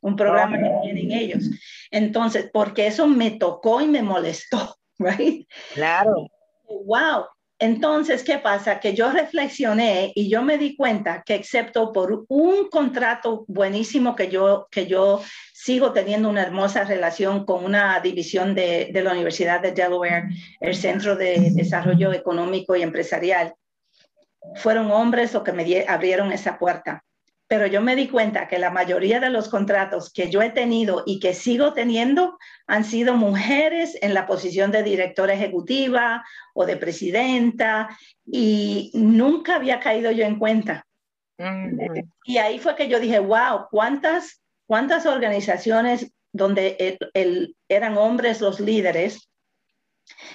un 0.00 0.14
programa 0.14 0.58
que 0.58 0.70
tienen 0.82 1.10
ellos. 1.10 1.50
Entonces, 1.90 2.48
porque 2.52 2.86
eso 2.86 3.08
me 3.08 3.32
tocó 3.32 3.80
y 3.80 3.88
me 3.88 4.02
molestó, 4.02 4.76
¿right? 4.98 5.48
Claro. 5.74 6.28
Wow, 6.68 7.26
entonces, 7.58 8.22
¿qué 8.22 8.38
pasa? 8.38 8.80
Que 8.80 8.94
yo 8.94 9.10
reflexioné 9.10 10.12
y 10.14 10.28
yo 10.28 10.42
me 10.42 10.58
di 10.58 10.76
cuenta 10.76 11.22
que 11.24 11.34
excepto 11.34 11.90
por 11.90 12.26
un 12.28 12.68
contrato 12.68 13.44
buenísimo 13.48 14.14
que 14.14 14.28
yo, 14.28 14.68
que 14.70 14.86
yo 14.86 15.22
sigo 15.54 15.92
teniendo 15.92 16.28
una 16.28 16.42
hermosa 16.42 16.84
relación 16.84 17.46
con 17.46 17.64
una 17.64 17.98
división 18.00 18.54
de, 18.54 18.90
de 18.92 19.02
la 19.02 19.12
Universidad 19.12 19.62
de 19.62 19.72
Delaware, 19.72 20.28
el 20.60 20.74
Centro 20.74 21.16
de 21.16 21.50
Desarrollo 21.52 22.12
Económico 22.12 22.76
y 22.76 22.82
Empresarial, 22.82 23.54
fueron 24.56 24.90
hombres 24.90 25.32
los 25.32 25.42
que 25.42 25.52
me 25.52 25.84
abrieron 25.88 26.32
esa 26.32 26.58
puerta 26.58 27.05
pero 27.48 27.66
yo 27.66 27.80
me 27.80 27.94
di 27.94 28.08
cuenta 28.08 28.48
que 28.48 28.58
la 28.58 28.70
mayoría 28.70 29.20
de 29.20 29.30
los 29.30 29.48
contratos 29.48 30.12
que 30.12 30.30
yo 30.30 30.42
he 30.42 30.50
tenido 30.50 31.04
y 31.06 31.20
que 31.20 31.32
sigo 31.32 31.72
teniendo 31.72 32.38
han 32.66 32.84
sido 32.84 33.14
mujeres 33.14 33.96
en 34.02 34.14
la 34.14 34.26
posición 34.26 34.72
de 34.72 34.82
directora 34.82 35.34
ejecutiva 35.34 36.24
o 36.54 36.66
de 36.66 36.76
presidenta 36.76 37.96
y 38.24 38.90
nunca 38.94 39.56
había 39.56 39.78
caído 39.78 40.10
yo 40.10 40.24
en 40.24 40.38
cuenta. 40.38 40.86
Y 42.24 42.38
ahí 42.38 42.58
fue 42.58 42.74
que 42.74 42.88
yo 42.88 42.98
dije, 42.98 43.18
wow, 43.20 43.68
¿cuántas, 43.70 44.42
cuántas 44.66 45.06
organizaciones 45.06 46.10
donde 46.32 46.98
eran 47.68 47.96
hombres 47.96 48.40
los 48.40 48.58
líderes 48.58 49.28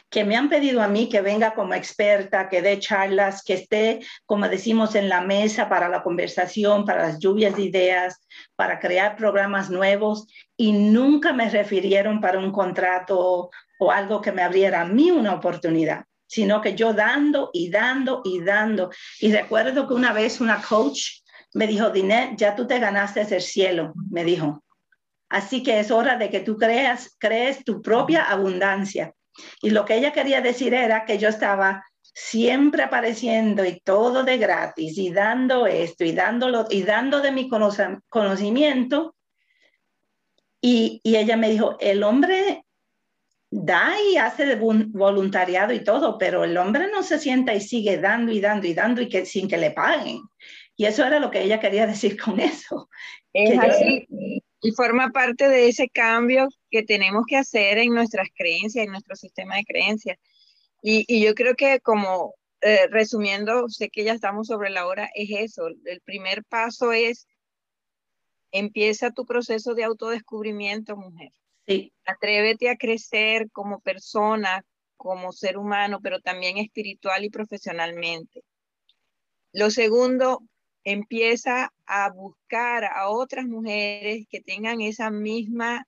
que 0.10 0.24
me 0.24 0.36
han 0.36 0.50
pedido 0.50 0.82
a 0.82 0.88
mí 0.88 1.10
que 1.10 1.22
venga 1.22 1.54
como 1.54 1.74
experta, 1.74 2.50
que 2.50 2.62
dé 2.62 2.80
charlas, 2.80 3.44
que 3.44 3.54
esté, 3.54 4.02
como 4.26 4.48
decimos, 4.50 4.96
en 4.96 5.10
la 5.10 5.22
mesa 5.22 5.70
para 5.70 5.90
la 5.90 6.04
conversación, 6.04 6.86
para 6.86 7.08
las 7.08 7.20
lluvias 7.20 7.56
de 7.56 7.64
ideas, 7.64 8.28
para 8.56 8.80
crear 8.80 9.16
programas 9.16 9.70
nuevos 9.70 10.28
y 10.58 10.74
nunca 10.74 11.34
me 11.34 11.50
refirieron 11.50 12.22
para 12.22 12.40
un 12.40 12.52
contrato 12.52 13.50
o 13.80 13.92
algo 13.92 14.22
que 14.22 14.32
me 14.32 14.44
abriera 14.44 14.82
a 14.82 14.86
mí 14.86 15.12
una 15.12 15.34
oportunidad 15.34 16.06
sino 16.32 16.62
que 16.62 16.76
yo 16.76 16.94
dando 16.94 17.50
y 17.52 17.70
dando 17.70 18.22
y 18.24 18.40
dando. 18.40 18.90
Y 19.20 19.34
recuerdo 19.34 19.86
que 19.86 19.94
una 19.94 20.14
vez 20.14 20.40
una 20.40 20.62
coach 20.62 21.20
me 21.54 21.68
dijo, 21.68 21.90
Dinet, 21.90 22.38
ya 22.38 22.56
tú 22.56 22.66
te 22.66 22.80
ganaste 22.80 23.20
el 23.36 23.42
cielo, 23.42 23.92
me 24.10 24.24
dijo. 24.24 24.64
Así 25.28 25.62
que 25.62 25.82
es 25.82 25.92
hora 25.92 26.18
de 26.18 26.30
que 26.30 26.40
tú 26.40 26.56
creas, 26.58 27.18
crees 27.20 27.66
tu 27.66 27.82
propia 27.82 28.24
abundancia. 28.24 29.14
Y 29.62 29.72
lo 29.72 29.86
que 29.86 29.96
ella 29.96 30.12
quería 30.12 30.42
decir 30.42 30.74
era 30.74 31.06
que 31.06 31.18
yo 31.18 31.30
estaba 31.30 31.84
siempre 32.02 32.84
apareciendo 32.84 33.64
y 33.66 33.80
todo 33.80 34.24
de 34.24 34.38
gratis 34.38 34.98
y 34.98 35.12
dando 35.12 35.66
esto 35.68 36.04
y 36.04 36.12
dándolo 36.12 36.68
y 36.70 36.84
dando 36.84 37.22
de 37.22 37.32
mi 37.32 37.50
conocimiento. 37.50 39.16
Y, 40.62 41.02
y 41.04 41.16
ella 41.16 41.38
me 41.38 41.50
dijo, 41.50 41.78
el 41.80 42.04
hombre 42.04 42.66
da 43.50 43.94
y 44.10 44.16
hace 44.16 44.46
de 44.46 44.56
voluntariado 44.56 45.74
y 45.74 45.84
todo, 45.84 46.18
pero 46.18 46.46
el 46.46 46.58
hombre 46.58 46.89
no 46.89 47.04
se 47.04 47.20
sienta 47.20 47.54
y 47.54 47.60
sigue 47.60 47.98
dando 47.98 48.32
y 48.32 48.39
dando 48.39 48.66
y 48.66 48.74
dando 48.74 49.02
y 49.02 49.10
que 49.10 49.26
sin 49.26 49.48
que 49.48 49.58
le 49.58 49.72
paguen. 49.72 50.22
Y 50.78 50.86
eso 50.86 51.06
era 51.06 51.20
lo 51.20 51.30
que 51.30 51.42
ella 51.42 51.60
quería 51.60 51.86
decir 51.88 52.20
con 52.20 52.39
eso. 52.39 52.89
Es 53.34 53.60
así. 53.60 54.08
Y 54.62 54.72
forma 54.72 55.09
parte 55.09 55.49
de 55.49 55.68
ese 55.68 55.89
cambio 55.89 56.47
que 56.70 56.84
tenemos 56.84 57.24
que 57.28 57.38
hacer 57.38 57.80
en 57.80 57.93
nuestras 57.93 58.28
creencias, 58.36 58.86
en 58.86 58.91
nuestro 58.91 59.16
sistema 59.16 59.55
de 59.55 59.66
creencias. 59.66 60.18
Y, 60.84 61.05
y 61.07 61.24
yo 61.24 61.34
creo 61.34 61.55
que 61.55 61.80
como 61.80 62.36
eh, 62.62 62.88
resumiendo, 62.89 63.68
sé 63.70 63.89
que 63.89 64.03
ya 64.03 64.14
estamos 64.14 64.47
sobre 64.47 64.70
la 64.70 64.86
hora, 64.86 65.09
es 65.16 65.30
eso. 65.32 65.68
El 65.68 66.01
primer 66.01 66.43
paso 66.45 66.91
es, 66.93 67.28
empieza 68.51 69.12
tu 69.12 69.26
proceso 69.26 69.74
de 69.74 69.84
autodescubrimiento, 69.84 70.95
mujer. 70.95 71.32
Sí. 71.66 71.91
Atrévete 72.05 72.70
a 72.70 72.78
crecer 72.78 73.49
como 73.51 73.80
persona, 73.80 74.64
como 74.95 75.32
ser 75.32 75.57
humano, 75.57 75.99
pero 76.03 76.20
también 76.20 76.59
espiritual 76.59 77.24
y 77.26 77.32
profesionalmente. 77.32 78.43
Lo 79.53 79.72
segundo, 79.72 80.43
empieza 80.84 81.74
a 81.86 82.12
buscar 82.12 82.86
a 82.86 83.10
otras 83.10 83.46
mujeres 83.46 84.26
que 84.30 84.42
tengan 84.42 84.82
esa 84.82 85.12
misma 85.12 85.88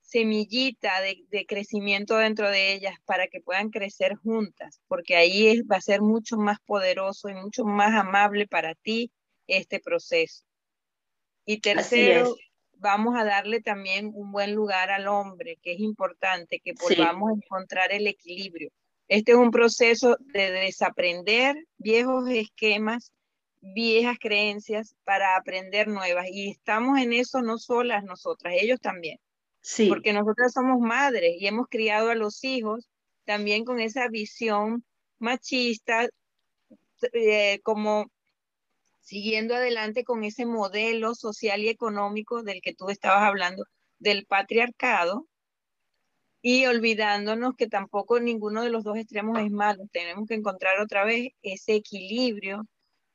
semillita 0.00 1.00
de, 1.00 1.46
crecimiento 1.46 2.16
dentro 2.16 2.48
de 2.48 2.74
ellas 2.74 2.94
para 3.04 3.26
que 3.26 3.40
puedan 3.40 3.70
crecer 3.70 4.14
juntas, 4.14 4.80
porque 4.88 5.16
ahí 5.16 5.62
va 5.62 5.76
a 5.76 5.80
ser 5.80 6.00
mucho 6.00 6.36
más 6.36 6.58
poderoso 6.64 7.28
y 7.28 7.34
mucho 7.34 7.64
más 7.64 7.92
amable 7.94 8.46
para 8.46 8.74
ti 8.74 9.10
este 9.46 9.80
proceso. 9.80 10.44
Y 11.44 11.60
tercero, 11.60 12.36
vamos 12.78 13.16
a 13.16 13.24
darle 13.24 13.60
también 13.60 14.10
un 14.14 14.32
buen 14.32 14.54
lugar 14.54 14.90
al 14.90 15.08
hombre, 15.08 15.58
que 15.62 15.72
es 15.72 15.80
importante, 15.80 16.60
que 16.60 16.72
volvamos 16.80 17.30
a 17.30 17.34
encontrar 17.34 17.92
el 17.92 18.06
equilibrio. 18.06 18.70
Este 19.08 19.32
es 19.32 19.38
un 19.38 19.50
proceso 19.50 20.16
de 20.20 20.50
desaprender 20.50 21.56
viejos 21.78 22.28
esquemas, 22.28 23.12
viejas 23.74 24.16
creencias 24.18 24.94
para 25.04 25.36
aprender 25.36 25.88
nuevas. 25.88 26.26
Y 26.30 26.50
estamos 26.50 26.98
en 26.98 27.12
eso 27.12 27.42
no 27.42 27.58
solas 27.58 28.04
nosotras, 28.04 28.54
ellos 28.56 28.80
también. 28.80 29.18
Sí. 29.60 29.88
Porque 29.88 30.12
nosotras 30.12 30.52
somos 30.52 30.78
madres 30.80 31.34
y 31.38 31.46
hemos 31.46 31.66
criado 31.68 32.10
a 32.10 32.14
los 32.14 32.44
hijos 32.44 32.88
también 33.24 33.64
con 33.64 33.80
esa 33.80 34.08
visión 34.08 34.84
machista, 35.18 36.08
eh, 37.12 37.60
como 37.62 38.06
siguiendo 39.00 39.54
adelante 39.54 40.04
con 40.04 40.24
ese 40.24 40.46
modelo 40.46 41.14
social 41.14 41.60
y 41.62 41.68
económico 41.68 42.42
del 42.42 42.60
que 42.60 42.74
tú 42.74 42.88
estabas 42.90 43.24
hablando, 43.24 43.64
del 43.98 44.26
patriarcado, 44.26 45.26
y 46.42 46.66
olvidándonos 46.66 47.56
que 47.56 47.66
tampoco 47.66 48.20
ninguno 48.20 48.62
de 48.62 48.70
los 48.70 48.84
dos 48.84 48.96
extremos 48.96 49.38
es 49.40 49.50
malo. 49.50 49.82
Tenemos 49.90 50.28
que 50.28 50.34
encontrar 50.34 50.78
otra 50.78 51.04
vez 51.04 51.30
ese 51.42 51.74
equilibrio 51.74 52.64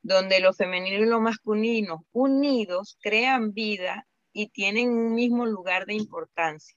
donde 0.01 0.39
lo 0.39 0.53
femenino 0.53 1.03
y 1.03 1.07
lo 1.07 1.21
masculino 1.21 2.05
unidos 2.11 2.97
crean 3.01 3.53
vida 3.53 4.07
y 4.33 4.47
tienen 4.47 4.89
un 4.89 5.13
mismo 5.13 5.45
lugar 5.45 5.85
de 5.85 5.93
importancia 5.93 6.75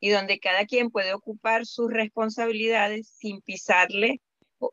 y 0.00 0.10
donde 0.10 0.40
cada 0.40 0.66
quien 0.66 0.90
puede 0.90 1.14
ocupar 1.14 1.64
sus 1.64 1.90
responsabilidades 1.90 3.08
sin 3.08 3.40
pisarle 3.40 4.20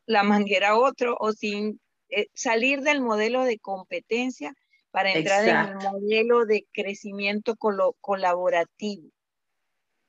la 0.06 0.24
manguera 0.24 0.70
a 0.70 0.78
otro 0.78 1.16
o 1.18 1.32
sin 1.32 1.80
eh, 2.08 2.26
salir 2.34 2.80
del 2.80 3.00
modelo 3.00 3.44
de 3.44 3.58
competencia 3.58 4.52
para 4.90 5.12
entrar 5.12 5.46
en 5.46 5.56
el 5.56 5.74
modelo 5.76 6.46
de 6.46 6.66
crecimiento 6.72 7.54
colaborativo, 8.00 9.08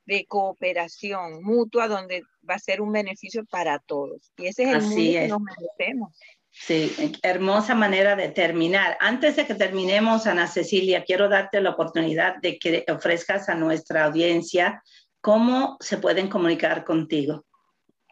de 0.06 0.26
cooperación 0.26 1.42
mutua, 1.44 1.86
donde 1.86 2.22
va 2.48 2.56
a 2.56 2.58
ser 2.58 2.80
un 2.80 2.90
beneficio 2.90 3.44
para 3.44 3.78
todos. 3.78 4.32
Y 4.36 4.46
ese 4.46 4.64
es 4.64 4.68
el 4.70 4.82
mundo 4.82 4.96
que 4.96 5.28
nos 5.28 5.40
merecemos. 5.40 6.18
Sí, 6.54 6.94
hermosa 7.22 7.74
manera 7.74 8.14
de 8.14 8.28
terminar. 8.28 8.96
Antes 9.00 9.36
de 9.36 9.46
que 9.46 9.54
terminemos, 9.54 10.26
Ana 10.26 10.46
Cecilia, 10.46 11.02
quiero 11.02 11.28
darte 11.28 11.60
la 11.60 11.70
oportunidad 11.70 12.36
de 12.36 12.58
que 12.58 12.84
ofrezcas 12.92 13.48
a 13.48 13.54
nuestra 13.54 14.04
audiencia 14.04 14.82
cómo 15.20 15.78
se 15.80 15.96
pueden 15.96 16.28
comunicar 16.28 16.84
contigo. 16.84 17.46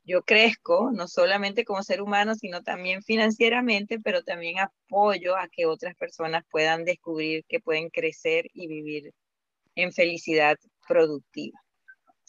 yo 0.04 0.22
crezco, 0.22 0.90
no 0.92 1.06
solamente 1.06 1.64
como 1.64 1.82
ser 1.82 2.02
humano, 2.02 2.34
sino 2.34 2.62
también 2.62 3.02
financieramente, 3.02 4.00
pero 4.00 4.22
también 4.22 4.58
apoyo 4.58 5.36
a 5.36 5.48
que 5.48 5.66
otras 5.66 5.94
personas 5.94 6.44
puedan 6.50 6.84
descubrir 6.84 7.44
que 7.48 7.60
pueden 7.60 7.88
crecer 7.88 8.46
y 8.52 8.66
vivir 8.66 9.12
en 9.76 9.92
felicidad 9.92 10.56
productiva. 10.88 11.58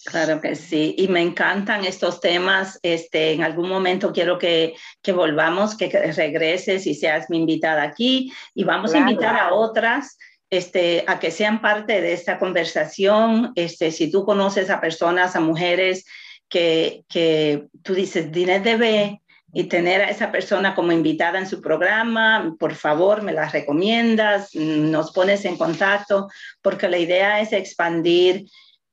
Claro 0.06 0.42
que 0.42 0.56
sí, 0.56 0.96
y 0.98 1.08
me 1.08 1.22
encantan 1.22 1.86
estos 1.86 2.20
temas. 2.20 2.78
Este, 2.84 3.32
en 3.32 3.42
algún 3.42 3.70
momento 3.70 4.12
quiero 4.12 4.38
que, 4.38 4.76
que 5.02 5.12
volvamos, 5.12 5.78
que 5.78 5.88
regreses 5.90 6.86
y 6.88 6.94
seas 6.94 7.30
mi 7.30 7.38
invitada 7.38 7.84
aquí 7.84 8.32
y 8.54 8.64
vamos 8.66 8.94
a 8.94 8.98
invitar 8.98 9.36
a 9.36 9.54
otras 9.54 10.18
este, 10.54 11.04
a 11.08 11.20
que 11.20 11.32
sean 11.32 11.62
parte 11.62 12.00
de 12.00 12.14
esta 12.14 12.38
conversación. 12.38 13.54
Este, 13.56 13.92
si 13.92 14.12
tú 14.12 14.24
conoces 14.24 14.70
a 14.70 14.80
personas, 14.80 15.36
a 15.36 15.40
mujeres 15.40 16.06
que, 16.48 17.04
tú 17.82 17.96
dices, 17.96 18.32
Dinet 18.32 18.64
debe 18.64 19.22
y 19.52 19.64
tener 19.64 20.02
a 20.02 20.10
esa 20.10 20.32
persona 20.32 20.76
como 20.76 20.92
invitada 20.92 21.40
en 21.40 21.48
su 21.48 21.60
programa, 21.60 22.56
por 22.60 22.76
favor, 22.76 23.24
me 23.24 23.34
la 23.34 23.50
recomiendas, 23.50 24.54
nos 24.54 25.12
pones 25.12 25.44
en 25.46 25.58
contacto, 25.58 26.30
porque 26.62 26.88
la 26.88 27.00
idea 27.00 27.40
es 27.40 27.52
expandir, 27.52 28.46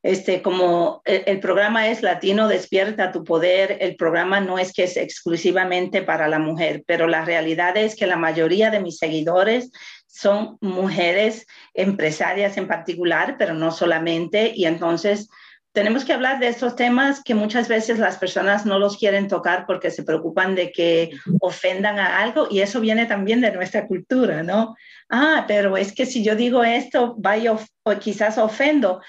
este, 0.02 0.40
como 0.40 1.02
el, 1.04 1.40
programa 1.40 1.88
es 1.88 2.02
Latino 2.02 2.48
Despierta 2.48 3.12
tu 3.12 3.22
Poder, 3.22 3.76
el 3.80 3.96
programa 3.96 4.40
no 4.40 4.58
es 4.58 4.72
que 4.72 4.84
es 4.84 4.96
exclusivamente 4.96 6.02
para 6.02 6.26
la 6.28 6.38
mujer, 6.38 6.82
pero 6.86 7.06
la 7.06 7.24
realidad 7.24 7.76
es 7.76 7.96
que 7.96 8.06
la 8.06 8.16
mayoría 8.16 8.70
de 8.70 8.80
mis 8.80 8.96
seguidores 8.96 9.70
son 10.06 10.56
mujeres 10.60 11.46
empresarias 11.74 12.56
en 12.56 12.66
particular, 12.66 13.36
pero 13.38 13.54
no 13.54 13.72
solamente, 13.72 14.52
y 14.54 14.64
entonces 14.64 15.28
tenemos 15.72 16.04
que 16.04 16.12
hablar 16.12 16.40
de 16.40 16.48
estos 16.48 16.74
temas 16.74 17.22
que 17.22 17.34
muchas 17.34 17.68
veces 17.68 17.98
las 17.98 18.16
personas 18.16 18.66
no 18.66 18.78
los 18.78 18.96
quieren 18.96 19.28
tocar 19.28 19.66
porque 19.66 19.90
se 19.90 20.02
preocupan 20.02 20.56
de 20.56 20.72
que 20.72 21.10
ofendan 21.40 21.98
a 22.00 22.20
algo 22.20 22.48
y 22.50 22.60
eso 22.60 22.80
viene 22.80 23.06
también 23.06 23.40
de 23.40 23.52
nuestra 23.52 23.86
cultura, 23.86 24.42
¿no? 24.42 24.74
Ah, 25.08 25.44
pero 25.46 25.76
es 25.76 25.92
que 25.92 26.06
si 26.06 26.24
yo 26.24 26.34
digo 26.34 26.64
esto, 26.64 27.14
vaya 27.18 27.56
quizás 28.00 28.38
ofendo. 28.38 29.00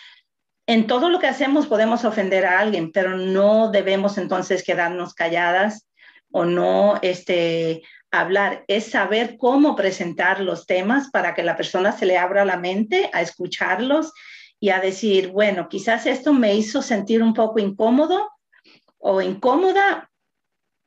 En 0.71 0.87
todo 0.87 1.09
lo 1.09 1.19
que 1.19 1.27
hacemos 1.27 1.67
podemos 1.67 2.05
ofender 2.05 2.45
a 2.45 2.59
alguien, 2.59 2.93
pero 2.93 3.17
no 3.17 3.71
debemos 3.71 4.17
entonces 4.17 4.63
quedarnos 4.63 5.13
calladas 5.13 5.85
o 6.31 6.45
no 6.45 6.97
este, 7.01 7.81
hablar. 8.09 8.63
Es 8.69 8.89
saber 8.89 9.35
cómo 9.37 9.75
presentar 9.75 10.39
los 10.39 10.65
temas 10.65 11.09
para 11.11 11.33
que 11.33 11.43
la 11.43 11.57
persona 11.57 11.91
se 11.91 12.05
le 12.05 12.17
abra 12.17 12.45
la 12.45 12.55
mente 12.55 13.09
a 13.11 13.21
escucharlos 13.21 14.13
y 14.61 14.69
a 14.69 14.79
decir, 14.79 15.31
bueno, 15.31 15.67
quizás 15.67 16.05
esto 16.05 16.31
me 16.31 16.55
hizo 16.55 16.81
sentir 16.81 17.21
un 17.21 17.33
poco 17.33 17.59
incómodo 17.59 18.31
o 18.97 19.21
incómoda, 19.21 20.09